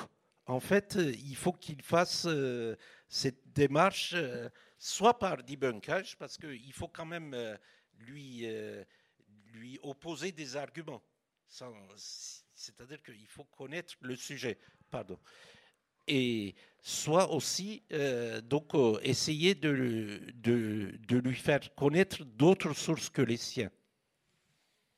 en 0.46 0.60
fait, 0.60 0.96
il 0.96 1.36
faut 1.36 1.54
qu'il 1.54 1.82
fasse 1.82 2.28
cette 3.10 3.54
démarche 3.54 4.16
soit 4.78 5.18
par 5.18 5.44
debunkage, 5.44 6.18
parce 6.18 6.38
qu'il 6.38 6.74
faut 6.74 6.88
quand 6.88 7.06
même 7.06 7.34
euh, 7.34 7.58
lui, 8.00 8.42
euh, 8.46 8.84
lui 9.54 9.80
opposer 9.82 10.32
des 10.32 10.56
arguments. 10.56 11.02
C'est-à-dire 11.48 13.02
qu'il 13.02 13.28
faut 13.28 13.46
connaître 13.46 13.96
le 14.02 14.16
sujet. 14.16 14.58
Pardon. 14.90 15.20
Et 16.08 16.56
soit 16.82 17.32
aussi 17.32 17.84
euh, 17.92 18.40
donc 18.42 18.72
essayer 19.02 19.56
de, 19.56 20.22
de, 20.36 21.18
lui 21.18 21.36
faire 21.36 21.60
connaître 21.76 22.24
d'autres 22.24 22.74
sources 22.74 23.10
que 23.10 23.22
les 23.22 23.38
siens. 23.38 23.72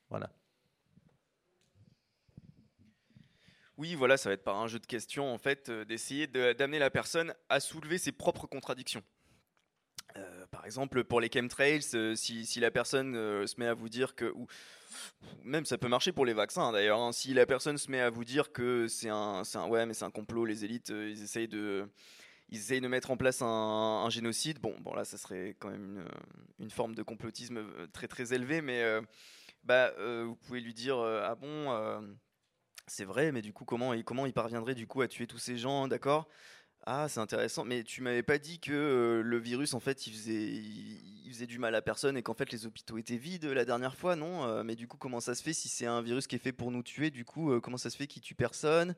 Voilà. 0.09 0.31
Oui, 3.77 3.95
voilà, 3.95 4.17
ça 4.17 4.29
va 4.29 4.33
être 4.33 4.43
par 4.43 4.57
un 4.57 4.67
jeu 4.67 4.77
de 4.77 4.85
questions, 4.85 5.33
en 5.33 5.37
fait, 5.37 5.71
d'essayer 5.71 6.27
d'amener 6.27 6.79
la 6.79 6.89
personne 6.89 7.33
à 7.47 7.59
soulever 7.59 7.97
ses 7.97 8.11
propres 8.11 8.45
contradictions. 8.45 9.03
Euh, 10.17 10.45
par 10.47 10.65
exemple, 10.65 11.03
pour 11.03 11.21
les 11.21 11.29
chemtrails, 11.31 11.81
euh, 11.93 12.15
si, 12.15 12.45
si, 12.45 12.59
la 12.59 12.71
personne 12.71 13.15
euh, 13.15 13.45
se 13.47 13.59
met 13.59 13.67
à 13.67 13.73
vous 13.73 13.89
dire 13.89 14.15
que, 14.15 14.25
ou 14.25 14.47
même 15.43 15.65
ça 15.65 15.78
peut 15.78 15.88
marcher 15.88 16.12
pour 16.12 16.25
les 16.25 16.34
vaccins 16.34 16.71
d'ailleurs, 16.71 16.99
hein, 16.99 17.12
si 17.12 17.34
la 17.34 17.45
personne 17.45 17.78
se 17.78 17.89
met 17.91 17.99
à 17.99 18.10
vous 18.10 18.25
dire 18.25 18.52
que 18.52 18.88
c'est 18.88 19.10
un, 19.10 19.43
un, 19.54 19.67
ouais, 19.67 19.86
mais 19.86 19.93
c'est 19.93 20.06
un 20.06 20.12
complot, 20.12 20.45
les 20.45 20.65
élites, 20.65 20.89
ils 20.89 21.23
essayent 21.23 21.47
de, 21.47 21.89
ils 22.49 22.58
essayent 22.58 22.82
de 22.82 22.88
mettre 22.88 23.12
en 23.12 23.17
place 23.17 23.41
un, 23.41 24.10
génocide. 24.10 24.60
Bon, 24.60 24.75
bon 24.80 24.93
là, 24.93 25.06
ça 25.06 25.17
serait 25.17 25.56
quand 25.60 25.69
même 25.69 26.06
une, 26.60 26.71
forme 26.71 26.95
de 26.95 27.04
complotisme 27.04 27.63
très 27.93 28.08
très 28.08 28.34
élevé, 28.34 28.62
mais 28.62 28.84
bah, 29.63 29.91
vous 29.97 30.36
pouvez 30.36 30.60
lui 30.60 30.73
dire, 30.73 30.97
ah 30.99 31.36
bon, 31.36 32.17
c'est 32.88 33.06
vrai, 33.06 33.32
mais 33.32 33.41
du 33.41 33.54
coup, 33.54 33.65
comment, 33.65 33.93
comment 34.04 34.25
il 34.25 34.34
parviendrait 34.34 34.75
du 34.75 34.88
coup 34.88 35.02
à 35.02 35.08
tuer 35.08 35.28
tous 35.28 35.38
ces 35.38 35.58
gens, 35.58 35.88
d'accord? 35.88 36.28
Ah, 36.85 37.07
c'est 37.09 37.19
intéressant. 37.19 37.65
Mais 37.65 37.83
tu 37.83 38.01
m'avais 38.01 38.23
pas 38.23 38.37
dit 38.37 38.59
que 38.59 38.71
euh, 38.71 39.21
le 39.21 39.37
virus, 39.37 39.73
en 39.73 39.79
fait, 39.79 40.07
il 40.07 40.13
faisait, 40.13 41.45
du 41.45 41.59
mal 41.59 41.73
à 41.75 41.81
personne 41.81 42.17
et 42.17 42.23
qu'en 42.23 42.33
fait, 42.33 42.51
les 42.51 42.65
hôpitaux 42.65 42.97
étaient 42.97 43.17
vides 43.17 43.45
la 43.45 43.63
dernière 43.63 43.95
fois, 43.95 44.15
non 44.15 44.43
euh, 44.45 44.63
Mais 44.63 44.75
du 44.75 44.87
coup, 44.87 44.97
comment 44.97 45.19
ça 45.19 45.35
se 45.35 45.43
fait 45.43 45.53
si 45.53 45.69
c'est 45.69 45.85
un 45.85 46.01
virus 46.01 46.27
qui 46.27 46.35
est 46.35 46.39
fait 46.39 46.51
pour 46.51 46.71
nous 46.71 46.83
tuer 46.83 47.11
Du 47.11 47.23
coup, 47.23 47.51
euh, 47.51 47.59
comment 47.61 47.77
ça 47.77 47.89
se 47.89 47.97
fait 47.97 48.07
qu'il 48.07 48.21
tue 48.21 48.35
personne? 48.35 48.95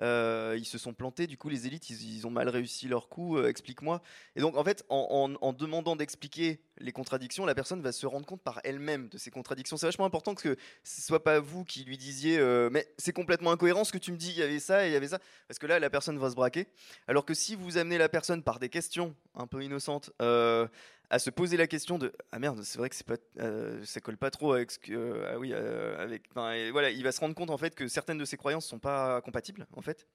Ils 0.00 0.66
se 0.66 0.78
sont 0.78 0.92
plantés. 0.92 1.26
Du 1.26 1.36
coup, 1.36 1.48
les 1.48 1.66
élites, 1.66 1.90
ils, 1.90 2.26
ont 2.26 2.30
mal 2.30 2.48
réussi 2.48 2.88
leur 2.88 3.08
coup. 3.08 3.40
Explique-moi. 3.40 4.02
Et 4.36 4.40
donc, 4.40 4.56
en 4.56 4.64
fait, 4.64 4.84
en, 4.88 5.52
demandant 5.52 5.96
d'expliquer 5.96 6.60
les 6.78 6.92
contradictions, 6.92 7.46
la 7.46 7.54
personne 7.54 7.80
va 7.80 7.92
se 7.92 8.06
rendre 8.06 8.26
compte 8.26 8.42
par 8.42 8.60
elle-même 8.64 9.08
de 9.08 9.18
ces 9.18 9.30
contradictions. 9.30 9.76
C'est 9.76 9.86
vachement 9.86 10.04
important 10.04 10.34
que 10.34 10.56
ce 10.82 11.02
soit 11.02 11.22
pas 11.22 11.38
vous 11.40 11.64
qui 11.64 11.84
lui 11.84 11.96
disiez, 11.96 12.38
mais 12.70 12.88
c'est 12.98 13.12
complètement 13.12 13.52
incohérent 13.52 13.84
ce 13.84 13.92
que 13.92 13.98
tu 13.98 14.12
me 14.12 14.16
dis. 14.16 14.30
Il 14.30 14.38
y 14.38 14.42
avait 14.42 14.60
ça 14.60 14.84
et 14.86 14.90
il 14.90 14.92
y 14.92 14.96
avait 14.96 15.08
ça, 15.08 15.18
parce 15.48 15.58
que 15.58 15.66
là, 15.66 15.78
la 15.78 15.90
personne 15.90 16.18
va 16.18 16.30
se 16.30 16.34
braquer. 16.34 16.66
Alors 17.06 17.24
que 17.24 17.34
si 17.34 17.54
vous 17.54 17.78
amenez 17.78 17.98
la 17.98 18.08
personne 18.08 18.42
par 18.42 18.58
des 18.58 18.68
questions 18.68 19.14
un 19.34 19.46
peu 19.46 19.62
innocentes 19.62 20.10
euh, 20.22 20.66
à 21.10 21.18
se 21.18 21.30
poser 21.30 21.56
la 21.56 21.66
question 21.66 21.98
de 21.98 22.12
ah 22.32 22.38
merde 22.38 22.62
c'est 22.62 22.78
vrai 22.78 22.88
que 22.88 22.96
c'est 22.96 23.06
pas 23.06 23.16
euh, 23.38 23.84
ça 23.84 24.00
colle 24.00 24.16
pas 24.16 24.30
trop 24.30 24.52
avec 24.52 24.70
ce 24.70 24.78
que 24.78 24.92
euh, 24.92 25.32
ah 25.32 25.38
oui 25.38 25.52
avec 25.52 26.22
voilà 26.34 26.90
il 26.90 27.02
va 27.02 27.12
se 27.12 27.20
rendre 27.20 27.34
compte 27.34 27.50
en 27.50 27.58
fait 27.58 27.74
que 27.74 27.88
certaines 27.88 28.18
de 28.18 28.24
ses 28.24 28.36
croyances 28.36 28.66
sont 28.66 28.78
pas 28.78 29.20
compatibles 29.20 29.66
en 29.72 29.82
fait 29.82 30.06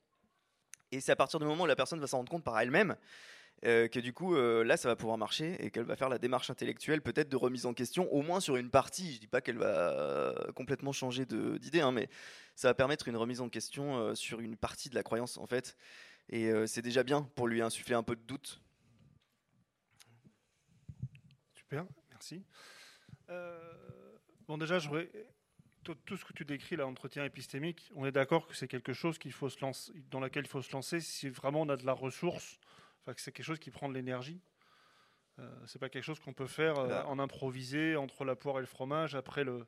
et 0.91 0.99
c'est 0.99 1.11
à 1.11 1.15
partir 1.15 1.39
du 1.39 1.45
moment 1.45 1.63
où 1.63 1.67
la 1.67 1.75
personne 1.75 1.99
va 1.99 2.07
s'en 2.07 2.17
rendre 2.17 2.31
compte 2.31 2.43
par 2.43 2.59
elle-même 2.59 2.95
que 3.61 3.99
du 3.99 4.13
coup 4.13 4.35
là 4.35 4.77
ça 4.77 4.87
va 4.87 4.95
pouvoir 4.95 5.17
marcher 5.17 5.57
et 5.63 5.69
qu'elle 5.69 5.83
va 5.83 5.97
faire 5.97 6.09
la 6.09 6.17
démarche 6.17 6.49
intellectuelle 6.49 7.01
peut-être 7.01 7.29
de 7.29 7.35
remise 7.35 7.65
en 7.65 7.73
question 7.73 8.11
au 8.13 8.21
moins 8.21 8.39
sur 8.39 8.55
une 8.55 8.69
partie 8.69 9.13
je 9.13 9.19
dis 9.19 9.27
pas 9.27 9.41
qu'elle 9.41 9.57
va 9.57 10.33
complètement 10.55 10.93
changer 10.93 11.25
d'idée 11.25 11.81
hein, 11.81 11.91
mais 11.91 12.09
ça 12.55 12.69
va 12.69 12.73
permettre 12.73 13.09
une 13.09 13.17
remise 13.17 13.41
en 13.41 13.49
question 13.49 14.15
sur 14.15 14.39
une 14.39 14.55
partie 14.55 14.89
de 14.89 14.95
la 14.95 15.03
croyance 15.03 15.37
en 15.37 15.45
fait 15.45 15.75
et 16.29 16.49
euh, 16.49 16.67
c'est 16.67 16.81
déjà 16.81 17.03
bien 17.03 17.23
pour 17.35 17.47
lui 17.47 17.61
insuffler 17.61 17.95
un 17.95 18.03
peu 18.03 18.15
de 18.15 18.21
doute. 18.21 18.61
Super, 21.69 21.85
merci. 22.09 22.43
Euh, 23.29 24.17
bon, 24.47 24.57
déjà, 24.57 24.79
tout, 25.83 26.17
ce 26.17 26.25
que 26.25 26.33
tu 26.33 26.43
décris, 26.43 26.75
l'entretien 26.75 27.23
épistémique, 27.23 27.91
on 27.93 28.07
est 28.07 28.11
d'accord 28.11 28.47
que 28.47 28.55
c'est 28.55 28.67
quelque 28.67 28.91
chose 28.91 29.19
qu'il 29.19 29.33
faut 29.33 29.49
se 29.49 29.61
lancer, 29.61 29.93
dans 30.09 30.19
laquelle 30.19 30.45
il 30.45 30.49
faut 30.49 30.63
se 30.63 30.71
lancer 30.71 30.99
si 30.99 31.29
vraiment 31.29 31.61
on 31.61 31.69
a 31.69 31.77
de 31.77 31.85
la 31.85 31.93
ressource, 31.93 32.57
que 33.05 33.21
c'est 33.21 33.31
quelque 33.31 33.45
chose 33.45 33.59
qui 33.59 33.69
prend 33.69 33.87
de 33.87 33.93
l'énergie. 33.93 34.41
Euh, 35.39 35.47
c'est 35.65 35.79
pas 35.79 35.89
quelque 35.89 36.03
chose 36.03 36.19
qu'on 36.19 36.33
peut 36.33 36.47
faire 36.47 36.77
euh, 36.79 37.01
en 37.03 37.19
improvisé 37.19 37.95
entre 37.95 38.25
la 38.25 38.35
poire 38.35 38.57
et 38.57 38.61
le 38.61 38.65
fromage 38.65 39.15
après 39.15 39.43
le, 39.43 39.65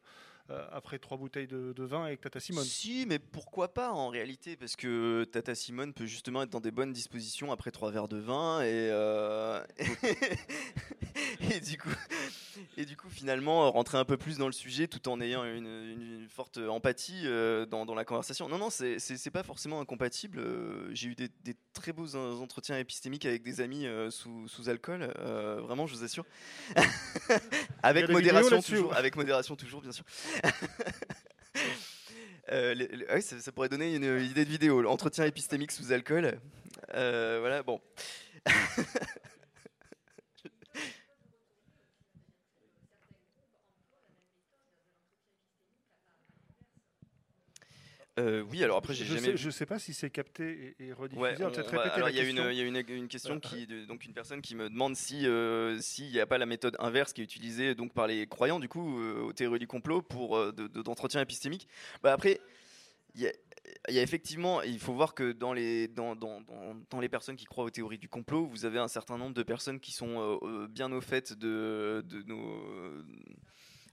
euh, 0.52 0.68
après 0.72 1.00
trois 1.00 1.18
bouteilles 1.18 1.48
de, 1.48 1.84
vin 1.84 2.06
avec 2.06 2.22
Tata 2.22 2.40
Simone. 2.40 2.64
Si, 2.64 3.06
mais 3.08 3.20
pourquoi 3.20 3.74
pas 3.74 3.92
en 3.92 4.10
réalité 4.10 4.56
Parce 4.58 4.76
que 4.76 5.24
Tata 5.24 5.56
Simone 5.56 5.94
peut 5.94 6.06
justement 6.06 6.42
être 6.42 6.50
dans 6.50 6.60
des 6.60 6.72
bonnes 6.72 6.92
dispositions 6.92 7.52
après 7.52 7.72
trois 7.72 7.92
verres 7.92 8.08
de 8.08 8.18
vin 8.18 8.62
et, 8.62 8.90
euh, 8.92 9.64
et 11.52 11.60
du 11.60 11.78
coup, 11.78 11.90
et 12.78 12.86
du 12.86 12.98
coup 12.98 13.10
finalement 13.10 13.72
rentrer 13.72 13.98
un 13.98 14.06
peu 14.06 14.18
plus 14.18 14.38
dans 14.38 14.48
le 14.48 14.52
sujet 14.52 14.88
tout 14.88 15.10
en 15.10 15.22
ayant 15.22 15.44
une, 15.44 16.28
forte 16.30 16.58
empathie 16.58 17.24
euh, 17.26 17.66
dans, 17.66 17.86
dans, 17.86 17.96
la 17.96 18.06
conversation. 18.06 18.48
Non, 18.48 18.58
non, 18.58 18.70
c'est 18.70 19.32
pas 19.32 19.44
forcément 19.44 19.82
incompatible. 19.82 20.42
J'ai 20.94 21.10
eu 21.10 21.16
des, 21.16 21.30
très 21.74 21.94
beaux 21.94 22.16
entretiens 22.16 22.78
épistémiques 22.78 23.26
avec 23.26 23.44
des 23.44 23.62
amis 23.62 23.86
sous, 24.10 24.48
sous, 24.48 24.70
alcool. 24.70 25.12
vraiment, 25.64 25.88
je 25.88 25.96
vous 25.96 26.04
assure. 26.04 26.26
avec 27.84 28.10
modération 28.10 28.62
toujours. 28.62 28.96
Avec 28.96 29.16
modération 29.16 29.56
toujours, 29.56 29.82
bien 29.82 29.92
sûr. 29.92 30.06
Euh, 32.52 32.76
ah 33.10 33.22
ça, 33.22 33.52
pourrait 33.52 33.70
donner 33.70 33.96
une 33.96 34.22
idée 34.22 34.44
de 34.46 34.50
vidéo. 34.50 34.86
Entretien 34.88 35.26
épistémique 35.26 35.72
sous 35.72 35.94
alcool. 35.94 36.40
Euh, 36.96 37.38
voilà, 37.40 37.64
bon. 37.64 37.80
Euh, 48.20 48.44
oui, 48.50 48.62
alors 48.64 48.78
après, 48.78 48.94
j'ai 48.94 49.06
je 49.06 49.16
jamais. 49.16 49.32
Sais, 49.32 49.38
je 49.38 49.50
sais 49.50 49.66
pas 49.66 49.80
si 49.80 49.94
c'est 49.94 50.10
capté 50.10 50.76
et, 50.80 50.92
rediffusé. 50.92 51.44
alors, 51.44 52.10
il 52.10 52.16
y 52.16 52.20
a 52.20 52.24
une, 52.24 52.46
il 52.52 52.58
y 52.58 52.62
a 52.62 52.66
une, 52.66 52.84
une 52.90 53.08
question 53.08 53.40
qui, 53.40 53.68
donc 53.88 54.06
une 54.06 54.14
personne 54.14 54.42
qui 54.42 54.54
me 54.56 54.70
demande 54.70 54.98
si 54.98 55.26
euh, 55.26 55.80
s'il 55.80 56.12
n'y 56.12 56.20
a 56.20 56.26
pas 56.26 56.38
la 56.38 56.46
méthode 56.46 56.76
inverse 56.80 57.14
qui 57.14 57.22
est 57.22 57.24
utilisée 57.24 57.74
donc 57.74 57.94
par 57.94 58.08
les 58.08 58.28
croyants 58.28 58.60
du 58.60 58.68
coup 58.68 59.00
euh, 59.00 59.22
aux 59.22 59.34
théories 59.34 59.60
du 59.60 59.68
complot 59.68 60.02
pour 60.02 60.52
d'entretien 60.52 61.22
épistémique. 61.22 61.70
Bah 62.04 62.12
après, 62.12 62.42
il 63.16 63.22
y 63.22 63.28
a, 63.28 63.32
il 63.88 63.96
y 63.96 64.00
a 64.00 64.02
effectivement, 64.02 64.62
il 64.62 64.80
faut 64.80 64.94
voir 64.94 65.14
que 65.14 65.32
dans 65.32 65.54
les, 65.54 65.88
dans, 65.88 66.18
dans, 66.18 66.42
dans, 66.90 67.00
les 67.00 67.10
personnes 67.10 67.38
qui 67.38 67.46
croient 67.46 67.64
aux 67.64 67.70
théories 67.70 67.98
du 67.98 68.10
complot, 68.10 68.46
vous 68.46 68.66
avez 68.66 68.80
un 68.80 68.90
certain 68.90 69.18
nombre 69.18 69.36
de 69.36 69.44
personnes 69.44 69.80
qui 69.80 69.94
sont 69.94 70.38
bien 70.70 70.92
au 70.92 71.00
fait 71.00 71.32
de, 71.32 72.04
de 72.06 72.24
nos 72.24 73.04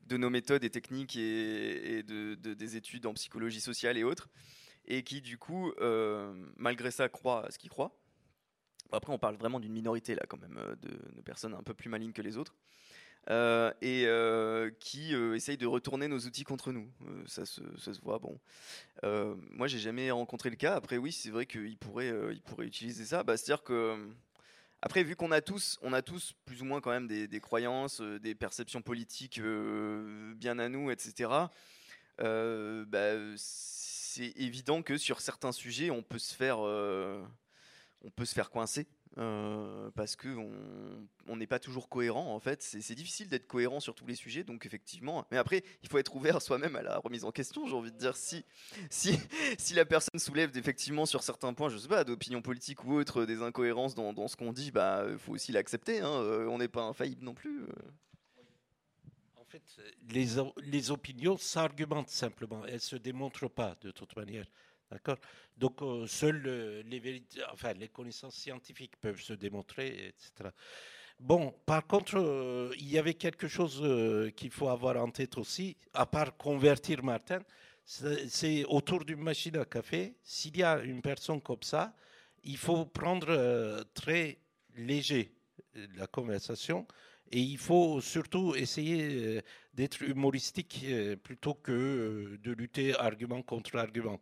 de 0.08 0.16
nos 0.16 0.30
méthodes 0.30 0.64
et 0.64 0.70
techniques 0.70 1.16
et, 1.16 2.02
de, 2.02 2.34
des 2.34 2.76
études 2.76 3.06
en 3.06 3.14
psychologie 3.14 3.60
sociale 3.60 3.96
et 3.98 4.04
autres, 4.04 4.28
et 4.86 5.02
qui 5.02 5.20
du 5.20 5.38
coup, 5.38 5.72
euh, 5.80 6.32
malgré 6.56 6.90
ça, 6.90 7.08
croient 7.08 7.46
à 7.46 7.50
ce 7.50 7.58
qu'ils 7.58 7.70
croient. 7.70 7.94
Après, 8.90 9.12
on 9.12 9.18
parle 9.18 9.36
vraiment 9.36 9.60
d'une 9.60 9.72
minorité 9.72 10.14
là, 10.14 10.22
quand 10.26 10.40
même, 10.40 10.56
euh, 10.56 10.74
de, 10.76 11.20
personnes 11.20 11.52
un 11.52 11.62
peu 11.62 11.74
plus 11.74 11.90
malignes 11.90 12.12
que 12.12 12.22
les 12.22 12.38
autres. 12.38 12.54
Euh, 13.28 13.70
et 13.82 14.06
qui 14.80 15.12
essayent 15.12 15.58
de 15.58 15.66
retourner 15.66 16.08
nos 16.08 16.20
outils 16.20 16.44
contre 16.44 16.72
nous. 16.72 16.90
ça, 17.26 17.44
se, 17.44 17.60
ça, 17.76 17.92
se, 17.92 18.00
voit. 18.00 18.18
Bon, 18.18 18.40
moi, 19.50 19.66
j'ai 19.66 19.78
jamais 19.78 20.10
rencontré 20.10 20.48
le 20.48 20.56
cas. 20.56 20.74
Après, 20.74 20.96
oui, 20.96 21.12
c'est 21.12 21.28
vrai 21.28 21.44
qu'ils 21.44 21.76
pourraient, 21.76 22.14
ils 22.32 22.40
pourraient 22.40 22.66
utiliser 22.66 23.04
ça. 23.04 23.24
Bah, 23.24 23.36
C'est-à-dire 23.36 23.62
que 23.62 24.08
après, 24.80 25.02
vu 25.02 25.16
qu'on 25.16 25.32
a 25.32 25.40
tous, 25.40 25.78
on 25.82 25.92
a 25.92 26.02
tous 26.02 26.34
plus 26.44 26.62
ou 26.62 26.64
moins 26.64 26.80
quand 26.80 26.90
même 26.90 27.08
des, 27.08 27.40
croyances, 27.40 28.00
euh, 28.00 28.18
des 28.20 28.34
perceptions 28.34 28.80
politiques 28.80 29.38
euh, 29.38 30.34
bien 30.36 30.58
à 30.58 30.68
nous, 30.68 30.90
etc. 30.90 31.30
bah, 32.18 33.12
c'est 33.36 34.32
évident 34.36 34.82
que 34.82 34.96
sur 34.96 35.20
certains 35.20 35.52
sujets, 35.52 35.90
on 35.90 36.02
peut 36.02 36.18
se 36.18 36.34
faire, 36.34 36.58
on 36.60 38.10
peut 38.14 38.24
se 38.24 38.34
faire 38.34 38.50
coincer. 38.50 38.86
Euh, 39.18 39.90
parce 39.96 40.14
que 40.14 40.28
on 41.26 41.36
n'est 41.36 41.48
pas 41.48 41.58
toujours 41.58 41.88
cohérent 41.88 42.32
en 42.32 42.38
fait. 42.38 42.62
C'est 42.62 42.94
difficile 42.94 43.28
d'être 43.28 43.48
cohérent 43.48 43.80
sur 43.80 43.94
tous 43.94 44.06
les 44.06 44.14
sujets, 44.14 44.44
donc 44.44 44.64
effectivement. 44.64 45.26
Mais 45.32 45.38
après, 45.38 45.64
il 45.82 45.88
faut 45.88 45.98
être 45.98 46.14
ouvert 46.14 46.40
soi-même 46.40 46.76
à 46.76 46.82
la 46.82 46.98
remise 46.98 47.24
en 47.24 47.32
question. 47.32 47.66
J'ai 47.66 47.74
envie 47.74 47.90
de 47.90 47.98
dire 47.98 48.16
si 48.16 48.44
si 48.90 49.18
si 49.58 49.74
la 49.74 49.84
personne 49.84 50.20
soulève 50.20 50.56
effectivement 50.56 51.04
sur 51.04 51.24
certains 51.24 51.52
points, 51.52 51.68
je 51.68 51.78
sais 51.78 51.88
pas, 51.88 52.04
d'opinion 52.04 52.42
politique 52.42 52.84
ou 52.84 52.94
autre, 52.94 53.24
des 53.24 53.42
incohérences 53.42 53.96
dans, 53.96 54.28
ce 54.28 54.36
qu'on 54.36 54.52
dit, 54.52 54.70
bah 54.70 55.06
faut 55.18 55.32
aussi 55.32 55.50
l'accepter. 55.50 56.00
Hein. 56.00 56.12
Euh, 56.12 56.46
on 56.46 56.58
n'est 56.58 56.68
pas 56.68 56.82
infaillible 56.82 57.24
non 57.24 57.34
plus. 57.34 57.62
En 59.34 59.44
fait, 59.44 59.62
les, 60.10 60.26
les 60.62 60.90
opinions 60.92 61.36
s'argumentent 61.36 62.10
simplement. 62.10 62.64
Elles 62.66 62.80
se 62.80 62.96
démontrent 62.96 63.48
pas 63.48 63.76
de 63.80 63.90
toute 63.90 64.14
manière. 64.14 64.46
D'accord 64.90 65.18
Donc, 65.56 65.82
euh, 65.82 66.06
seules 66.06 66.42
euh, 66.46 66.82
les, 66.84 67.88
connaissances 67.88 68.36
scientifiques 68.36 68.96
peuvent 69.00 69.20
se 69.20 69.34
démontrer, 69.34 70.08
etc. 70.08 70.50
Bon, 71.20 71.52
par 71.66 71.86
contre, 71.86 72.16
euh, 72.16 72.72
il 72.78 72.88
y 72.88 72.96
avait 72.98 73.14
quelque 73.14 73.48
chose 73.48 73.84
qu'il 74.36 74.50
faut 74.50 74.68
avoir 74.68 74.96
en 74.96 75.10
tête 75.10 75.36
aussi, 75.36 75.76
à 75.92 76.06
part 76.06 76.36
convertir 76.36 77.02
Martin, 77.02 77.40
c'est 77.84 78.64
autour 78.66 79.04
d'une 79.04 79.20
machine 79.20 79.56
à 79.56 79.64
café. 79.64 80.14
S'il 80.22 80.56
y 80.56 80.62
a 80.62 80.78
une 80.80 81.00
personne 81.00 81.40
comme 81.40 81.62
ça, 81.62 81.94
il 82.44 82.58
faut 82.58 82.84
prendre 82.84 83.82
très 83.94 84.38
léger 84.76 85.32
la 85.96 86.06
conversation 86.06 86.86
et 87.30 87.40
il 87.40 87.58
faut 87.58 88.00
surtout 88.00 88.54
essayer 88.54 89.42
d'être 89.78 90.02
humoristique 90.02 90.84
euh, 90.84 91.16
plutôt 91.16 91.54
que 91.54 91.72
euh, 91.72 92.38
de 92.42 92.52
lutter 92.52 92.98
argument 92.98 93.42
contre 93.42 93.76
argument. 93.76 94.20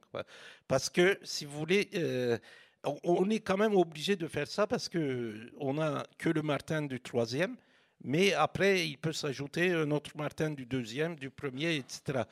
Parce 0.69 0.91
que, 0.91 1.19
si 1.23 1.47
vous 1.47 1.59
voulez, 1.59 1.89
euh, 1.95 2.39
on 3.05 3.31
est 3.31 3.41
quand 3.41 3.57
même 3.57 3.75
obligé 3.75 4.17
de 4.17 4.29
faire 4.29 4.47
ça 4.47 4.67
parce 4.67 4.89
qu'on 4.89 5.75
n'a 5.75 6.05
que 6.19 6.29
le 6.29 6.43
Martin 6.43 6.83
du 6.83 7.01
troisième, 7.01 7.57
mais 8.05 8.35
après, 8.35 8.87
il 8.87 8.99
peut 8.99 9.15
s'ajouter 9.15 9.73
un 9.73 9.91
autre 9.91 10.11
Martin 10.15 10.51
du 10.51 10.67
deuxième, 10.67 11.17
du 11.17 11.31
premier, 11.31 11.77
etc. 11.77 12.25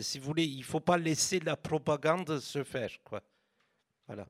si 0.00 0.18
vous 0.18 0.24
voulez, 0.24 0.44
il 0.44 0.60
ne 0.60 0.64
faut 0.64 0.80
pas 0.80 0.96
laisser 0.96 1.40
la 1.40 1.56
propagande 1.56 2.38
se 2.40 2.64
faire. 2.64 2.90
Voilà 4.06 4.26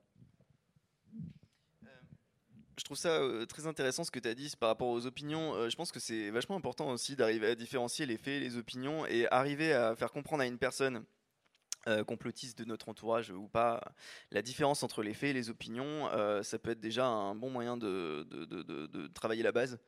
je 2.77 2.83
trouve 2.83 2.97
ça 2.97 3.09
euh, 3.09 3.45
très 3.45 3.65
intéressant 3.65 4.03
ce 4.03 4.11
que 4.11 4.19
tu 4.19 4.27
as 4.27 4.35
dit 4.35 4.53
par 4.59 4.69
rapport 4.69 4.89
aux 4.89 5.05
opinions. 5.05 5.55
Euh, 5.55 5.69
je 5.69 5.75
pense 5.75 5.91
que 5.91 5.99
c'est 5.99 6.29
vachement 6.29 6.55
important 6.55 6.89
aussi 6.89 7.15
d'arriver 7.15 7.47
à 7.47 7.55
différencier 7.55 8.05
les 8.05 8.17
faits 8.17 8.41
les 8.41 8.57
opinions 8.57 9.05
et 9.07 9.27
arriver 9.31 9.73
à 9.73 9.95
faire 9.95 10.11
comprendre 10.11 10.43
à 10.43 10.45
une 10.45 10.59
personne 10.59 11.03
euh, 11.87 12.03
complotiste 12.03 12.57
de 12.59 12.65
notre 12.65 12.89
entourage 12.89 13.31
ou 13.31 13.47
pas 13.47 13.81
la 14.31 14.41
différence 14.41 14.83
entre 14.83 15.01
les 15.01 15.13
faits 15.13 15.31
et 15.31 15.33
les 15.33 15.49
opinions. 15.49 16.09
ça 16.43 16.59
peut 16.59 16.71
être 16.71 16.79
déjà 16.79 17.07
un 17.07 17.35
bon 17.35 17.49
moyen 17.49 17.77
de, 17.77 18.27
de, 18.29 19.07
travailler 19.07 19.43
la 19.43 19.51
base 19.51 19.79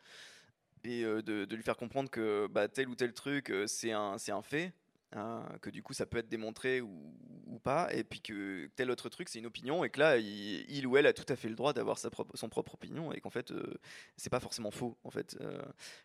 et 0.83 1.03
de, 1.03 1.55
lui 1.55 1.63
faire 1.63 1.77
comprendre 1.77 2.09
que 2.09 2.47
bah, 2.47 2.67
tel 2.67 2.89
ou 2.89 2.95
tel 2.95 3.13
truc, 3.13 3.53
c'est 3.67 3.91
un, 3.91 4.15
un 4.27 4.41
fait 4.41 4.73
Hein, 5.11 5.43
que 5.63 5.71
du 5.71 5.81
coup 5.81 5.93
ça 5.93 6.05
peut 6.05 6.19
être 6.19 6.29
démontré 6.29 6.81
ou, 6.81 7.59
pas, 7.63 7.91
et 7.93 8.03
puis 8.03 8.21
que 8.21 8.69
tel 8.75 8.91
autre 8.91 9.09
truc 9.09 9.27
c'est 9.27 9.39
une 9.39 9.47
opinion, 9.47 9.83
et 9.83 9.89
que 9.89 9.99
là 9.99 10.17
il, 10.17 10.85
ou 10.85 10.97
elle 10.97 11.07
a 11.07 11.13
tout 11.13 11.25
à 11.27 11.35
fait 11.35 11.49
le 11.49 11.55
droit 11.55 11.73
d'avoir 11.73 11.99
propre, 12.11 12.37
son 12.37 12.47
propre 12.47 12.75
opinion, 12.75 13.11
et 13.11 13.19
qu'en 13.19 13.31
fait 13.31 13.51
euh, 13.51 13.73
c'est 14.17 14.29
pas 14.29 14.39
forcément 14.39 14.69
faux. 14.69 14.97
En 15.03 15.09
fait, 15.09 15.35
euh, 15.41 15.61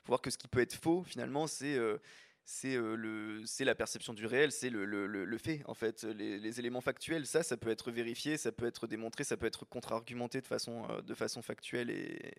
voir 0.07 0.23
que 0.23 0.31
ce 0.31 0.39
qui 0.39 0.49
peut 0.49 0.61
être 0.61 0.75
faux 0.75 1.05
finalement 1.05 1.47
c'est 1.47 1.77
euh, 1.77 1.99
c'est 2.47 2.77
le 2.77 3.43
c'est 3.45 3.65
la 3.67 3.75
perception 3.75 4.15
du 4.15 4.25
réel, 4.25 4.51
c'est 4.53 4.71
le, 4.71 4.87
le, 4.87 5.07
le, 5.07 5.39
fait 5.39 5.63
en 5.67 5.75
fait, 5.75 6.05
les, 6.05 6.59
éléments 6.59 6.81
factuels, 6.81 7.27
ça 7.27 7.43
ça 7.43 7.59
peut 7.59 7.71
être 7.71 7.91
vérifié, 7.91 8.39
ça 8.39 8.53
peut 8.53 8.67
être 8.67 8.87
démontré, 8.87 9.23
ça 9.23 9.37
peut 9.37 9.47
être 9.47 9.67
contre-argumenté 9.67 10.41
de 10.41 10.47
façon 10.47 10.87
de 11.07 11.15
façon 11.15 11.43
factuelle 11.43 11.91
et 11.91 12.35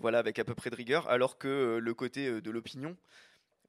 voilà 0.00 0.18
avec 0.18 0.38
à 0.38 0.44
peu 0.44 0.54
près 0.54 0.70
de 0.70 0.76
rigueur, 0.76 1.08
alors 1.08 1.38
que 1.38 1.78
le 1.78 1.94
côté 1.94 2.40
de 2.40 2.50
l'opinion 2.50 2.96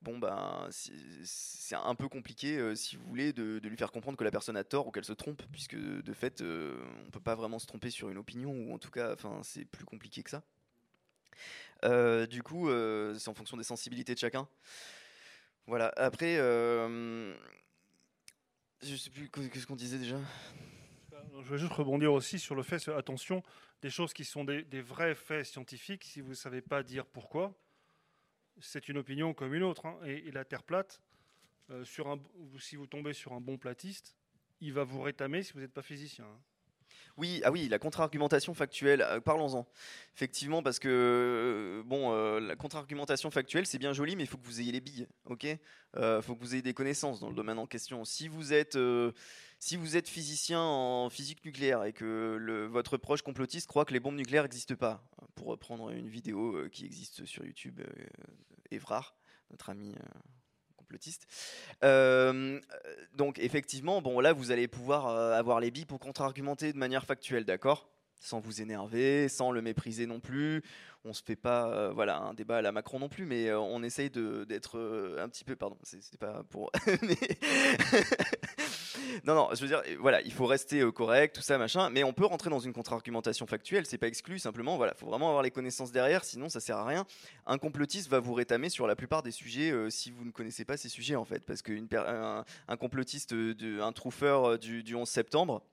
bon 0.05 0.19
ben 0.19 0.67
c'est 0.69 1.75
un 1.75 1.95
peu 1.95 2.07
compliqué 2.07 2.57
euh, 2.59 2.75
si 2.75 2.95
vous 2.95 3.05
voulez 3.07 3.33
de, 3.33 3.59
lui 3.63 3.75
faire 3.75 3.91
comprendre 3.91 4.17
que 4.17 4.23
la 4.23 4.29
personne 4.29 4.55
a 4.55 4.63
tort 4.63 4.85
ou 4.87 4.91
qu'elle 4.91 5.03
se 5.03 5.13
trompe 5.13 5.41
puisque 5.51 5.75
de 5.75 6.13
fait 6.13 6.41
euh, 6.41 6.79
on 7.07 7.09
peut 7.09 7.19
pas 7.19 7.33
vraiment 7.33 7.57
se 7.57 7.65
tromper 7.65 7.89
sur 7.89 8.09
une 8.09 8.19
opinion 8.19 8.51
ou 8.51 8.73
en 8.73 8.77
tout 8.77 8.91
cas 8.91 9.13
enfin 9.13 9.41
c'est 9.43 9.65
plus 9.65 9.83
compliqué 9.83 10.21
que 10.21 10.29
ça. 10.29 10.43
Euh, 11.83 12.27
du 12.27 12.43
coup 12.43 12.69
c'est 13.17 13.29
en 13.29 13.33
fonction 13.33 13.57
des 13.57 13.63
sensibilités 13.63 14.13
de 14.13 14.19
chacun. 14.19 14.47
Voilà. 15.65 15.91
Après 15.97 16.35
je 16.37 17.35
sais 18.95 19.09
plus 19.09 19.29
qu'est-ce 19.29 19.65
qu'on 19.65 19.75
disait 19.75 19.97
déjà? 19.97 20.19
Je 21.41 21.49
veux 21.49 21.57
juste 21.57 21.73
rebondir 21.73 22.13
aussi 22.13 22.37
sur 22.39 22.53
le 22.55 22.61
fait, 22.63 22.87
attention, 22.89 23.41
des 23.81 23.89
choses 23.89 24.13
qui 24.13 24.23
sont 24.23 24.45
des, 24.45 24.63
des 24.63 24.81
vrais 24.81 25.15
faits 25.15 25.45
scientifiques, 25.45 26.03
si 26.03 26.21
vous 26.21 26.29
ne 26.29 26.35
savez 26.35 26.61
pas 26.61 26.81
dire 26.81 27.05
pourquoi, 27.05 27.53
c'est 28.59 28.89
une 28.89 28.97
opinion 28.97 29.33
comme 29.33 29.53
une 29.53 29.63
autre. 29.63 29.85
Hein. 29.85 29.99
Et, 30.05 30.31
la 30.31 30.45
Terre 30.45 30.63
plate, 30.63 31.01
euh, 31.69 31.83
sur 31.83 32.07
un, 32.07 32.19
si 32.59 32.75
vous 32.75 32.87
tombez 32.87 33.13
sur 33.13 33.33
un 33.33 33.41
bon 33.41 33.57
platiste, 33.57 34.15
il 34.61 34.73
va 34.73 34.83
vous 34.83 35.01
rétamer 35.01 35.43
si 35.43 35.53
vous 35.53 35.59
n'êtes 35.59 35.73
pas 35.73 35.81
physicien. 35.81 36.25
Hein. 36.25 36.39
Oui, 37.17 37.41
ah 37.45 37.51
oui, 37.51 37.69
la 37.69 37.79
contre-argumentation 37.79 38.53
factuelle, 38.53 39.01
euh, 39.01 39.19
parlons-en. 39.21 39.67
Effectivement, 40.15 40.61
parce 40.61 40.79
que 40.79 40.89
euh, 40.89 41.83
bon, 41.85 42.11
la 42.39 42.55
contre-argumentation 42.55 43.31
factuelle, 43.31 43.65
c'est 43.65 43.77
bien 43.77 43.93
joli, 43.93 44.15
mais 44.15 44.23
il 44.23 44.27
faut 44.27 44.37
que 44.37 44.45
vous 44.45 44.61
ayez 44.61 44.71
les 44.71 44.81
billes, 44.81 45.07
ok? 45.25 45.43
Il 45.43 46.19
faut 46.21 46.35
que 46.35 46.41
vous 46.41 46.53
ayez 46.53 46.61
des 46.61 46.73
connaissances 46.73 47.19
dans 47.19 47.29
le 47.29 47.35
domaine 47.35 47.57
en 47.57 47.67
question. 47.67 48.03
Si 48.03 48.27
vous 48.27 48.51
êtes, 48.51 48.77
si 49.59 49.77
vous 49.77 49.95
êtes 49.95 50.09
physicien 50.09 50.59
en 50.59 51.09
physique 51.09 51.43
nucléaire 51.45 51.83
et 51.85 51.93
que 51.93 52.67
votre 52.69 52.97
proche 52.97 53.21
complotiste 53.21 53.67
croit 53.67 53.85
que 53.85 53.93
les 53.93 54.01
bombes 54.01 54.15
nucléaires 54.15 54.43
n'existent 54.43 54.75
pas, 54.75 55.03
pour 55.35 55.47
reprendre 55.47 55.89
une 55.91 56.07
vidéo 56.07 56.55
euh, 56.55 56.69
qui 56.69 56.85
existe 56.85 57.25
sur 57.25 57.45
YouTube, 57.45 57.81
euh, 57.81 58.05
Evrard, 58.71 59.15
notre 59.51 59.69
ami 59.69 59.95
euh, 61.83 62.59
donc 63.13 63.39
effectivement, 63.39 64.01
bon 64.01 64.19
là 64.19 64.33
vous 64.33 64.51
allez 64.51 64.67
pouvoir 64.67 65.07
avoir 65.07 65.59
les 65.59 65.71
billes 65.71 65.85
pour 65.85 65.99
contre-argumenter 65.99 66.73
de 66.73 66.77
manière 66.77 67.05
factuelle, 67.05 67.45
d'accord? 67.45 67.94
Sans 68.25 68.39
vous 68.39 68.61
énerver, 68.61 69.29
sans 69.29 69.51
le 69.51 69.61
mépriser 69.61 70.05
non 70.05 70.19
plus. 70.19 70.63
On 71.03 71.13
se 71.13 71.21
fait 71.23 71.35
pas, 71.35 71.91
voilà, 71.91 72.17
un 72.17 72.33
débat 72.33 72.57
à 72.57 72.61
la 72.63 72.71
Macron 72.71 72.97
non 72.97 73.09
plus, 73.09 73.25
mais 73.25 73.53
on 73.53 73.83
essaye 73.83 74.09
d'être 74.09 74.79
un 75.19 75.29
petit 75.29 75.43
peu, 75.43 75.55
pardon, 75.55 75.77
c'était 75.83 76.17
pas 76.17 76.43
pour, 76.49 76.71
non, 79.25 79.35
non, 79.35 79.49
je 79.53 79.61
veux 79.61 79.67
dire, 79.67 79.81
voilà, 79.99 80.21
il 80.21 80.31
faut 80.31 80.45
rester 80.45 80.81
euh, 80.81 80.91
correct, 80.91 81.35
tout 81.35 81.41
ça, 81.41 81.57
machin, 81.57 81.89
mais 81.89 82.03
on 82.03 82.13
peut 82.13 82.25
rentrer 82.25 82.49
dans 82.49 82.59
une 82.59 82.73
contre-argumentation 82.73 83.45
factuelle, 83.47 83.85
c'est 83.85 83.97
pas 83.97 84.07
exclu, 84.07 84.39
simplement, 84.39 84.77
voilà, 84.77 84.93
faut 84.93 85.07
vraiment 85.07 85.27
avoir 85.27 85.43
les 85.43 85.51
connaissances 85.51 85.91
derrière, 85.91 86.23
sinon 86.23 86.49
ça 86.49 86.59
sert 86.59 86.77
à 86.77 86.85
rien. 86.85 87.05
Un 87.45 87.57
complotiste 87.57 88.09
va 88.09 88.19
vous 88.19 88.33
rétamer 88.33 88.69
sur 88.69 88.87
la 88.87 88.95
plupart 88.95 89.23
des 89.23 89.31
sujets 89.31 89.71
euh, 89.71 89.89
si 89.89 90.11
vous 90.11 90.25
ne 90.25 90.31
connaissez 90.31 90.65
pas 90.65 90.77
ces 90.77 90.89
sujets, 90.89 91.15
en 91.15 91.25
fait, 91.25 91.45
parce 91.45 91.61
qu'un 91.61 92.45
un 92.67 92.77
complotiste, 92.77 93.33
un 93.33 93.91
truffeur 93.91 94.45
euh, 94.45 94.57
du, 94.57 94.83
du 94.83 94.95
11 94.95 95.07
septembre, 95.07 95.63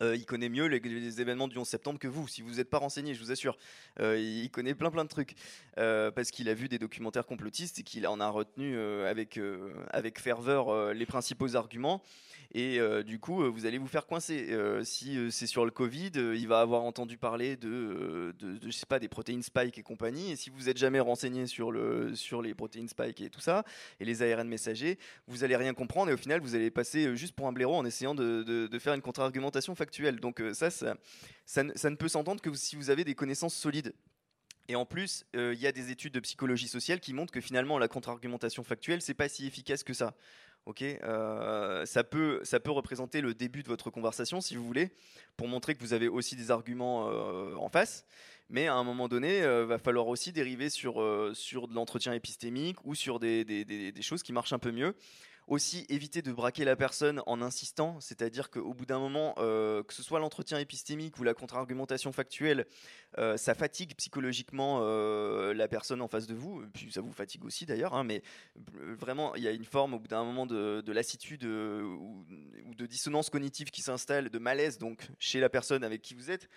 il 0.00 0.24
connaît 0.26 0.48
mieux 0.48 0.66
les, 0.66 1.20
événements 1.20 1.48
du 1.48 1.58
11 1.58 1.66
septembre 1.66 1.98
que 1.98 2.08
vous, 2.08 2.26
si 2.28 2.42
vous 2.42 2.54
n'êtes 2.54 2.70
pas 2.70 2.78
renseigné, 2.78 3.14
je 3.14 3.20
vous 3.20 3.32
assure. 3.32 3.58
il 3.98 4.48
connaît 4.50 4.74
plein 4.74 4.90
plein 4.90 5.04
de 5.04 5.08
trucs, 5.08 5.34
parce 5.76 6.30
qu'il 6.30 6.48
a 6.48 6.54
vu 6.54 6.68
des 6.68 6.78
documentaires 6.78 7.26
complotistes 7.26 7.78
et 7.78 7.82
qu'il 7.82 8.06
en 8.06 8.20
a 8.20 8.28
retenu 8.28 8.78
avec, 8.78 9.38
avec 9.90 10.20
ferveur 10.20 10.94
les 10.94 11.06
principaux 11.06 11.56
arguments. 11.56 12.02
Et 12.52 12.80
euh, 12.80 13.04
du 13.04 13.20
coup, 13.20 13.42
euh, 13.42 13.48
vous 13.48 13.66
allez 13.66 13.78
vous 13.78 13.86
faire 13.86 14.06
coincer. 14.06 14.48
Euh, 14.50 14.82
si 14.82 15.16
c'est 15.30 15.46
sur 15.46 15.64
le 15.64 15.70
Covid, 15.70 16.10
il 16.14 16.48
va 16.48 16.60
avoir 16.60 16.82
entendu 16.82 17.16
parler 17.16 17.56
de, 17.56 18.34
je 18.40 18.70
sais 18.70 18.86
pas, 18.86 18.98
des 18.98 19.08
protéines 19.08 19.42
spike 19.42 19.78
et 19.78 19.82
compagnie. 19.82 20.32
Et 20.32 20.36
si 20.36 20.50
vous 20.50 20.64
n'êtes 20.64 20.76
jamais 20.76 21.00
renseigné 21.00 21.46
sur, 21.46 21.70
le, 21.70 22.14
sur 22.16 22.42
les 22.42 22.54
protéines 22.54 22.88
spike 22.88 23.20
et 23.20 23.30
tout 23.30 23.40
ça, 23.40 23.64
et 24.00 24.04
les 24.04 24.22
ARN 24.22 24.48
messagers, 24.48 24.98
vous 25.28 25.44
allez 25.44 25.56
rien 25.56 25.74
comprendre. 25.74 26.10
Et 26.10 26.14
au 26.14 26.16
final, 26.16 26.40
vous 26.40 26.56
allez 26.56 26.70
passer 26.70 27.16
juste 27.16 27.34
pour 27.36 27.46
un 27.46 27.52
blaireau 27.52 27.76
en 27.76 27.84
essayant 27.84 28.14
de, 28.14 28.42
de 28.42 28.78
faire 28.78 28.94
une 28.94 29.02
contre-argumentation 29.02 29.74
factuelle. 29.76 29.89
Donc 30.20 30.42
ça, 30.52 30.70
ça, 30.70 30.96
ça, 31.46 31.62
ne 31.62 31.96
peut 31.96 32.08
s'entendre 32.08 32.40
que 32.40 32.52
si 32.54 32.76
vous 32.76 32.90
avez 32.90 33.04
des 33.04 33.14
connaissances 33.14 33.54
solides. 33.54 33.94
Et 34.68 34.76
en 34.76 34.86
plus, 34.86 35.24
il 35.34 35.58
y 35.58 35.66
a 35.66 35.72
des 35.72 35.90
études 35.90 36.14
de 36.14 36.20
psychologie 36.20 36.68
sociale 36.68 37.00
qui 37.00 37.12
montrent 37.12 37.32
que 37.32 37.40
finalement 37.40 37.78
la 37.78 37.88
contre-argumentation 37.88 38.62
factuelle, 38.62 39.02
c'est 39.02 39.14
pas 39.14 39.28
si 39.28 39.46
efficace 39.46 39.82
que 39.82 39.94
ça. 39.94 40.14
Ok, 40.66 40.82
euh, 40.82 41.86
ça 41.86 42.04
peut 42.04 42.40
ça 42.44 42.60
peut 42.60 42.70
représenter 42.70 43.22
le 43.22 43.32
début 43.32 43.62
de 43.62 43.68
votre 43.68 43.90
conversation 43.90 44.40
si 44.40 44.56
vous 44.56 44.64
voulez, 44.64 44.90
pour 45.36 45.48
montrer 45.48 45.74
que 45.74 45.80
vous 45.80 45.94
avez 45.94 46.06
aussi 46.06 46.36
des 46.36 46.50
arguments 46.50 47.08
euh, 47.08 47.54
en 47.56 47.68
face. 47.70 48.04
Mais 48.50 48.66
à 48.66 48.74
un 48.74 48.84
moment 48.84 49.08
donné, 49.08 49.38
il 49.38 49.44
euh, 49.44 49.64
va 49.64 49.78
falloir 49.78 50.06
aussi 50.08 50.32
dériver 50.32 50.68
sur 50.68 51.02
sur 51.34 51.66
de 51.66 51.74
l'entretien 51.74 52.12
épistémique 52.12 52.84
ou 52.84 52.94
sur 52.94 53.18
des, 53.18 53.44
des, 53.44 53.64
des, 53.64 54.02
choses 54.02 54.22
qui 54.22 54.32
marchent 54.32 54.52
un 54.52 54.58
peu 54.58 54.70
mieux 54.70 54.94
Aussi, 55.50 55.84
éviter 55.88 56.22
de 56.22 56.30
braquer 56.30 56.64
la 56.64 56.76
personne 56.76 57.24
en 57.26 57.42
insistant, 57.42 57.98
c'est-à-dire 57.98 58.50
qu'au 58.50 58.72
bout 58.72 58.86
d'un 58.86 59.00
moment, 59.00 59.34
euh, 59.38 59.82
que 59.82 59.92
ce 59.92 60.00
soit 60.00 60.20
l'entretien 60.20 60.60
épistémique 60.60 61.18
ou 61.18 61.24
la 61.24 61.34
contre-argumentation 61.34 62.12
factuelle, 62.12 62.66
euh, 63.18 63.36
ça 63.36 63.54
fatigue 63.54 63.96
psychologiquement 63.96 64.78
euh, 64.82 65.52
la 65.52 65.66
personne 65.66 66.02
en 66.02 66.06
face 66.06 66.28
de 66.28 66.36
vous, 66.36 66.62
puis 66.72 66.92
ça 66.92 67.00
vous 67.00 67.10
fatigue 67.12 67.44
aussi 67.44 67.66
d'ailleurs, 67.66 67.94
hein, 67.94 68.04
mais 68.04 68.22
vraiment, 68.54 69.34
il 69.34 69.42
y 69.42 69.48
a 69.48 69.50
une 69.50 69.64
forme 69.64 69.94
au 69.94 69.98
bout 69.98 70.06
d'un 70.06 70.22
moment 70.22 70.46
de, 70.46 70.92
lassitude 70.92 71.42
ou, 71.42 72.24
de 72.76 72.86
dissonance 72.86 73.28
cognitive 73.28 73.72
qui 73.72 73.82
s'installe, 73.82 74.30
de 74.30 74.38
malaise 74.38 74.78
donc 74.78 75.08
chez 75.18 75.40
la 75.40 75.48
personne 75.48 75.82
avec 75.82 76.00
qui 76.00 76.14
vous 76.14 76.30
êtes. 76.30 76.48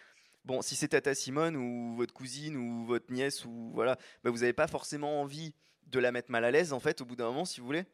Bon, 0.46 0.62
si 0.62 0.76
c'est 0.76 0.89
Tata 0.89 1.16
Simone 1.16 1.56
ou 1.56 1.96
votre 1.96 2.14
cousine 2.14 2.56
ou 2.56 2.86
votre 2.86 3.12
nièce 3.12 3.44
ou 3.44 3.72
voilà, 3.74 3.98
bah, 4.24 4.30
vous 4.30 4.41
n'avez 4.41 4.54
pas 4.54 4.68
forcément 4.68 5.20
envie 5.20 5.56
de 5.88 5.98
la 5.98 6.12
mettre 6.12 6.30
mal 6.30 6.46
à 6.46 6.52
l'aise 6.52 6.74
en 6.74 6.80
fait 6.80 7.02
au 7.02 7.06
bout 7.06 7.16
d'un 7.16 7.26
moment 7.26 7.46
si 7.46 7.60
vous 7.60 7.66
voulez. 7.66 7.86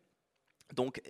Donc, 0.75 1.01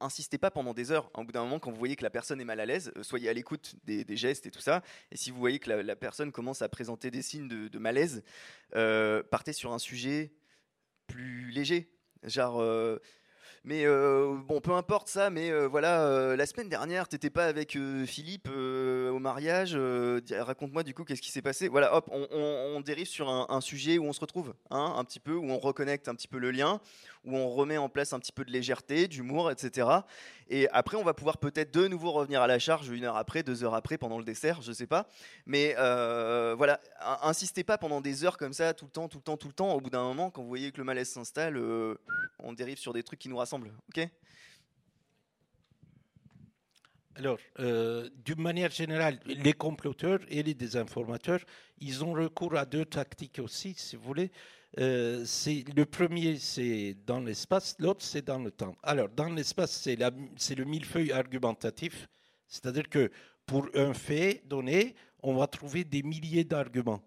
insistez 0.00 0.38
pas 0.38 0.50
pendant 0.50 0.74
des 0.74 0.90
heures. 0.92 1.10
Au 1.14 1.24
bout 1.24 1.32
d'un 1.32 1.42
moment, 1.42 1.58
quand 1.58 1.70
vous 1.70 1.78
voyez 1.78 1.96
que 1.96 2.02
la 2.02 2.10
personne 2.10 2.40
est 2.40 2.44
mal 2.44 2.60
à 2.60 2.66
l'aise, 2.66 2.92
euh, 2.96 3.02
soyez 3.02 3.28
à 3.28 3.32
l'écoute 3.32 3.74
des, 3.84 4.04
gestes 4.16 4.46
et 4.46 4.50
tout 4.50 4.60
ça. 4.60 4.82
Et 5.10 5.16
si 5.16 5.30
vous 5.30 5.38
voyez 5.38 5.58
que 5.58 5.70
la, 5.70 5.96
personne 5.96 6.32
commence 6.32 6.62
à 6.62 6.68
présenter 6.68 7.10
des 7.10 7.22
signes 7.22 7.48
de, 7.48 7.78
malaise, 7.78 8.22
euh, 8.76 9.22
partez 9.22 9.52
sur 9.52 9.72
un 9.72 9.78
sujet 9.78 10.32
plus 11.06 11.50
léger. 11.50 11.90
Genre, 12.22 12.60
euh, 12.60 12.98
mais 13.64 13.86
bon, 13.86 14.60
peu 14.60 14.72
importe 14.72 15.08
ça, 15.08 15.30
mais 15.30 15.66
voilà, 15.66 16.36
la 16.36 16.46
semaine 16.46 16.68
dernière, 16.68 17.08
t'étais 17.08 17.30
pas 17.30 17.46
avec 17.46 17.78
Philippe 18.06 18.48
au 19.12 19.18
mariage. 19.18 19.76
Raconte-moi 20.30 20.82
du 20.82 20.94
coup 20.94 21.04
qu'est-ce 21.04 21.22
qui 21.22 21.30
s'est 21.30 21.42
passé. 21.42 21.68
Voilà, 21.68 21.94
hop, 21.94 22.08
on, 22.10 22.80
dérive 22.80 23.06
sur 23.06 23.28
un, 23.28 23.46
un, 23.48 23.60
sujet 23.60 23.98
où 23.98 24.04
on 24.04 24.12
se 24.12 24.20
retrouve, 24.20 24.54
hein, 24.70 24.94
un 24.96 25.04
petit 25.04 25.20
peu, 25.20 25.34
où 25.34 25.44
on 25.44 25.58
reconnecte 25.58 26.08
un 26.08 26.14
petit 26.14 26.28
peu 26.28 26.38
le 26.38 26.50
lien 26.50 26.80
où 27.24 27.36
on 27.36 27.48
remet 27.48 27.78
en 27.78 27.88
place 27.88 28.12
un 28.12 28.18
petit 28.18 28.32
peu 28.32 28.44
de 28.44 28.50
légèreté, 28.50 29.06
d'humour, 29.06 29.50
etc. 29.50 29.88
Et 30.48 30.68
après, 30.70 30.96
on 30.96 31.04
va 31.04 31.14
pouvoir 31.14 31.38
peut-être 31.38 31.72
de 31.72 31.86
nouveau 31.86 32.10
revenir 32.10 32.42
à 32.42 32.46
la 32.46 32.58
charge 32.58 32.88
une 32.88 33.04
heure 33.04 33.16
après, 33.16 33.42
deux 33.42 33.64
heures 33.64 33.74
après, 33.74 33.96
pendant 33.96 34.18
le 34.18 34.24
dessert, 34.24 34.60
je 34.62 34.72
sais 34.72 34.86
pas. 34.86 35.06
Mais 35.46 35.74
euh, 35.78 36.54
voilà, 36.56 36.80
insistez 37.22 37.64
pas 37.64 37.78
pendant 37.78 38.00
des 38.00 38.24
heures 38.24 38.36
comme 38.36 38.52
ça, 38.52 38.74
tout 38.74 38.86
le 38.86 38.90
temps, 38.90 39.08
tout 39.08 39.18
le 39.18 39.22
temps, 39.22 39.36
tout 39.36 39.48
le 39.48 39.54
temps. 39.54 39.72
Au 39.72 39.80
bout 39.80 39.90
d'un 39.90 40.02
moment, 40.02 40.30
quand 40.30 40.42
vous 40.42 40.48
voyez 40.48 40.72
que 40.72 40.78
le 40.78 40.84
malaise 40.84 41.08
s'installe, 41.08 41.56
euh, 41.56 41.94
on 42.40 42.52
dérive 42.52 42.78
sur 42.78 42.92
des 42.92 43.02
trucs 43.02 43.20
qui 43.20 43.28
nous 43.28 43.36
rassemblent. 43.36 43.72
Ok? 43.88 44.08
Alors, 47.16 47.38
euh, 47.60 48.08
d'une 48.24 48.40
manière 48.40 48.70
générale, 48.70 49.18
les 49.26 49.52
comploteurs 49.52 50.20
et 50.28 50.42
les 50.42 50.54
désinformateurs, 50.54 51.40
ils 51.80 52.04
ont 52.04 52.12
recours 52.12 52.56
à 52.56 52.64
deux 52.64 52.84
tactiques 52.84 53.38
aussi, 53.38 53.74
si 53.76 53.96
vous 53.96 54.02
voulez. 54.02 54.30
Euh, 54.78 55.24
le 55.76 55.84
premier, 55.84 56.38
c'est 56.38 56.96
dans 57.06 57.20
l'espace, 57.20 57.76
l'autre, 57.78 58.02
c'est 58.02 58.24
dans 58.24 58.38
le 58.38 58.50
temps. 58.50 58.76
Alors, 58.82 59.08
dans 59.10 59.28
l'espace, 59.28 59.72
c'est, 59.72 59.96
le 59.96 60.64
millefeuille 60.64 61.12
argumentatif, 61.12 62.08
c'est-à-dire 62.48 62.88
que 62.88 63.10
pour 63.44 63.68
un 63.74 63.92
fait 63.92 64.42
donné, 64.46 64.94
on 65.22 65.34
va 65.34 65.46
trouver 65.46 65.84
des 65.84 66.02
milliers 66.02 66.44
d'arguments. 66.44 67.02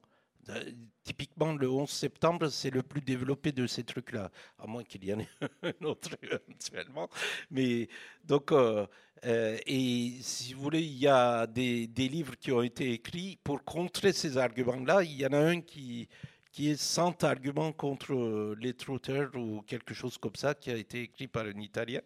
Euh, 0.49 0.71
typiquement, 1.03 1.53
le 1.53 1.67
11 1.67 1.89
septembre, 1.89 2.49
c'est 2.49 2.69
le 2.69 2.83
plus 2.83 3.01
développé 3.01 3.51
de 3.51 3.65
ces 3.65 3.83
trucs-là, 3.83 4.29
à 4.59 4.67
moins 4.67 4.83
qu'il 4.83 5.03
y 5.03 5.11
en 5.11 5.19
ait 5.19 5.29
un 5.63 5.85
autre 5.85 6.11
éventuellement. 6.21 7.09
Mais 7.49 7.87
donc, 8.23 8.51
euh, 8.51 8.85
et 9.23 10.11
si 10.21 10.53
vous 10.53 10.61
voulez, 10.61 10.81
il 10.81 10.97
y 10.97 11.07
a 11.07 11.47
des, 11.47 11.87
livres 11.97 12.35
qui 12.37 12.51
ont 12.51 12.61
été 12.61 12.91
écrits 12.91 13.39
pour 13.43 13.63
contrer 13.63 14.13
ces 14.13 14.37
arguments-là. 14.37 15.03
Il 15.03 15.13
y 15.13 15.25
en 15.25 15.33
a 15.33 15.39
un 15.39 15.61
qui, 15.61 16.07
qui 16.55 16.69
est 16.69 16.81
sans 16.81 17.13
argument 17.23 17.73
contre 17.73 18.13
euh, 18.13 18.55
les 18.61 18.73
trotters 18.73 19.35
ou 19.35 19.61
quelque 19.63 19.93
chose 19.93 20.17
comme 20.17 20.35
ça, 20.35 20.55
qui 20.55 20.71
a 20.71 20.77
été 20.77 21.01
écrit 21.01 21.27
par 21.27 21.45
un 21.45 21.59
Italien. 21.59 21.99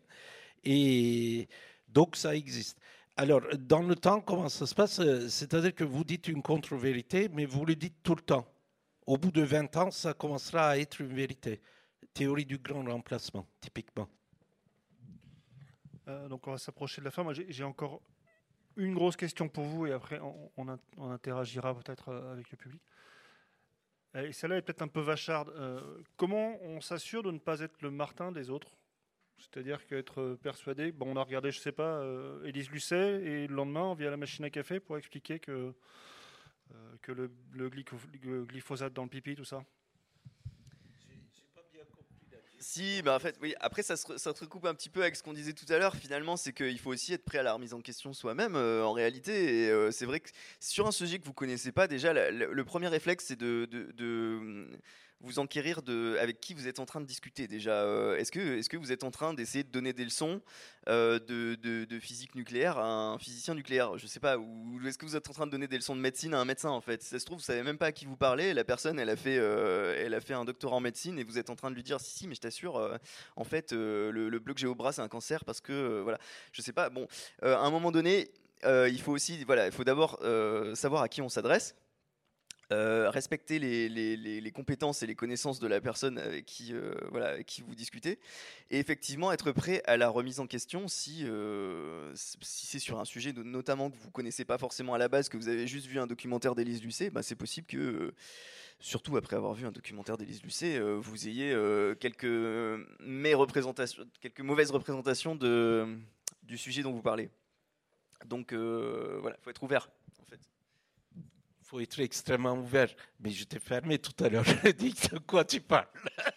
Et 0.64 1.47
donc 1.88 2.16
ça 2.16 2.36
existe. 2.36 2.80
Alors, 3.16 3.41
dans 3.60 3.84
le 3.84 3.95
temps, 3.95 4.22
comment 4.22 4.49
ça 4.49 4.66
se 4.66 4.74
passe? 4.74 4.99
Euh, 5.01 5.30
C'est-à-dire 5.30 5.76
que 5.76 5.84
vous 5.84 6.03
dites 6.03 6.28
une 6.28 6.41
contre-vérité, 6.41 7.30
mais 7.32 7.45
vous 7.45 7.64
le 7.64 7.76
dites 7.76 8.01
tout 8.01 8.16
le 8.16 8.24
temps. 8.24 8.47
Au 9.05 9.18
bout 9.18 9.32
de 9.32 9.43
20 9.43 9.78
ans, 9.78 9.91
ça 9.91 10.16
commencera 10.16 10.70
à 10.70 10.78
être 10.78 10.99
une 10.99 11.14
vérité. 11.14 11.62
Théorie 12.16 12.45
du 12.45 12.57
grand 12.57 12.84
remplacement, 12.84 13.45
typiquement. 13.62 14.10
Euh, 16.10 16.28
donc, 16.28 16.47
on 16.47 16.51
va 16.51 16.57
s'approcher 16.57 17.01
de 17.01 17.05
la 17.05 17.12
fin. 17.12 17.26
J'ai 17.32 17.64
encore 17.64 18.01
une 18.76 18.93
grosse 18.93 19.16
question 19.16 19.47
pour 19.47 19.64
vous 19.64 19.88
et 19.88 19.93
après, 19.93 20.20
on 20.57 20.68
interagira 21.12 21.74
peut-être 21.76 22.14
avec 22.14 22.51
le 22.51 22.57
public. 22.57 22.82
Et 24.16 24.32
celle-là 24.32 24.57
est 24.57 24.62
peut-être 24.62 24.82
un 24.82 24.88
peu 24.88 25.01
vacharde. 25.01 25.49
Euh, 25.49 26.01
comment 26.18 26.57
on 26.64 26.82
s'assure 26.82 27.22
de 27.22 27.32
ne 27.32 27.38
pas 27.38 27.60
être 27.60 27.82
le 27.82 27.91
Martin 27.91 28.32
des 28.32 28.49
autres? 28.49 28.76
C'est-à-dire 29.38 29.86
qu'être 29.86 30.38
persuadé, 30.41 30.91
bon, 30.91 31.14
on 31.14 31.16
a 31.16 31.24
regardé, 31.24 31.51
je 31.51 31.60
sais 31.60 31.72
pas, 31.72 32.01
euh, 32.01 32.43
Élise 32.43 32.70
Lucet, 32.72 33.22
et 33.24 33.47
le 33.47 33.55
lendemain, 33.55 33.84
on 33.84 33.93
vient 33.93 34.07
à 34.07 34.12
la 34.12 34.18
machine 34.18 34.43
à 34.43 34.49
café 34.49 34.80
pour 34.80 34.97
expliquer 34.97 35.39
que, 35.39 35.74
euh, 36.72 36.95
que 37.01 37.12
le, 37.12 37.30
glyphosate 38.45 38.93
dans 38.93 39.03
le 39.03 39.10
pipi, 39.10 39.36
tout 39.36 39.45
ça 39.45 39.64
si, 42.60 43.01
bah 43.01 43.16
en 43.16 43.20
fait, 43.20 43.38
oui. 43.41 43.55
Après, 43.60 43.84
ça 43.84 43.95
se, 43.95 44.30
recoupe 44.30 44.66
un 44.66 44.74
petit 44.74 44.89
peu 44.89 45.01
avec 45.01 45.16
ce 45.16 45.24
qu'on 45.24 45.34
disait 45.34 45.53
tout 45.53 45.72
à 45.72 45.78
l'heure. 45.78 45.95
Finalement, 45.95 46.38
c'est 46.38 46.53
qu'il 46.53 46.80
faut 46.80 46.91
aussi 46.91 47.14
être 47.14 47.24
prêt 47.24 47.38
à 47.38 47.43
la 47.43 47.53
remise 47.53 47.74
en 47.74 47.82
question 47.82 48.14
soi-même, 48.14 48.55
euh, 48.55 48.84
en 48.84 48.91
réalité. 48.91 49.66
Et 49.66 49.70
euh, 49.70 49.91
c'est 49.91 50.05
vrai 50.05 50.20
que 50.20 50.30
sur 50.60 50.88
un 50.88 50.91
sujet 50.91 51.20
que 51.20 51.26
vous 51.26 51.34
connaissez 51.34 51.72
pas, 51.72 51.88
déjà, 51.88 52.14
le 52.32 52.64
premier 52.64 52.88
réflexe, 52.88 53.26
c'est 53.28 53.39
de 53.39 53.68
vous 55.22 55.39
enquérir 55.39 55.82
de 55.82 56.17
avec 56.20 56.39
qui 56.39 56.53
vous 56.53 56.67
êtes 56.67 56.80
en 56.80 56.86
train 56.86 57.01
de 57.01 57.05
discuter 57.05 57.47
déjà. 57.47 57.84
Euh, 57.84 58.15
est-ce 58.17 58.32
que, 58.32 58.57
est 58.57 58.67
que 58.67 58.78
vous 58.78 58.91
êtes 58.91 59.03
en 59.03 59.11
train 59.11 59.34
d'essayer 59.34 59.63
de 59.63 59.70
donner 59.70 59.91
des 59.91 60.05
leçons 60.05 60.41
euh, 60.88 61.20
de, 61.20 61.55
de, 61.55 61.99
physique 61.99 62.36
nucléaire 62.36 62.78
à 62.78 62.88
un 62.88 63.17
physicien 63.17 63.53
nucléaire? 63.53 63.97
Je 63.97 64.07
sais 64.07 64.20
pas. 64.20 64.38
Ou 64.38 64.80
est-ce 64.88 64.97
que 64.97 65.05
vous 65.05 65.15
êtes 65.15 65.30
en 65.30 65.34
train 65.34 65.45
de 65.45 65.51
donner 65.51 65.67
des 65.67 65.76
leçons 65.76 65.95
de 65.95 66.01
médecine 66.01 66.34
à 66.34 66.39
un 66.39 66.45
médecin 66.45 66.70
en 66.70 66.82
fait? 66.82 67.03
Ça 67.03 67.20
se 67.20 67.26
trouve, 67.26 67.39
vous 67.39 67.43
savez 67.43 67.63
même 67.63 67.78
pas 67.78 67.88
à 67.88 67.91
qui 67.91 68.05
vous 68.05 68.15
parlez. 68.15 68.53
La 68.53 68.63
personne, 68.63 68.97
elle 68.99 69.09
a 69.09 69.17
fait, 69.17 69.38
euh, 69.38 69.95
elle 69.97 70.13
a 70.13 70.22
fait 70.22 70.34
un 70.34 70.45
doctorat 70.45 70.78
en 70.78 70.82
médecine 70.82 71.20
et 71.20 71.24
vous 71.24 71.38
êtes 71.38 71.49
en 71.49 71.55
train 71.55 71.70
de 71.70 71.76
lui 71.76 71.84
dire 71.84 71.99
si 71.99 72.20
si, 72.20 72.28
mais 72.28 72.36
je 72.36 72.41
t'assure, 72.41 72.99
en 73.36 73.43
fait, 73.43 73.72
le, 73.72 74.11
le 74.11 74.39
bleu 74.39 74.53
que 74.53 74.59
j'ai 74.59 74.67
au 74.67 74.76
bras, 74.76 74.93
c'est 74.93 75.01
un 75.01 75.07
cancer 75.07 75.43
parce 75.43 75.61
que 75.61 76.01
voilà. 76.01 76.17
Je 76.53 76.61
sais 76.61 76.74
pas. 76.74 76.89
Bon, 76.89 77.07
à 77.41 77.59
un 77.59 77.70
moment 77.72 77.91
donné. 77.91 78.32
il 78.63 79.01
faut 79.01 79.11
aussi, 79.11 79.43
voilà, 79.43 79.67
il 79.67 79.72
faut 79.72 79.84
d'abord 79.84 80.20
savoir 80.76 81.03
à 81.03 81.09
qui 81.09 81.22
on 81.22 81.30
s'adresse, 81.30 81.76
euh, 82.72 83.09
respecter 83.09 83.57
les, 83.57 84.51
compétences 84.53 85.01
et 85.01 85.07
les 85.07 85.15
connaissances 85.15 85.59
de 85.59 85.65
la 85.65 85.82
personne 85.82 86.20
avec 86.20 86.45
qui, 86.45 86.74
euh, 86.74 86.93
voilà, 87.09 87.43
qui 87.43 87.63
vous 87.63 87.74
discutez, 87.74 88.20
et 88.70 88.78
effectivement 88.78 89.32
être 89.32 89.51
prêt 89.51 89.82
à 89.86 89.97
la 89.97 90.07
remise 90.07 90.39
en 90.39 90.45
question 90.45 90.88
si, 90.88 91.24
euh, 91.24 92.13
c'est 92.13 92.78
sur 92.78 92.99
un 92.99 93.05
sujet 93.05 93.34
notamment 93.34 93.89
que 93.89 93.97
vous 93.97 94.11
connaissez 94.11 94.45
pas 94.45 94.59
forcément 94.59 94.93
à 94.93 94.99
la 94.99 95.07
base, 95.07 95.30
que 95.30 95.38
vous 95.38 95.47
avez 95.47 95.65
juste 95.65 95.88
vu 95.88 95.99
un 95.99 96.05
documentaire 96.05 96.53
d'Élise 96.53 96.84
Lucet, 96.84 97.09
bah, 97.09 97.24
c'est 97.24 97.36
possible 97.36 97.65
que, 97.65 98.13
surtout 98.80 99.17
après 99.17 99.36
avoir 99.36 99.55
vu 99.55 99.65
un 99.65 99.72
documentaire 99.72 100.17
d'Élise 100.17 100.43
Lucet, 100.43 100.80
vous 100.80 101.28
ayez 101.28 101.55
quelques, 101.99 102.26
mauvaises 104.43 104.72
représentations 104.72 105.34
de, 105.34 105.88
du 106.43 106.57
sujet 106.57 106.84
dont 106.84 106.91
vous 106.91 107.01
parlez. 107.01 107.32
Donc 108.28 108.53
voilà, 108.53 109.38
il 109.39 109.43
faut 109.43 109.49
être 109.49 109.63
ouvert 109.63 109.89
faut 111.70 111.80
être 111.80 111.99
extrêmement 111.99 112.53
ouvert. 112.53 112.89
Mais 113.20 113.30
je 113.30 113.43
t'ai 113.43 113.59
fermé 113.59 113.99
tout 113.99 114.24
à 114.24 114.30
l'heure. 114.30 114.43
Je 114.63 114.72
dit 114.72 114.95
de 115.11 115.20
quoi 115.20 115.45
tu 115.45 115.61
parles? 115.61 115.88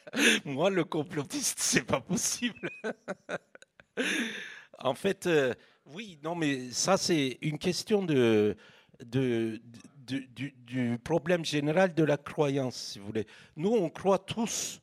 Moi, 0.45 0.69
le 0.69 0.85
complotiste, 0.85 1.59
c'est 1.59 1.85
pas 1.85 2.03
possible. 2.03 2.69
en 4.79 4.93
fait, 4.93 5.27
euh, 5.27 5.55
oui, 5.87 6.19
non, 6.23 6.35
mais 6.35 6.71
ça, 6.71 6.99
c'est 6.99 7.39
une 7.41 7.59
question 7.59 8.03
de, 8.03 8.55
de, 9.07 9.59
du, 10.07 10.53
du, 10.67 10.99
problème 11.03 11.47
général 11.47 11.95
de 11.95 12.05
la 12.05 12.19
croyance, 12.19 12.77
si 12.77 12.99
vous 12.99 13.07
voulez. 13.07 13.27
Nous, 13.57 13.71
on 13.71 13.89
croit 13.89 14.19
tous 14.19 14.83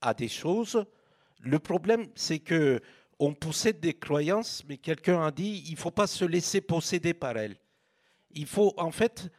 à 0.00 0.14
des 0.14 0.28
choses. 0.28 0.82
Le 1.40 1.58
problème, 1.58 2.06
c'est 2.14 2.38
que 2.38 2.80
on 3.18 3.34
possède 3.34 3.80
des 3.80 3.92
croyances, 3.92 4.64
mais 4.66 4.78
quelqu'un 4.78 5.22
a 5.26 5.30
dit 5.30 5.62
il 5.68 5.76
faut 5.76 5.90
pas 5.90 6.06
se 6.06 6.24
laisser 6.24 6.62
posséder 6.62 7.12
par 7.12 7.36
elles. 7.36 7.56
Il 8.30 8.46
faut 8.46 8.72
en 8.78 8.90
fait 8.90 9.30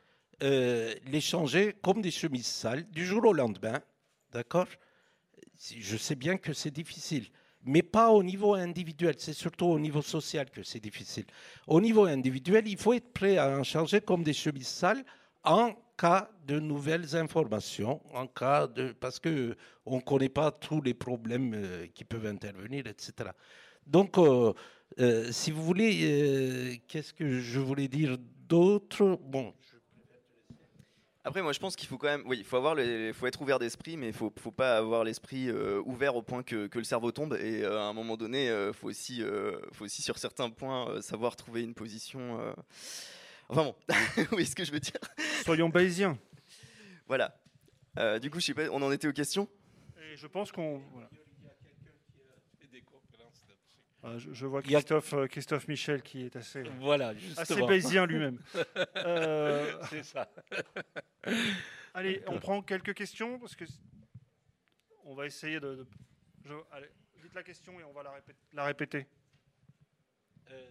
euh, 0.44 0.94
les 1.06 1.22
changer 1.22 1.74
comme 1.82 2.02
des 2.02 2.12
chemises 2.12 2.48
sales 2.48 2.84
du 2.92 3.06
jour 3.06 3.24
au 3.26 3.32
lendemain. 3.32 3.80
D'accord? 4.34 4.68
Je 5.58 5.96
sais 5.96 6.16
bien 6.16 6.36
que 6.36 6.52
c'est 6.52 6.72
difficile, 6.72 7.28
mais 7.64 7.82
pas 7.82 8.10
au 8.12 8.22
niveau 8.24 8.54
individuel. 8.54 9.16
C'est 9.18 9.34
surtout 9.34 9.68
au 9.68 9.80
niveau 9.80 10.02
social 10.02 10.50
que 10.50 10.62
c'est 10.62 10.82
difficile. 10.82 11.26
Au 11.66 11.80
niveau 11.80 12.04
individuel, 12.04 12.68
il 12.68 12.78
faut 12.78 12.92
être 12.92 13.14
prêt 13.14 13.38
à 13.38 13.58
en 13.58 13.64
changer 13.64 14.02
comme 14.02 14.24
des 14.24 14.34
chemises 14.34 14.68
sales 14.68 15.06
en 15.46 15.72
cas 15.98 16.30
de 16.46 16.60
nouvelles 16.60 17.16
informations, 17.16 18.02
en 18.14 18.28
cas 18.28 18.68
de 18.68 18.92
parce 18.92 19.20
que 19.20 19.56
on 19.86 20.02
connaît 20.02 20.28
pas 20.28 20.52
tous 20.52 20.82
les 20.82 20.94
problèmes 20.94 21.54
euh, 21.54 21.88
qui 21.94 22.04
peuvent 22.04 22.26
intervenir, 22.26 22.86
etc. 22.88 23.30
Donc, 23.88 24.18
euh, 24.18 25.32
si 25.32 25.52
vous 25.52 25.64
voulez, 25.64 26.82
qu'est-ce 26.90 27.14
que 27.14 27.40
je 27.40 27.60
voulais 27.60 27.88
dire 27.88 28.18
d'autre? 28.48 29.18
Bon, 29.22 29.54
Après, 31.26 31.42
moi, 31.42 31.54
je 31.54 31.60
pense 31.60 31.76
qu'il 31.78 31.88
faut 31.88 31.98
quand 31.98 32.08
même, 32.08 32.24
oui, 32.26 32.40
il 32.40 32.44
faut 32.44 32.58
avoir, 32.58 32.76
les, 32.76 33.14
faut 33.14 33.26
être 33.28 33.42
ouvert 33.42 33.58
d'esprit, 33.58 33.96
mais 33.96 34.08
il 34.08 34.14
faut, 34.14 34.34
faut 34.38 34.52
pas 34.52 34.78
avoir 34.78 35.06
l'esprit 35.06 35.50
euh, 35.50 35.82
ouvert 35.86 36.18
au 36.18 36.22
point 36.22 36.44
que, 36.44 36.68
que, 36.68 36.78
le 36.78 36.84
cerveau 36.84 37.12
tombe. 37.14 37.38
Et 37.40 37.64
euh, 37.64 37.80
à 37.80 37.84
un 37.84 37.94
moment 37.94 38.18
donné, 38.18 38.48
il 38.48 38.74
faut 38.74 38.90
aussi, 38.90 39.24
faut 39.72 39.86
aussi 39.86 40.02
sur 40.02 40.18
certains 40.18 40.50
points 40.50 41.02
savoir 41.02 41.36
trouver 41.36 41.62
une 41.64 41.74
position. 41.74 42.54
Enfin 43.48 43.64
bon, 43.64 43.76
oui, 44.34 44.46
ce 44.46 44.56
que 44.56 44.66
je 44.66 44.72
veux 44.72 44.82
dire? 44.82 45.00
Soyons 45.46 45.70
bayésiens. 45.70 46.18
Voilà. 47.08 47.34
du 48.20 48.30
coup, 48.30 48.40
je 48.40 48.48
sais 48.48 48.54
pas, 48.54 48.64
on 48.72 48.82
en 48.82 48.92
était 48.92 49.08
aux 49.08 49.14
questions? 49.14 49.48
Et 49.98 50.18
je 50.18 50.28
pense 50.28 50.52
qu'on. 50.52 50.82
Voilà. 50.92 51.10
Ah, 54.06 54.18
je, 54.18 54.46
vois 54.46 54.62
Christophe, 54.62 55.14
euh, 55.14 55.28
Christophe 55.28 55.68
Michel 55.70 56.02
qui 56.02 56.26
est 56.26 56.36
assez, 56.36 56.62
voilà, 56.82 57.14
assez 57.38 57.66
baisien 57.66 58.06
lui-même. 58.06 58.40
Euh, 58.98 59.82
C'est 59.90 60.04
ça. 60.04 60.30
allez, 61.94 62.22
on 62.28 62.38
prend 62.40 62.62
quelques 62.62 62.94
questions 62.94 63.40
parce 63.40 63.56
que 63.56 63.64
on 65.06 65.16
va 65.16 65.26
essayer 65.26 65.60
de. 65.60 65.86
allez, 66.72 66.90
dites 67.22 67.34
la 67.34 67.44
question 67.44 67.80
et 67.80 67.84
on 67.84 67.94
va 67.94 68.04
la 68.04 68.12
répéter. 68.12 68.40
La 68.52 68.66
répéter. 68.66 69.08
Euh, 70.52 70.70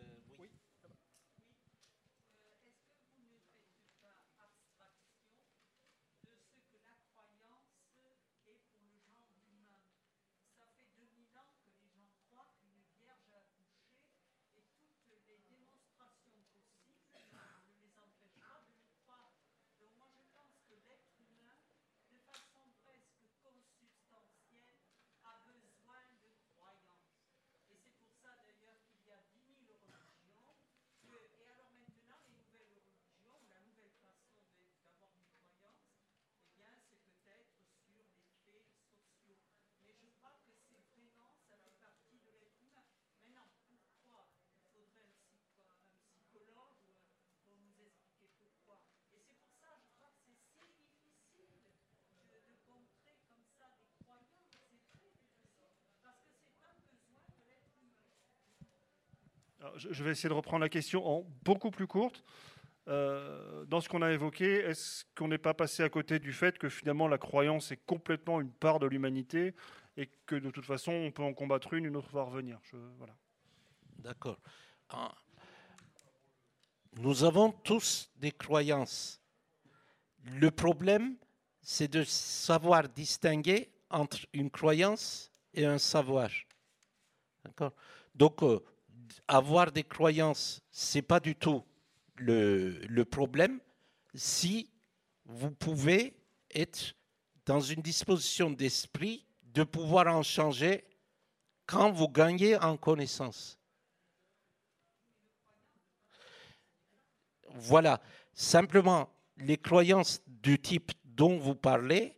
je 59.76 60.04
vais 60.04 60.10
essayer 60.10 60.28
de 60.28 60.34
reprendre 60.34 60.62
la 60.62 60.68
question 60.68 61.06
en 61.06 61.26
beaucoup 61.44 61.70
plus 61.70 61.86
courte. 61.86 62.24
Euh, 62.88 63.64
dans 63.66 63.80
ce 63.80 63.88
qu'on 63.88 64.02
a 64.02 64.10
évoqué, 64.10 64.56
est-ce 64.60 65.04
qu'on 65.16 65.28
n'est 65.28 65.38
pas 65.38 65.54
passé 65.54 65.82
à 65.82 65.88
côté 65.88 66.18
du 66.18 66.32
fait 66.32 66.58
que 66.58 66.68
finalement 66.68 67.06
la 67.06 67.18
croyance 67.18 67.70
est 67.70 67.84
complètement 67.86 68.40
une 68.40 68.50
part 68.50 68.80
de 68.80 68.86
l'humanité 68.86 69.54
et 69.96 70.08
que 70.26 70.34
de 70.34 70.50
toute 70.50 70.64
façon 70.64 70.92
on 70.92 71.12
peut 71.12 71.22
en 71.22 71.32
combattre 71.32 71.74
une, 71.74 71.84
une 71.84 71.96
autre 71.96 72.10
va 72.12 72.24
revenir? 72.24 72.58
Voilà. 72.98 73.14
D'accord. 73.98 74.38
Ah. 74.88 75.14
Nous 76.96 77.24
avons 77.24 77.52
tous 77.52 78.10
des 78.16 78.32
croyances. 78.32 79.20
Le 80.24 80.50
problème, 80.50 81.16
c'est 81.60 81.88
de 81.88 82.02
savoir 82.02 82.88
distinguer 82.88 83.70
entre 83.90 84.18
une 84.32 84.50
croyance 84.50 85.30
et 85.54 85.64
un 85.64 85.78
savoir. 85.78 86.30
D'accord? 87.44 87.72
Donc, 88.14 88.42
euh, 88.42 88.60
avoir 89.28 89.72
des 89.72 89.84
croyances, 89.84 90.62
ce 90.70 90.98
n'est 90.98 91.02
pas 91.02 91.20
du 91.20 91.34
tout 91.34 91.62
le, 92.16 92.80
le, 92.88 93.04
problème 93.04 93.60
si 94.14 94.70
vous 95.24 95.50
pouvez 95.50 96.14
être 96.54 96.94
dans 97.46 97.60
une 97.60 97.80
disposition 97.80 98.50
d'esprit 98.50 99.24
de 99.42 99.64
pouvoir 99.64 100.06
en 100.06 100.22
changer 100.22 100.84
quand 101.66 101.90
vous 101.90 102.08
gagnez 102.08 102.56
en 102.56 102.76
connaissance. 102.76 103.58
Voilà, 107.54 108.00
simplement, 108.32 109.10
les 109.36 109.58
croyances 109.58 110.22
du 110.26 110.58
type 110.60 110.92
dont 111.04 111.38
vous 111.38 111.54
parlez 111.54 112.16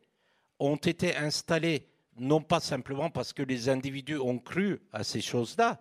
ont 0.58 0.76
été 0.76 1.16
installées 1.16 1.88
non 2.16 2.40
pas 2.40 2.60
simplement 2.60 3.10
parce 3.10 3.32
que 3.32 3.42
les 3.42 3.68
individus 3.68 4.18
ont 4.18 4.38
cru 4.38 4.80
à 4.92 5.02
ces 5.02 5.20
choses-là, 5.20 5.80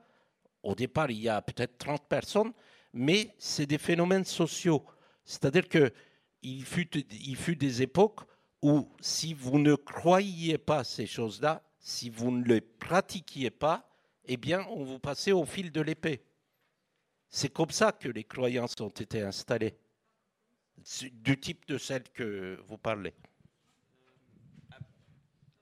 au 0.63 0.75
départ, 0.75 1.11
il 1.11 1.21
y 1.21 1.29
a 1.29 1.41
peut-être 1.41 1.77
30 1.77 2.07
personnes, 2.07 2.53
mais 2.93 3.35
c'est 3.37 3.65
des 3.65 3.77
phénomènes 3.77 4.25
sociaux. 4.25 4.83
C'est-à-dire 5.25 5.67
qu'il 5.67 6.65
fut, 6.65 6.89
il 6.97 7.35
fut 7.35 7.55
des 7.55 7.81
époques 7.81 8.21
où 8.61 8.89
si 9.01 9.33
vous 9.33 9.59
ne 9.59 9.75
croyiez 9.75 10.57
pas 10.57 10.83
ces 10.83 11.05
choses-là, 11.05 11.61
si 11.79 12.09
vous 12.09 12.31
ne 12.31 12.45
les 12.45 12.61
pratiquiez 12.61 13.51
pas, 13.51 13.89
eh 14.25 14.37
bien, 14.37 14.65
on 14.69 14.83
vous 14.83 14.99
passait 14.99 15.33
au 15.33 15.45
fil 15.45 15.71
de 15.71 15.81
l'épée. 15.81 16.23
C'est 17.27 17.51
comme 17.51 17.71
ça 17.71 17.91
que 17.91 18.07
les 18.07 18.23
croyances 18.23 18.79
ont 18.79 18.87
été 18.87 19.21
installées, 19.21 19.75
du 21.11 21.37
type 21.39 21.67
de 21.67 21.77
celles 21.77 22.09
que 22.13 22.59
vous 22.67 22.77
parlez. 22.77 23.13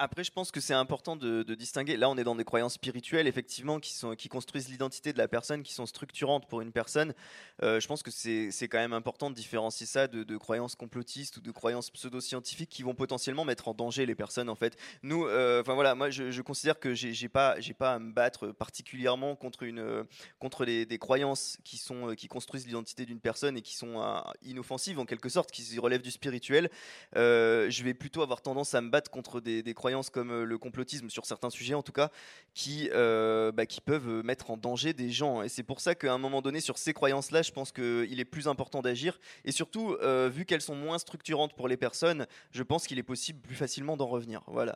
Après, 0.04 0.24
je 0.24 0.32
pense 0.32 0.50
que 0.50 0.60
c'est 0.60 0.74
important 0.74 1.16
de, 1.16 1.44
distinguer. 1.54 1.96
Là, 1.96 2.10
on 2.10 2.18
est 2.18 2.24
dans 2.24 2.34
des 2.34 2.44
croyances 2.44 2.74
spirituelles, 2.74 3.28
effectivement, 3.28 3.80
qui, 3.80 3.94
sont, 3.94 4.16
qui 4.16 4.30
construisent 4.30 4.68
l'identité 4.68 5.14
de 5.14 5.20
la 5.20 5.28
personne, 5.28 5.62
qui 5.62 5.76
sont 5.76 5.86
structurantes 5.86 6.48
pour 6.48 6.62
une 6.62 6.72
personne. 6.72 7.14
Euh, 7.62 7.80
je 7.80 7.88
pense 7.88 8.02
que 8.02 8.10
c'est 8.10 8.68
quand 8.68 8.80
même 8.80 8.94
important 8.94 9.30
de 9.30 9.36
différencier 9.36 9.86
ça 9.86 10.08
de, 10.08 10.38
croyances 10.38 10.74
complotistes 10.74 11.38
ou 11.38 11.42
de 11.42 11.52
croyances 11.52 11.92
pseudo-scientifiques 11.92 12.72
qui 12.72 12.82
vont 12.82 12.96
potentiellement 12.96 13.46
mettre 13.46 13.68
en 13.68 13.76
danger 13.76 14.08
les 14.08 14.16
personnes, 14.16 14.50
en 14.50 14.56
fait. 14.56 14.76
Nous, 15.04 15.24
euh, 15.28 15.62
enfin 15.62 15.76
voilà, 15.76 15.94
moi, 15.94 16.10
je, 16.10 16.42
considère 16.42 16.80
que 16.80 16.96
j'ai 16.96 17.30
pas, 17.30 17.58
pas 17.78 17.94
à 17.94 18.00
me 18.00 18.12
battre 18.12 18.48
particulièrement 18.48 19.36
contre 19.36 19.62
une, 19.62 20.08
contre 20.40 20.66
des 20.66 20.98
croyances 20.98 21.60
qui 21.64 21.78
sont, 21.78 22.16
qui 22.16 22.28
construisent 22.28 22.66
l'identité 22.66 23.06
d'une 23.06 23.20
personne 23.20 23.56
et 23.56 23.62
qui 23.62 23.76
sont 23.76 24.02
euh, 24.02 24.20
inoffensives 24.42 24.98
en 24.98 25.06
quelque 25.06 25.30
sorte, 25.30 25.52
qui 25.52 25.78
relèvent 25.78 26.02
du 26.02 26.10
spirituel. 26.10 26.72
je 27.14 27.84
vais 27.84 27.94
plutôt 27.94 28.24
avoir 28.24 28.42
tendance 28.42 28.74
à 28.74 28.82
me 28.82 28.90
battre 28.90 29.12
contre 29.12 29.40
des 29.42 29.62
croyances 29.76 29.91
comme 30.12 30.32
euh, 30.32 30.44
le 30.44 30.58
complotisme 30.58 31.10
sur 31.10 31.26
certains 31.26 31.50
sujets 31.50 31.74
en 31.74 31.84
tout 31.84 31.92
cas, 31.92 32.10
qui, 32.54 32.90
euh, 32.94 33.52
bah, 33.52 33.64
peuvent 33.86 34.24
mettre 34.24 34.52
en 34.52 34.58
danger 34.58 34.94
des 34.94 35.10
gens. 35.10 35.42
Et 35.42 35.50
c'est 35.50 35.64
pour 35.64 35.80
ça 35.80 35.96
qu'à 35.96 36.14
un 36.14 36.18
moment 36.18 36.42
donné, 36.42 36.60
sur 36.60 36.78
ces 36.78 36.94
croyances-là, 36.94 37.42
je 37.42 37.52
pense 37.52 37.72
qu'il 37.72 38.20
est 38.20 38.26
plus 38.26 38.48
important 38.48 38.82
d'agir. 38.82 39.20
Et 39.46 39.52
surtout, 39.52 39.96
euh, 40.02 40.30
vu 40.32 40.46
qu'elles 40.46 40.62
sont 40.62 40.76
moins 40.76 40.98
structurantes 40.98 41.54
pour 41.56 41.68
les 41.68 41.78
personnes, 41.78 42.28
je 42.52 42.64
pense 42.64 42.88
qu'il 42.88 43.00
est 43.00 43.04
possible 43.04 43.40
plus 43.40 43.56
facilement 43.56 43.98
d'en 43.98 44.08
revenir. 44.08 44.42
Voilà, 44.48 44.76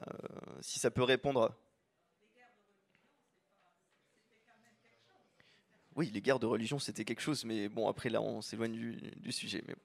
si 0.62 0.80
ça 0.80 0.92
peut 0.92 1.04
répondre. 1.04 1.52
Oui, 5.96 6.12
les 6.14 6.22
guerres 6.22 6.40
de 6.40 6.46
religion, 6.46 6.78
c'était 6.78 7.06
quelque 7.06 7.22
chose, 7.22 7.46
mais 7.46 7.70
bon, 7.70 7.88
après 7.88 8.10
là, 8.10 8.22
on 8.22 8.42
s'éloigne 8.42 8.74
du, 8.74 8.98
du, 9.16 9.32
sujet. 9.32 9.64
Mais... 9.66 9.76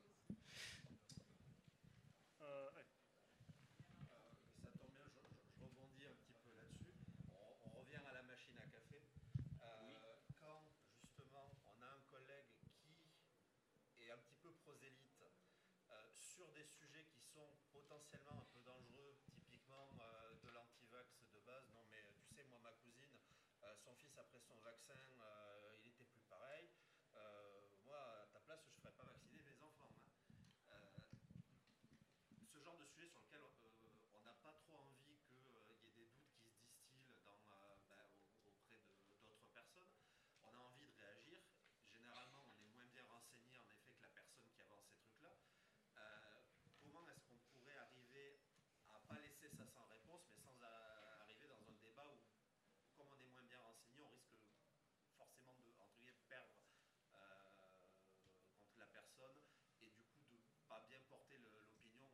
et 59.82 59.86
du 59.86 60.02
coup 60.14 60.24
de 60.30 60.68
pas 60.68 60.82
bien 60.88 60.98
porter 61.08 61.36
l'opinion 61.38 62.06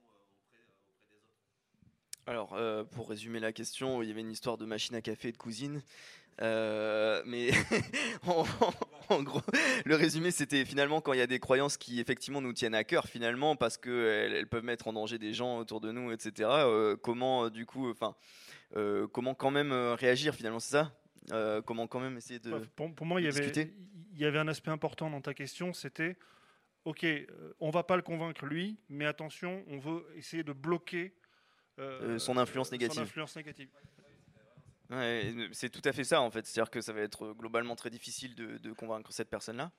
Alors, 2.26 2.54
euh, 2.54 2.84
pour 2.84 3.08
résumer 3.08 3.40
la 3.40 3.52
question, 3.52 4.02
il 4.02 4.08
y 4.08 4.12
avait 4.12 4.20
une 4.20 4.30
histoire 4.30 4.56
de 4.56 4.64
machine 4.66 4.94
à 4.96 5.00
café 5.00 5.28
et 5.28 5.32
de 5.32 5.36
cousine. 5.36 5.82
Euh, 6.42 7.22
mais 7.24 7.50
en, 8.26 8.44
en 9.08 9.22
gros, 9.22 9.40
le 9.84 9.94
résumé, 9.94 10.30
c'était 10.30 10.64
finalement 10.66 11.00
quand 11.00 11.14
il 11.14 11.18
y 11.18 11.22
a 11.22 11.26
des 11.26 11.38
croyances 11.38 11.76
qui 11.78 11.98
effectivement 12.00 12.42
nous 12.42 12.52
tiennent 12.52 12.74
à 12.74 12.84
cœur, 12.84 13.06
finalement, 13.06 13.56
parce 13.56 13.78
qu'elles 13.78 14.34
elles 14.34 14.48
peuvent 14.48 14.64
mettre 14.64 14.88
en 14.88 14.92
danger 14.92 15.18
des 15.18 15.32
gens 15.32 15.58
autour 15.58 15.80
de 15.80 15.92
nous, 15.92 16.12
etc. 16.12 16.48
euh, 16.50 16.96
comment, 16.96 17.48
du 17.48 17.64
coup, 17.64 17.90
enfin, 17.90 18.14
euh, 18.76 19.06
comment 19.08 19.34
quand 19.34 19.50
même 19.50 19.72
réagir 19.72 20.34
finalement, 20.34 20.60
c'est 20.60 20.72
ça? 20.72 20.92
Euh, 21.32 21.60
Comment 21.62 21.86
quand 21.86 22.00
même 22.00 22.16
essayer 22.16 22.38
de. 22.38 22.52
Ouais, 22.52 22.60
Pour, 22.76 22.94
pour 22.94 23.06
moi, 23.06 23.20
il 23.20 23.24
y, 23.24 23.28
avait, 23.28 23.40
discuter? 23.40 23.72
il 24.12 24.20
y 24.20 24.24
avait 24.24 24.38
un 24.38 24.48
aspect 24.48 24.70
important 24.70 25.10
dans 25.10 25.20
ta 25.20 25.34
question, 25.34 25.72
c'était, 25.72 26.16
OK, 26.86 27.02
euh, 27.04 27.26
on 27.58 27.70
va 27.70 27.82
pas 27.82 27.96
le 27.96 28.02
convaincre 28.02 28.46
lui, 28.46 28.78
mais 28.88 29.06
attention, 29.06 29.64
on 29.68 29.78
veut 29.78 30.06
essayer 30.14 30.44
de 30.44 30.52
bloquer 30.52 31.14
euh, 31.78 32.14
Euh, 32.14 32.18
son 32.18 32.38
influence 32.38 32.70
négative. 32.70 32.94
Son 32.94 33.02
influence 33.02 33.34
négative. 33.36 33.68
Ouais, 34.88 35.34
c'est 35.50 35.68
tout 35.68 35.82
à 35.84 35.92
fait 35.92 36.04
ça 36.04 36.20
en 36.20 36.30
fait. 36.30 36.46
C'est-à-dire 36.46 36.70
que 36.70 36.80
ça 36.80 36.92
va 36.92 37.00
être 37.00 37.32
globalement 37.32 37.74
très 37.74 37.90
difficile 37.90 38.36
de, 38.36 38.58
de 38.58 38.72
convaincre 38.72 39.12
cette 39.12 39.28
personne-là. 39.28 39.72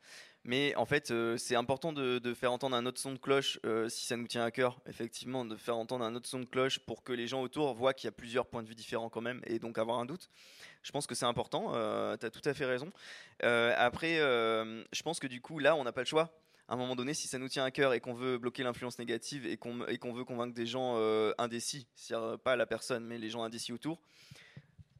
Mais 0.43 0.75
en 0.75 0.85
fait, 0.85 1.11
euh, 1.11 1.37
c'est 1.37 1.55
important 1.55 1.93
de, 1.93 2.19
de 2.19 2.33
faire 2.33 2.51
entendre 2.51 2.75
un 2.75 2.85
autre 2.85 2.99
son 2.99 3.13
de 3.13 3.17
cloche 3.17 3.57
euh, 3.65 3.87
si 3.87 4.05
ça 4.05 4.17
nous 4.17 4.27
tient 4.27 4.43
à 4.43 4.51
cœur. 4.51 4.81
Effectivement, 4.85 5.45
de 5.45 5.55
faire 5.55 5.77
entendre 5.77 6.03
un 6.03 6.13
autre 6.13 6.27
son 6.27 6.41
de 6.41 6.45
cloche 6.45 6.79
pour 6.79 7.03
que 7.03 7.13
les 7.13 7.25
gens 7.25 7.41
autour 7.41 7.73
voient 7.73 7.93
qu'il 7.93 8.07
y 8.07 8.09
a 8.09 8.11
plusieurs 8.11 8.47
points 8.47 8.63
de 8.63 8.67
vue 8.67 8.75
différents 8.75 9.09
quand 9.09 9.21
même 9.21 9.39
et 9.45 9.59
donc 9.59 9.77
avoir 9.77 9.97
un 9.99 10.05
doute. 10.05 10.29
Je 10.83 10.91
pense 10.91 11.07
que 11.07 11.15
c'est 11.15 11.25
important. 11.25 11.71
tu 12.17 12.25
as 12.25 12.29
tout 12.29 12.41
à 12.43 12.53
fait 12.53 12.65
raison. 12.65 12.91
Euh, 13.43 13.73
après, 13.77 14.19
euh, 14.19 14.83
je 14.91 15.03
pense 15.03 15.21
que 15.21 15.27
du 15.27 15.39
coup, 15.39 15.59
là, 15.59 15.73
on 15.77 15.85
n'a 15.85 15.93
pas 15.93 16.01
le 16.01 16.05
choix. 16.07 16.37
À 16.69 16.73
un 16.73 16.77
moment 16.77 16.95
donné, 16.95 17.13
si 17.13 17.27
ça 17.27 17.37
nous 17.37 17.47
tient 17.47 17.63
à 17.63 17.71
cœur 17.71 17.93
et 17.93 18.01
qu'on 18.01 18.13
veut 18.13 18.37
bloquer 18.37 18.63
l'influence 18.63 18.99
négative 18.99 19.45
et 19.45 19.57
qu'on 19.57 20.13
veut 20.13 20.25
convaincre 20.25 20.53
des 20.53 20.65
gens 20.65 20.95
euh, 20.97 21.31
indécis, 21.37 21.87
c'est-à-dire 21.95 22.37
pas 22.39 22.55
la 22.55 22.65
personne, 22.65 23.05
mais 23.05 23.17
les 23.17 23.29
gens 23.29 23.43
indécis 23.43 23.71
autour, 23.71 24.01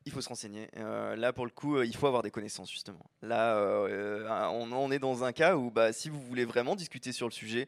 il 0.05 0.11
faut 0.13 0.22
se 0.22 0.30
renseigner. 0.30 0.70
Euh, 0.78 1.18
là, 1.18 1.34
pour 1.34 1.45
le 1.45 1.51
coup, 1.51 1.76
euh, 1.76 1.86
il 1.86 1.93
faut 1.93 2.07
avoir 2.07 2.24
des 2.24 2.32
connaissances, 2.32 2.72
justement. 2.72 3.05
Là, 3.22 3.57
euh, 3.57 4.49
on, 4.51 4.89
est 4.91 4.99
dans 4.99 5.26
un 5.26 5.34
cas 5.34 5.57
où, 5.57 5.70
bah, 5.70 5.91
si 5.91 6.07
vous 6.09 6.22
voulez 6.22 6.45
vraiment 6.45 6.78
discuter 6.78 7.11
sur 7.11 7.28
le 7.28 7.34
sujet, 7.34 7.68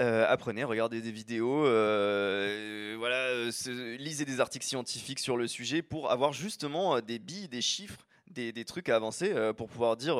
euh, 0.00 0.26
apprenez, 0.28 0.64
regardez 0.64 1.00
des 1.00 1.12
vidéos, 1.12 1.64
euh, 1.64 2.96
voilà, 2.98 3.16
euh, 3.16 3.52
se- 3.52 3.96
lisez 3.96 4.24
des 4.24 4.40
articles 4.40 4.66
scientifiques 4.66 5.20
sur 5.20 5.36
le 5.36 5.46
sujet 5.46 5.82
pour 5.82 6.10
avoir 6.10 6.32
justement 6.32 6.96
euh, 6.96 7.00
des 7.00 7.20
billes, 7.20 7.48
des 7.48 7.62
chiffres, 7.62 8.06
des, 8.28 8.52
trucs 8.64 8.88
à 8.88 8.96
avancer 8.96 9.32
euh, 9.32 9.52
pour 9.52 9.68
pouvoir 9.68 9.96
dire. 9.96 10.16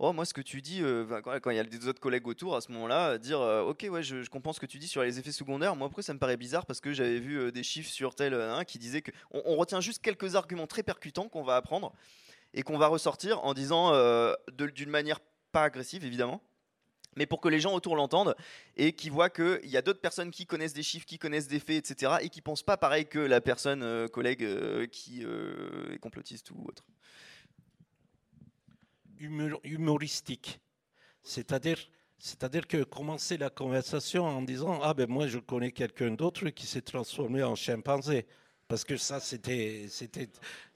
Oh, 0.00 0.12
moi, 0.12 0.24
ce 0.24 0.32
que 0.32 0.40
tu 0.40 0.62
dis, 0.62 0.80
euh, 0.80 1.04
bah, 1.04 1.22
quand 1.22 1.50
il 1.50 1.56
y 1.56 1.58
a 1.58 1.64
des 1.64 1.88
autres 1.88 1.98
collègues 1.98 2.28
autour, 2.28 2.54
à 2.54 2.60
ce 2.60 2.70
moment-là, 2.70 3.10
euh, 3.10 3.18
dire 3.18 3.40
euh, 3.40 3.62
Ok, 3.62 3.84
ouais, 3.90 4.04
je, 4.04 4.22
je 4.22 4.30
comprends 4.30 4.52
ce 4.52 4.60
que 4.60 4.66
tu 4.66 4.78
dis 4.78 4.86
sur 4.86 5.02
les 5.02 5.18
effets 5.18 5.32
secondaires. 5.32 5.74
Moi, 5.74 5.88
après, 5.88 6.02
ça 6.02 6.14
me 6.14 6.20
paraît 6.20 6.36
bizarre 6.36 6.66
parce 6.66 6.80
que 6.80 6.92
j'avais 6.92 7.18
vu 7.18 7.50
des 7.50 7.64
chiffres 7.64 7.90
sur 7.90 8.14
tel 8.14 8.32
un 8.34 8.64
qui 8.64 8.78
disaient 8.78 9.02
que. 9.02 9.10
On, 9.32 9.56
retient 9.56 9.80
juste 9.80 10.00
quelques 10.00 10.36
arguments 10.36 10.68
très 10.68 10.84
percutants 10.84 11.28
qu'on 11.28 11.42
va 11.42 11.56
apprendre 11.56 11.92
et 12.54 12.62
qu'on 12.62 12.78
va 12.78 12.86
ressortir 12.86 13.44
en 13.44 13.54
disant 13.54 13.92
d'une 14.56 14.90
manière 14.90 15.18
pas 15.50 15.64
agressive, 15.64 16.04
évidemment, 16.04 16.42
mais 17.16 17.26
pour 17.26 17.40
que 17.40 17.48
les 17.48 17.58
gens 17.58 17.74
autour 17.74 17.96
l'entendent 17.96 18.36
et 18.76 18.92
qu'ils 18.92 19.10
voient 19.10 19.30
qu'il 19.30 19.68
y 19.68 19.76
a 19.76 19.82
d'autres 19.82 20.00
personnes 20.00 20.30
qui 20.30 20.46
connaissent 20.46 20.74
des 20.74 20.84
chiffres, 20.84 21.06
qui 21.06 21.18
connaissent 21.18 21.48
des 21.48 21.58
faits, 21.58 21.90
etc., 21.90 22.12
et 22.20 22.28
qui 22.28 22.40
pensent 22.40 22.62
pas 22.62 22.76
pareil 22.76 23.06
que 23.06 23.18
la 23.18 23.40
personne, 23.40 24.08
collègue, 24.10 24.46
qui 24.90 25.22
est 25.22 25.98
complotiste 25.98 26.52
ou 26.52 26.64
autre. 26.68 26.84
Humor- 29.20 29.60
humoristique. 29.64 30.60
C'est-à-dire, 31.22 31.78
c'est-à-dire 32.18 32.66
que 32.66 32.84
commencer 32.84 33.36
la 33.38 33.50
conversation 33.50 34.24
en 34.26 34.42
disant 34.42 34.80
ah 34.82 34.94
ben 34.94 35.08
moi 35.08 35.26
je 35.28 35.38
connais 35.38 35.72
quelqu'un 35.72 36.10
d'autre 36.12 36.48
qui 36.50 36.66
s'est 36.66 36.82
transformé 36.82 37.42
en 37.42 37.54
chimpanzé 37.56 38.26
parce 38.68 38.84
que 38.84 38.96
ça 38.96 39.20
c'était 39.20 39.86
c'était 39.88 40.28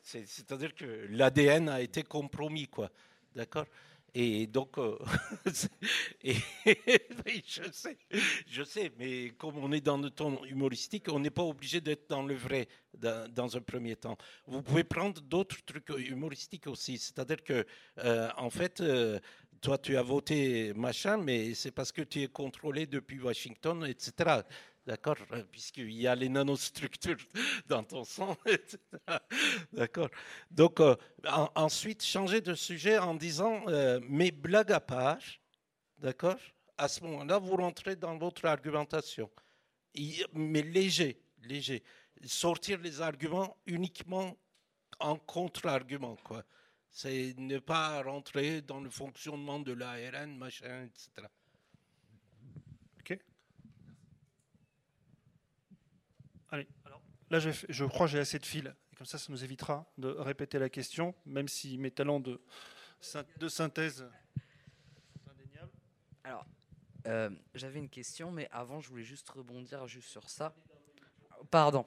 c'est- 0.03 0.27
c'est-à-dire 0.27 0.75
que 0.75 1.07
l'ADN 1.11 1.69
a 1.69 1.81
été 1.81 2.03
compromis 2.03 2.69
quoi, 2.69 2.91
d'accord? 3.35 3.67
Et 4.15 4.47
donc, 4.47 4.77
euh, 4.77 4.99
je 6.25 7.63
sais, 7.73 7.97
je 8.47 8.63
sais, 8.63 8.93
mais 8.99 9.31
comme 9.39 9.57
on 9.57 9.73
est 9.73 9.81
dans 9.81 9.97
le 9.97 10.11
ton 10.11 10.45
humoristique, 10.45 11.07
on 11.11 11.19
n'est 11.19 11.31
pas 11.31 11.43
obligé 11.43 11.81
d'être 11.81 12.11
dans 12.11 12.23
le 12.23 12.35
vrai 12.35 12.69
dans, 12.99 13.33
dans 13.33 13.57
un 13.57 13.61
premier 13.61 13.97
temps. 13.97 14.19
Vous 14.47 14.63
pouvez 14.63 14.85
prendre 14.85 15.21
d'autres 15.23 15.65
trucs 15.65 15.89
humoristiques 15.89 16.67
aussi, 16.67 16.99
c'est-à-dire 16.99 17.43
que 17.43 17.65
euh, 17.99 18.29
en 18.37 18.51
fait, 18.51 18.83
euh, 18.83 19.19
toi, 19.63 19.79
tu 19.79 19.97
as 19.97 20.03
voté 20.03 20.75
machin, 20.75 21.17
mais 21.17 21.55
c'est 21.55 21.71
parce 21.71 21.93
que 21.93 22.03
tu 22.03 22.23
es 22.23 22.29
contrôlé 22.29 22.87
depuis 22.87 23.21
Washington, 23.21 23.87
etc. 23.87 24.43
D'accord? 24.85 25.17
Puisqu'il 25.53 25.93
y 25.93 26.09
a 26.09 26.15
les 26.15 26.29
nanostructures 26.29 27.17
dans 27.67 27.85
ton 27.85 28.03
sang, 28.03 28.37
etc. 28.47 28.79
D'accord 29.73 30.09
Donc, 30.51 30.81
euh, 30.81 30.97
en- 31.29 31.51
ensuite, 31.55 32.03
changer 32.03 32.41
de 32.41 32.55
sujet 32.55 32.99
en 32.99 33.15
disant, 33.15 33.63
euh, 33.69 34.01
mais 34.09 34.33
blague 34.33 34.73
à 34.73 34.81
part, 34.81 35.21
d'accord? 35.99 36.39
À 36.77 36.89
ce 36.89 37.03
moment-là, 37.05 37.39
vous 37.39 37.55
rentrez 37.57 37.95
dans 37.95 38.19
votre 38.19 38.45
argumentation. 38.45 39.31
Mais 40.33 40.63
léger, 40.63 41.23
léger. 41.43 41.85
Sortir 42.25 42.81
les 42.81 43.01
arguments 43.01 43.57
uniquement 43.67 44.37
en 44.99 45.17
contre-argument, 45.17 46.17
quoi. 46.25 46.45
C'est 46.91 47.35
ne 47.39 47.59
pas 47.59 48.03
rentrer 48.03 48.63
dans 48.63 48.81
le 48.81 48.91
fonctionnement 48.91 49.61
de 49.61 49.73
l'ARN, 49.73 50.37
machin, 50.37 50.85
etc. 50.87 51.29
Allez, 56.53 56.69
alors 56.85 57.01
là, 57.31 57.39
je, 57.39 57.85
crois 57.87 58.07
que 58.07 58.13
j'ai 58.13 58.19
assez 58.19 58.39
de 58.39 58.45
fil. 58.45 58.75
Comme 58.99 59.07
ça, 59.07 59.17
ça 59.17 59.33
nous 59.33 59.43
évitera 59.43 59.91
de 59.97 60.09
répéter 60.09 60.59
la 60.59 60.69
question, 60.69 61.15
même 61.25 61.49
si 61.49 61.79
mes 61.79 61.91
talents 61.91 62.21
de 62.21 62.39
synthèse 63.01 63.97
sont 63.97 65.31
indéniables. 65.31 65.73
Alors, 66.25 66.47
euh, 67.07 67.31
j'avais 67.55 67.79
une 67.79 67.89
question, 67.89 68.31
mais 68.31 68.49
avant, 68.53 68.81
je 68.81 68.91
voulais 68.91 69.03
juste 69.03 69.29
rebondir 69.31 69.87
juste 69.87 70.11
sur 70.11 70.29
ça. 70.29 70.55
Pardon. 71.51 71.87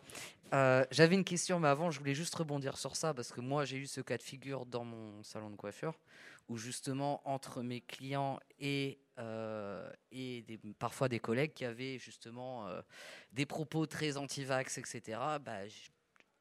Euh, 0.51 0.83
j'avais 0.89 1.13
une 1.13 1.23
question, 1.23 1.59
mais 1.59 1.67
avant, 1.67 1.91
je 1.91 1.99
voulais 1.99 2.15
juste 2.15 2.33
rebondir 2.33 2.75
sur 2.77 2.95
ça 2.95 3.13
parce 3.13 3.31
que 3.31 3.41
moi, 3.41 3.65
j'ai 3.65 3.77
eu 3.77 3.85
ce 3.85 4.01
cas 4.01 4.17
de 4.17 4.23
figure 4.23 4.65
dans 4.65 4.83
mon 4.83 5.21
salon 5.21 5.51
de 5.51 5.55
coiffure 5.55 5.93
où 6.49 6.57
justement, 6.57 7.21
entre 7.23 7.61
mes 7.61 7.81
clients 7.81 8.39
et, 8.59 8.99
euh, 9.17 9.89
et 10.11 10.45
parfois 10.79 11.07
des 11.07 11.19
collègues 11.19 11.53
qui 11.53 11.65
avaient 11.65 11.97
justement 11.97 12.67
euh, 12.67 12.81
des 13.31 13.45
propos 13.45 13.85
très 13.85 14.17
anti-vax, 14.17 14.77
etc., 14.77 15.19
bah, 15.41 15.59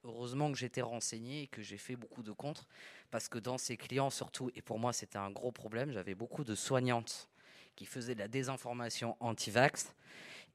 heureusement 0.02 0.52
que 0.52 0.58
j'étais 0.58 0.82
renseigné 0.82 1.42
et 1.42 1.46
que 1.46 1.62
j'ai 1.62 1.78
fait 1.78 1.96
beaucoup 1.96 2.22
de 2.22 2.32
contre 2.32 2.66
parce 3.10 3.28
que 3.28 3.38
dans 3.38 3.58
ces 3.58 3.76
clients, 3.76 4.10
surtout, 4.10 4.50
et 4.54 4.62
pour 4.62 4.78
moi, 4.78 4.92
c'était 4.92 5.18
un 5.18 5.30
gros 5.30 5.52
problème, 5.52 5.92
j'avais 5.92 6.14
beaucoup 6.14 6.44
de 6.44 6.54
soignantes 6.54 7.28
qui 7.76 7.86
faisaient 7.86 8.14
de 8.14 8.20
la 8.20 8.28
désinformation 8.28 9.16
anti-vax. 9.20 9.94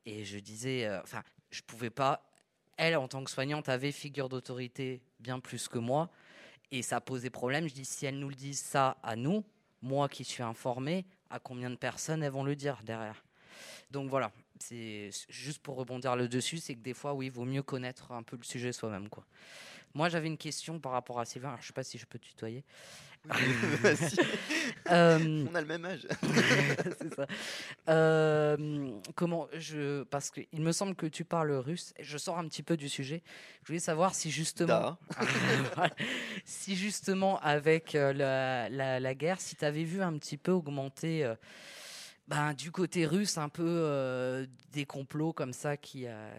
Et 0.05 0.25
je 0.25 0.39
disais, 0.39 0.85
euh, 0.85 1.01
enfin, 1.01 1.23
je 1.51 1.61
pouvais 1.61 1.89
pas. 1.89 2.25
Elle, 2.77 2.95
en 2.95 3.07
tant 3.07 3.23
que 3.23 3.31
soignante, 3.31 3.67
avait 3.69 3.91
figure 3.91 4.29
d'autorité 4.29 5.01
bien 5.19 5.39
plus 5.39 5.67
que 5.67 5.77
moi. 5.77 6.09
Et 6.71 6.81
ça 6.81 7.01
posait 7.01 7.29
problème. 7.29 7.67
Je 7.67 7.73
dis, 7.73 7.85
si 7.85 8.05
elles 8.05 8.19
nous 8.19 8.29
le 8.29 8.35
disent 8.35 8.61
ça 8.61 8.97
à 9.03 9.15
nous, 9.15 9.43
moi 9.81 10.07
qui 10.07 10.23
suis 10.23 10.43
informé, 10.43 11.05
à 11.29 11.39
combien 11.39 11.69
de 11.69 11.75
personnes 11.75 12.23
elles 12.23 12.31
vont 12.31 12.43
le 12.43 12.55
dire 12.55 12.79
derrière 12.83 13.23
Donc 13.91 14.09
voilà, 14.09 14.31
c'est 14.59 15.09
juste 15.29 15.61
pour 15.61 15.75
rebondir 15.75 16.15
le 16.15 16.27
dessus, 16.27 16.57
c'est 16.57 16.75
que 16.75 16.81
des 16.81 16.93
fois, 16.93 17.13
oui, 17.13 17.27
il 17.27 17.31
vaut 17.31 17.45
mieux 17.45 17.63
connaître 17.63 18.11
un 18.11 18.23
peu 18.23 18.37
le 18.37 18.43
sujet 18.43 18.71
soi-même. 18.71 19.09
quoi. 19.09 19.25
Moi, 19.93 20.09
j'avais 20.09 20.27
une 20.27 20.37
question 20.37 20.79
par 20.79 20.91
rapport 20.91 21.19
à 21.19 21.25
Sylvain. 21.25 21.57
Je 21.59 21.67
sais 21.67 21.73
pas 21.73 21.83
si 21.83 21.97
je 21.97 22.05
peux 22.05 22.19
tutoyer. 22.19 22.63
Euh, 24.91 25.45
On 25.51 25.53
a 25.53 25.61
le 25.61 25.67
même 25.67 25.85
âge. 25.85 26.07
c'est 26.99 27.13
ça. 27.13 27.27
Euh, 27.89 28.89
comment 29.15 29.47
je 29.53 30.01
parce 30.03 30.31
que 30.31 30.41
il 30.51 30.61
me 30.61 30.71
semble 30.71 30.95
que 30.95 31.05
tu 31.05 31.25
parles 31.25 31.51
russe. 31.51 31.93
Je 31.99 32.17
sors 32.17 32.39
un 32.39 32.47
petit 32.47 32.63
peu 32.63 32.75
du 32.75 32.89
sujet. 32.89 33.21
Je 33.61 33.67
voulais 33.67 33.79
savoir 33.79 34.15
si 34.15 34.31
justement, 34.31 34.97
si 36.45 36.75
justement 36.75 37.39
avec 37.41 37.93
euh, 37.93 38.13
la, 38.13 38.67
la, 38.69 38.99
la 38.99 39.13
guerre, 39.15 39.39
si 39.41 39.55
tu 39.55 39.63
avais 39.65 39.83
vu 39.83 40.01
un 40.01 40.17
petit 40.17 40.37
peu 40.37 40.51
augmenter. 40.51 41.23
euh, 41.23 41.35
ben, 42.27 42.53
du 42.53 42.71
côté 42.71 43.05
russe, 43.07 43.37
un 43.37 43.49
peu 43.49 43.63
euh, 43.65 44.45
des 44.71 44.85
complots 44.85 45.33
comme 45.33 45.53
ça 45.53 45.77
qui, 45.77 46.05
euh, 46.05 46.31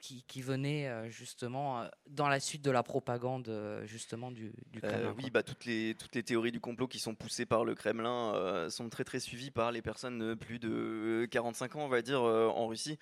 qui, 0.00 0.24
qui 0.24 0.42
venaient 0.42 0.88
euh, 0.88 1.08
justement 1.10 1.82
euh, 1.82 1.88
dans 2.08 2.28
la 2.28 2.40
suite 2.40 2.62
de 2.62 2.70
la 2.70 2.82
propagande 2.82 3.48
euh, 3.48 3.84
justement 3.86 4.30
du, 4.30 4.52
du 4.72 4.80
Euh, 4.82 4.88
Kremlin. 4.88 5.14
oui, 5.18 5.30
bah, 5.30 5.42
toutes, 5.42 5.64
les, 5.64 5.94
toutes 5.98 6.14
les 6.14 6.22
théories 6.22 6.52
du 6.52 6.60
complot 6.60 6.88
qui 6.88 6.98
sont 6.98 7.14
poussées 7.14 7.46
par 7.46 7.64
le 7.64 7.74
Kremlin 7.74 8.34
euh, 8.34 8.70
sont 8.70 8.88
très 8.88 9.04
très 9.04 9.20
suivies 9.20 9.50
par 9.50 9.72
les 9.72 9.82
personnes 9.82 10.18
de 10.18 10.34
plus 10.34 10.58
de 10.58 11.26
45 11.30 11.76
ans, 11.76 11.84
on 11.84 11.88
va 11.88 12.02
dire, 12.02 12.22
euh, 12.22 12.48
en 12.48 12.66
Russie. 12.66 12.98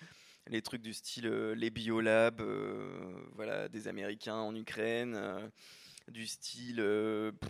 Les 0.47 0.61
trucs 0.61 0.81
du 0.81 0.93
style 0.93 1.27
les 1.27 1.69
biolabs, 1.69 2.41
voilà, 3.35 3.69
des 3.69 3.87
Américains 3.87 4.35
en 4.37 4.55
Ukraine, 4.55 5.51
du 6.07 6.25
style 6.25 6.77
pff, 7.39 7.49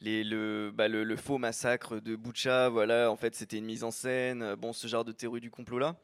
les, 0.00 0.24
le, 0.24 0.72
bah, 0.74 0.88
le, 0.88 1.04
le 1.04 1.16
faux 1.16 1.38
massacre 1.38 2.00
de 2.00 2.16
Boucha, 2.16 2.70
voilà, 2.70 3.08
en 3.10 3.16
fait 3.16 3.36
c'était 3.36 3.58
une 3.58 3.66
mise 3.66 3.84
en 3.84 3.92
scène, 3.92 4.56
bon, 4.56 4.72
ce 4.72 4.88
genre 4.88 5.04
de 5.04 5.12
théorie 5.12 5.40
du 5.40 5.50
complot 5.50 5.78
là. 5.78 5.96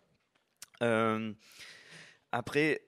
Après, 2.32 2.82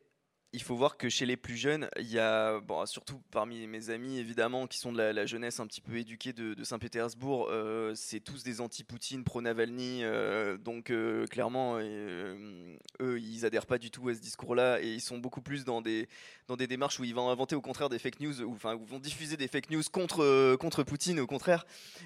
il 0.55 0.63
faut 0.63 0.77
voir 0.77 0.99
que 0.99 1.09
chez 1.09 1.25
les 1.25 1.39
plus 1.39 1.57
jeunes, 1.57 1.89
il 1.99 2.11
y 2.11 2.19
a, 2.19 2.61
surtout 2.85 3.23
parmi 3.31 3.67
mes 3.67 3.89
amis 3.89 4.19
évidemment, 4.19 4.67
qui 4.67 4.79
sont 4.79 4.93
de 4.93 5.01
la, 5.01 5.27
jeunesse 5.27 5.61
un 5.61 5.67
petit 5.67 5.81
peu 5.81 5.97
éduquée 5.97 6.35
de, 6.35 6.63
Saint-Pétersbourg, 6.63 7.49
euh, 7.51 7.95
c'est 7.95 8.21
tous 8.21 8.43
des 8.43 8.61
anti-Poutine, 8.61 9.25
pro-Navalny, 9.25 10.05
euh, 10.05 10.59
donc 10.59 10.91
euh, 10.91 11.27
clairement, 11.27 11.79
eux, 11.79 13.21
ils 13.21 13.47
adhèrent 13.47 13.67
pas 13.67 13.79
du 13.79 13.91
tout 13.91 14.09
à 14.09 14.15
ce 14.15 14.21
discours-là 14.21 14.81
et 14.83 14.93
ils 14.93 15.01
sont 15.01 15.19
beaucoup 15.19 15.41
plus 15.41 15.65
dans 15.65 15.81
des, 15.81 16.09
dans 16.49 16.57
des 16.57 16.67
démarches 16.67 17.01
où 17.01 17.05
ils 17.05 17.15
vont 17.15 17.31
inventer 17.31 17.55
au 17.55 17.63
contraire 17.63 17.89
des 17.89 17.99
fake 17.99 18.21
news, 18.21 18.43
ou 18.43 18.53
enfin, 18.53 18.75
où 18.75 18.85
vont 18.85 19.01
diffuser 19.01 19.39
des 19.39 19.49
fake 19.49 19.71
news 19.71 19.83
contre, 19.91 20.57
contre 20.57 20.83
Poutine, 20.83 21.19
au 21.19 21.27
contraire. 21.27 21.65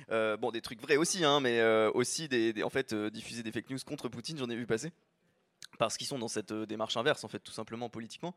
bon, 0.08 0.52
des 0.52 0.60
trucs 0.60 0.80
vrais 0.80 0.96
aussi, 0.96 1.24
hein, 1.24 1.40
mais 1.40 1.60
aussi 1.94 2.28
des, 2.28 2.62
en 2.62 2.70
fait, 2.70 2.94
diffuser 2.94 3.42
des 3.42 3.50
fake 3.50 3.70
news 3.70 3.78
contre 3.84 4.08
Poutine, 4.08 4.38
j'en 4.38 4.48
ai 4.48 4.56
vu 4.56 4.66
passer 4.66 4.92
parce 5.76 5.96
qu'ils 5.96 6.06
sont 6.06 6.18
dans 6.18 6.28
cette 6.28 6.52
euh, 6.52 6.66
démarche 6.66 6.96
inverse 6.96 7.24
en 7.24 7.28
fait 7.28 7.38
tout 7.38 7.52
simplement 7.52 7.88
politiquement. 7.88 8.34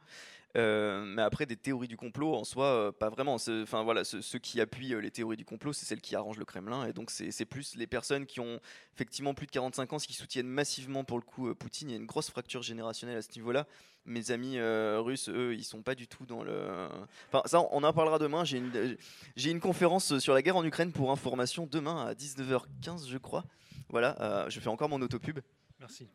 Euh, 0.57 1.03
mais 1.05 1.21
après 1.21 1.45
des 1.45 1.55
théories 1.55 1.87
du 1.87 1.97
complot 1.97 2.33
en 2.33 2.43
soi 2.43 2.65
euh, 2.65 2.91
pas 2.91 3.09
vraiment. 3.09 3.35
Enfin 3.35 3.83
voilà 3.83 4.03
ceux, 4.03 4.39
qui 4.39 4.61
appuient 4.61 4.99
les 5.01 5.11
théories 5.11 5.37
du 5.37 5.45
complot 5.45 5.73
c'est 5.73 5.85
celles 5.85 6.01
qui 6.01 6.15
arrangent 6.15 6.37
le 6.37 6.45
Kremlin. 6.45 6.87
Et 6.87 6.93
donc 6.93 7.11
c'est 7.11 7.45
plus 7.45 7.75
les 7.75 7.87
personnes 7.87 8.25
qui 8.25 8.39
ont 8.39 8.59
effectivement 8.95 9.33
plus 9.33 9.45
de 9.45 9.51
45 9.51 9.93
ans 9.93 9.97
qui 9.97 10.13
soutiennent 10.13 10.47
massivement 10.47 11.03
pour 11.03 11.17
le 11.17 11.23
coup 11.23 11.53
Poutine. 11.55 11.89
Il 11.89 11.91
y 11.93 11.95
a 11.95 11.99
une 11.99 12.05
grosse 12.05 12.29
fracture 12.29 12.61
générationnelle 12.61 13.17
à 13.17 13.21
ce 13.21 13.31
niveau 13.35 13.51
là 13.51 13.67
mes 14.05 14.31
amis 14.31 14.59
russes 14.59 15.29
eux 15.29 15.53
ils 15.53 15.63
sont 15.63 15.83
pas 15.83 15.93
du 15.93 16.07
tout 16.07 16.25
dans 16.25 16.41
le 16.41 16.87
enfin 17.27 17.43
ça 17.45 17.61
on 17.71 17.83
en 17.83 17.93
parlera 17.93 18.17
demain. 18.19 18.43
J'ai 18.43 18.57
une 18.57 18.97
une 19.37 19.59
conférence 19.59 20.17
sur 20.19 20.33
la 20.33 20.41
guerre 20.41 20.57
en 20.57 20.65
Ukraine 20.65 20.91
pour 20.91 21.11
information 21.11 21.67
demain 21.69 22.05
à 22.05 22.13
19h15 22.13 23.07
je 23.07 23.17
crois. 23.17 23.43
Voilà 23.89 24.45
je 24.49 24.59
fais 24.59 24.69
encore 24.69 24.89
mon 24.89 25.01
autopub. 25.01 25.39
Merci 25.79 26.07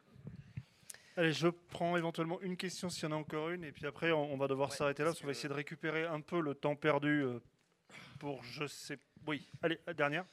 Allez, 1.16 1.32
je 1.32 1.46
prends 1.46 1.96
éventuellement 1.96 2.40
une 2.40 2.56
question 2.56 2.90
s'il 2.90 3.04
y 3.04 3.06
en 3.06 3.12
a 3.12 3.18
encore 3.18 3.50
une, 3.50 3.62
et 3.62 3.70
puis 3.70 3.86
après 3.86 4.10
on, 4.10 4.36
va 4.36 4.48
devoir 4.48 4.72
s'arrêter 4.72 5.04
là, 5.04 5.10
parce 5.10 5.20
qu'on 5.20 5.26
va 5.26 5.32
essayer 5.32 5.48
de 5.48 5.54
récupérer 5.54 6.04
un 6.06 6.20
peu 6.20 6.40
le 6.40 6.54
temps 6.54 6.74
perdu 6.74 7.22
euh, 7.22 7.38
pour 8.18 8.42
je 8.42 8.66
sais. 8.66 8.98
Oui, 9.26 9.48
allez, 9.62 9.78
dernière. 9.96 10.24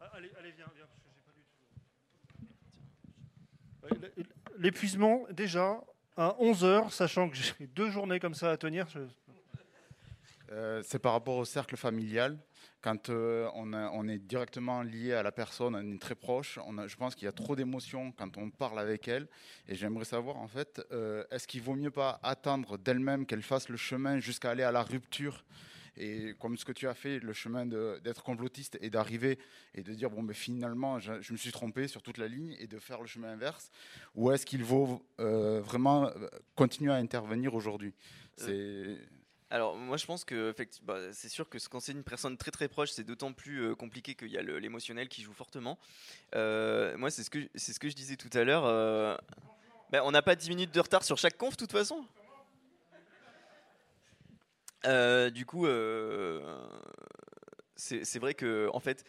Ah, 0.00 0.10
allez, 0.12 0.30
allez, 0.38 0.52
viens, 0.52 0.66
viens, 0.76 0.84
parce 0.86 1.00
que 1.00 1.08
j'ai 1.14 1.22
pas 3.96 3.98
du 4.18 4.24
tout. 4.24 4.30
L'épuisement, 4.58 5.24
déjà, 5.30 5.80
à 6.16 6.36
11h, 6.38 6.90
sachant 6.90 7.30
que 7.30 7.36
j'ai 7.36 7.66
deux 7.66 7.90
journées 7.90 8.20
comme 8.20 8.34
ça 8.34 8.50
à 8.50 8.56
tenir. 8.58 8.86
Euh, 10.52 10.82
c'est 10.84 10.98
par 10.98 11.12
rapport 11.12 11.36
au 11.36 11.46
cercle 11.46 11.76
familial 11.76 12.38
quand 12.84 13.08
euh, 13.08 13.48
on, 13.54 14.08
est 14.08 14.18
directement 14.18 14.82
lié 14.82 15.14
à 15.14 15.22
la 15.22 15.32
personne, 15.32 15.74
on 15.74 15.90
est 15.90 15.98
très 15.98 16.14
proche, 16.14 16.58
je 16.86 16.96
pense 16.96 17.14
qu'il 17.14 17.24
y 17.24 17.28
a 17.28 17.32
trop 17.32 17.56
d'émotions 17.56 18.12
quand 18.12 18.36
on 18.36 18.50
parle 18.50 18.78
avec 18.78 19.08
elle. 19.08 19.26
Et 19.68 19.74
j'aimerais 19.74 20.04
savoir, 20.04 20.36
en 20.36 20.48
fait, 20.48 20.82
euh, 20.92 21.24
est-ce 21.30 21.48
qu'il 21.48 21.62
vaut 21.62 21.76
mieux 21.76 21.90
pas 21.90 22.20
attendre 22.22 22.76
d'elle-même 22.76 23.24
qu'elle 23.24 23.40
fasse 23.40 23.70
le 23.70 23.78
chemin 23.78 24.18
jusqu'à 24.18 24.50
aller 24.50 24.64
à 24.64 24.70
la 24.70 24.82
rupture? 24.82 25.46
Et 25.96 26.34
comme 26.38 26.58
ce 26.58 26.66
que 26.66 26.72
tu 26.72 26.86
as 26.86 26.92
fait, 26.92 27.20
le 27.20 27.32
chemin 27.32 27.64
d'être 27.64 28.22
complotiste 28.22 28.76
et 28.82 28.90
d'arriver 28.90 29.38
et 29.74 29.82
de 29.82 29.94
dire 29.94 30.10
bon, 30.10 30.20
mais 30.20 30.34
finalement, 30.34 30.98
je, 30.98 31.32
me 31.32 31.38
suis 31.38 31.52
trompé 31.52 31.88
sur 31.88 32.02
toute 32.02 32.18
la 32.18 32.28
ligne 32.28 32.54
et 32.58 32.66
de 32.66 32.78
faire 32.78 33.00
le 33.00 33.06
chemin 33.06 33.28
inverse, 33.28 33.70
ou 34.14 34.30
est-ce 34.30 34.44
qu'il 34.44 34.62
vaut 34.62 35.06
euh, 35.20 35.62
vraiment 35.62 36.10
continuer 36.54 36.92
à 36.92 36.96
intervenir 36.96 37.54
aujourd'hui? 37.54 37.94
Alors 39.50 39.76
moi 39.76 39.96
je 39.96 40.06
pense 40.06 40.24
que 40.24 40.54
bah, 40.82 40.98
c'est 41.12 41.28
sûr 41.28 41.48
que 41.48 41.58
quand 41.68 41.80
c'est 41.80 41.92
une 41.92 42.02
personne 42.02 42.36
très 42.36 42.50
très 42.50 42.68
proche, 42.68 42.90
c'est 42.90 43.04
d'autant 43.04 43.32
plus 43.32 43.76
compliqué 43.76 44.14
qu'il 44.14 44.28
y 44.28 44.38
a 44.38 44.42
l'émotionnel 44.42 45.08
qui 45.08 45.22
joue 45.22 45.32
fortement. 45.32 45.78
Moi 46.34 47.10
c'est 47.10 47.22
ce 47.22 47.30
que 47.30 47.38
c'est 47.54 47.72
ce 47.72 47.78
que 47.80 47.88
je 47.88 47.94
disais 47.94 48.16
tout 48.16 48.30
à 48.32 48.44
l'heure. 48.44 48.64
Bah, 49.90 50.00
on 50.04 50.10
n'a 50.10 50.22
pas 50.22 50.34
10 50.34 50.48
minutes 50.48 50.74
de 50.74 50.80
retard 50.80 51.04
sur 51.04 51.18
chaque 51.18 51.36
conf 51.36 51.56
de 51.56 51.66
toute 51.66 51.72
façon. 51.72 52.04
du 55.30 55.46
coup, 55.46 55.66
c'est 57.76 58.18
vrai 58.18 58.34
que 58.34 58.68
en 58.72 58.80
fait, 58.80 59.04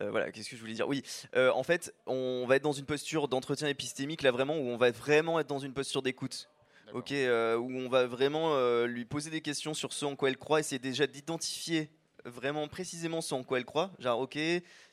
voilà, 0.00 0.30
qu'est-ce 0.32 0.48
que 0.48 0.56
je 0.56 0.60
voulais 0.60 0.74
dire? 0.74 0.88
Oui, 0.88 1.02
en 1.34 1.62
fait, 1.62 1.94
on 2.06 2.46
va 2.46 2.56
être 2.56 2.62
dans 2.62 2.72
une 2.72 2.86
posture 2.86 3.28
d'entretien 3.28 3.68
épistémique 3.68 4.22
là 4.22 4.30
vraiment 4.30 4.56
où 4.56 4.68
on 4.68 4.76
va 4.76 4.90
vraiment 4.92 5.38
être 5.40 5.48
dans 5.48 5.58
une 5.58 5.74
posture 5.74 6.00
d'écoute 6.00 6.48
ok, 6.94 7.12
euh, 7.12 7.56
où 7.56 7.70
on 7.70 7.88
va 7.88 8.06
vraiment 8.06 8.54
euh, 8.54 8.86
lui 8.86 9.04
poser 9.04 9.30
des 9.30 9.40
questions 9.40 9.74
sur 9.74 9.92
ce 9.92 10.04
en 10.04 10.16
quoi 10.16 10.28
elle 10.28 10.36
croit, 10.36 10.60
essayer 10.60 10.78
déjà 10.78 11.06
d'identifier 11.06 11.90
vraiment 12.24 12.68
précisément 12.68 13.20
ce 13.20 13.34
en 13.34 13.42
quoi 13.42 13.58
elle 13.58 13.64
croit. 13.64 13.92
Genre, 13.98 14.20
ok, 14.20 14.38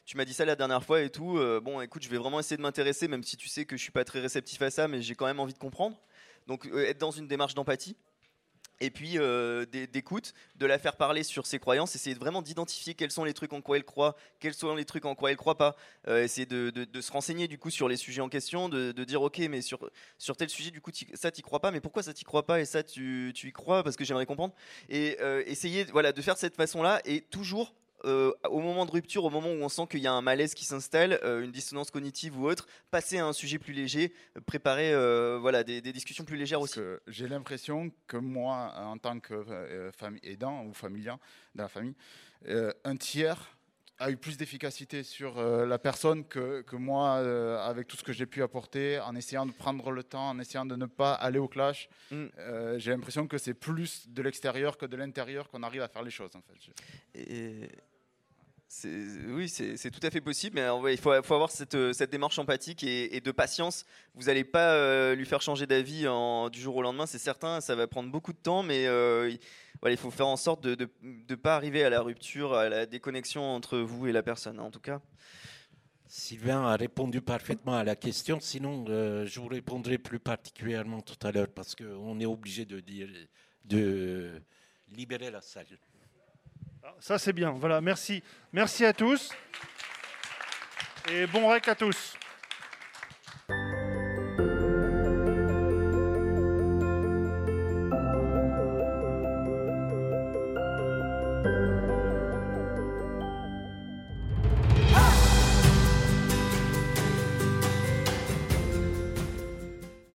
tu 0.05 0.17
m'as 0.17 0.25
dit 0.25 0.33
ça 0.33 0.45
la 0.45 0.55
dernière 0.55 0.83
fois 0.83 1.01
et 1.01 1.09
tout. 1.09 1.37
Euh, 1.37 1.59
bon, 1.59 1.81
écoute, 1.81 2.03
je 2.03 2.09
vais 2.09 2.17
vraiment 2.17 2.39
essayer 2.39 2.57
de 2.57 2.61
m'intéresser, 2.61 3.07
même 3.07 3.23
si 3.23 3.37
tu 3.37 3.47
sais 3.47 3.65
que 3.65 3.75
je 3.75 3.81
suis 3.81 3.91
pas 3.91 4.05
très 4.05 4.19
réceptif 4.19 4.61
à 4.61 4.69
ça, 4.69 4.87
mais 4.87 5.01
j'ai 5.01 5.15
quand 5.15 5.25
même 5.25 5.39
envie 5.39 5.53
de 5.53 5.59
comprendre. 5.59 5.97
Donc, 6.47 6.65
être 6.73 6.99
dans 6.99 7.11
une 7.11 7.27
démarche 7.27 7.53
d'empathie 7.55 7.97
et 8.79 8.91
puis 8.91 9.17
euh, 9.17 9.65
d'écoute, 9.65 10.33
de 10.55 10.65
la 10.65 10.79
faire 10.79 10.95
parler 10.95 11.23
sur 11.23 11.45
ses 11.45 11.59
croyances, 11.59 11.95
essayer 11.95 12.15
vraiment 12.15 12.41
d'identifier 12.41 12.93
quels 12.93 13.11
sont 13.11 13.23
les 13.23 13.33
trucs 13.33 13.53
en 13.53 13.61
quoi 13.61 13.77
elle 13.77 13.83
croit, 13.83 14.15
quels 14.39 14.53
sont 14.53 14.75
les 14.75 14.85
trucs 14.85 15.05
en 15.05 15.15
quoi 15.15 15.31
elle 15.31 15.37
croit 15.37 15.57
pas, 15.57 15.75
euh, 16.07 16.23
essayer 16.23 16.45
de, 16.45 16.87
se 17.01 17.11
renseigner 17.11 17.47
du 17.47 17.57
coup 17.57 17.69
sur 17.69 17.87
les 17.87 17.97
sujets 17.97 18.21
en 18.21 18.29
question, 18.29 18.69
de, 18.69 18.91
dire 19.03 19.21
ok 19.21 19.39
mais 19.49 19.61
sur, 19.61 19.89
sur 20.17 20.35
tel 20.35 20.49
sujet 20.49 20.71
du 20.71 20.81
coup 20.81 20.91
ça 21.13 21.31
t'y 21.31 21.41
crois 21.41 21.59
pas, 21.59 21.71
mais 21.71 21.79
pourquoi 21.79 22.03
ça 22.03 22.13
t'y 22.13 22.23
croit 22.23 22.45
pas 22.45 22.59
et 22.59 22.65
ça 22.65 22.83
tu, 22.83 23.31
tu 23.35 23.47
y 23.49 23.51
crois 23.51 23.83
parce 23.83 23.95
que 23.95 24.03
j'aimerais 24.03 24.25
comprendre. 24.25 24.53
Et 24.89 25.17
euh, 25.21 25.43
essayer 25.45 25.85
voilà 25.85 26.11
de 26.11 26.21
faire 26.21 26.35
de 26.35 26.39
cette 26.39 26.55
façon 26.55 26.83
là 26.83 27.01
et 27.05 27.21
toujours 27.21 27.73
euh, 28.07 28.31
au 28.49 28.59
moment 28.59 28.85
de 28.85 28.91
rupture, 28.91 29.25
au 29.25 29.29
moment 29.29 29.49
où 29.49 29.61
on 29.61 29.69
sent 29.69 29.87
qu'il 29.89 29.99
y 29.99 30.07
a 30.07 30.13
un 30.13 30.21
malaise 30.21 30.53
qui 30.53 30.65
s'installe, 30.65 31.19
euh, 31.23 31.43
une 31.43 31.51
dissonance 31.51 31.91
cognitive 31.91 32.39
ou 32.39 32.47
autre, 32.47 32.65
passer 32.89 33.17
à 33.17 33.25
un 33.25 33.33
sujet 33.33 33.59
plus 33.59 33.73
léger, 33.73 34.13
préparer 34.45 34.93
euh, 34.93 35.37
voilà, 35.39 35.63
des, 35.63 35.81
discussions 35.81 36.23
plus 36.23 36.37
légères 36.37 36.61
aussi. 36.61 36.79
J'ai 37.07 37.27
l'impression 37.27 37.91
que 38.07 38.17
moi, 38.17 38.73
en 38.77 38.97
tant 38.97 39.19
que 39.19 39.91
aidant 40.23 40.63
ou 40.65 40.73
familien 40.73 41.19
de 41.55 41.61
la 41.61 41.67
famille, 41.67 41.95
un 42.45 42.95
tiers 42.95 43.57
a 43.99 44.11
eu 44.11 44.17
plus 44.17 44.37
d'efficacité 44.37 45.01
sur 45.01 45.41
la 45.41 45.79
personne 45.79 46.23
que, 46.25 46.61
que 46.61 46.75
moi, 46.75 47.15
avec 47.63 47.87
tout 47.87 47.97
ce 47.97 48.03
que 48.03 48.13
j'ai 48.13 48.27
pu 48.27 48.43
apporter, 48.43 48.99
en 48.99 49.15
essayant 49.15 49.45
de 49.45 49.51
prendre 49.51 49.91
le 49.91 50.03
temps, 50.03 50.29
en 50.29 50.39
essayant 50.39 50.65
de 50.65 50.75
ne 50.75 50.85
pas 50.85 51.13
aller 51.13 51.39
au 51.39 51.47
clash. 51.47 51.89
Mm. 52.11 52.25
j'ai 52.77 52.91
l'impression 52.91 53.27
que 53.27 53.37
c'est 53.37 53.55
plus 53.55 54.07
de 54.09 54.21
l'extérieur 54.21 54.77
que 54.77 54.85
de 54.85 54.95
l'intérieur 54.95 55.49
qu'on 55.49 55.63
arrive 55.63 55.81
à 55.81 55.87
faire 55.87 56.03
les 56.03 56.11
choses. 56.11 56.35
En 56.35 56.41
fait. 56.41 56.71
Et 57.15 57.69
oui, 59.29 59.47
c'est 59.47 59.91
tout 59.91 60.05
à 60.05 60.09
fait 60.09 60.19
possible, 60.19 60.59
mais 60.59 60.93
il 60.93 60.99
faut, 60.99 61.11
avoir 61.11 61.49
cette, 61.49 61.93
cette, 61.93 62.11
démarche 62.11 62.37
empathique 62.37 62.83
et, 62.83 63.21
de 63.21 63.31
patience. 63.31 63.85
Vous 64.13 64.25
n'allez 64.25 64.43
pas 64.43 64.73
euh, 64.73 65.15
lui 65.15 65.25
faire 65.25 65.41
changer 65.41 65.65
d'avis 65.65 66.05
du 66.51 66.59
jour 66.59 66.75
au 66.75 66.81
lendemain, 66.81 67.05
c'est 67.05 67.17
certain, 67.17 67.61
ça 67.61 67.75
va 67.75 67.87
prendre 67.87 68.11
beaucoup 68.11 68.33
de 68.33 68.37
temps, 68.37 68.63
mais 68.63 68.85
euh, 68.87 69.33
il 69.85 69.97
faut 69.97 70.11
faire 70.11 70.27
en 70.27 70.35
sorte 70.35 70.63
de 70.63 70.89
ne 71.01 71.35
pas 71.35 71.55
arriver 71.55 71.83
à 71.83 71.89
la 71.89 72.01
rupture, 72.01 72.53
à 72.53 72.67
la 72.67 72.85
déconnexion 72.85 73.41
entre 73.41 73.77
vous 73.79 74.07
et 74.07 74.11
la 74.11 74.21
personne, 74.21 74.59
en 74.59 74.69
tout 74.69 74.81
cas. 74.81 75.01
Sylvain 76.09 76.65
a 76.65 76.75
répondu 76.75 77.21
parfaitement 77.21 77.75
à 77.75 77.83
la 77.83 77.95
question, 77.95 78.39
sinon 78.39 78.85
euh, 78.89 79.25
je 79.25 79.39
vous 79.39 79.47
répondrai 79.47 79.97
plus 79.97 80.19
particulièrement 80.19 81.01
tout 81.01 81.17
à 81.25 81.31
l'heure, 81.31 81.49
parce 81.49 81.73
qu'on 81.73 82.19
est 82.19 82.25
obligé 82.25 82.65
de, 82.65 82.79
dire, 82.81 83.09
de 83.65 84.41
libérer 84.89 85.31
la 85.31 85.41
salle. 85.41 85.67
Ça, 86.99 87.17
c'est 87.17 87.33
bien. 87.33 87.51
Voilà, 87.51 87.81
merci. 87.81 88.23
Merci 88.53 88.85
à 88.85 88.93
tous. 88.93 89.31
Et 91.11 91.27
bon 91.27 91.47
rec 91.47 91.67
à 91.67 91.75
tous. 91.75 92.17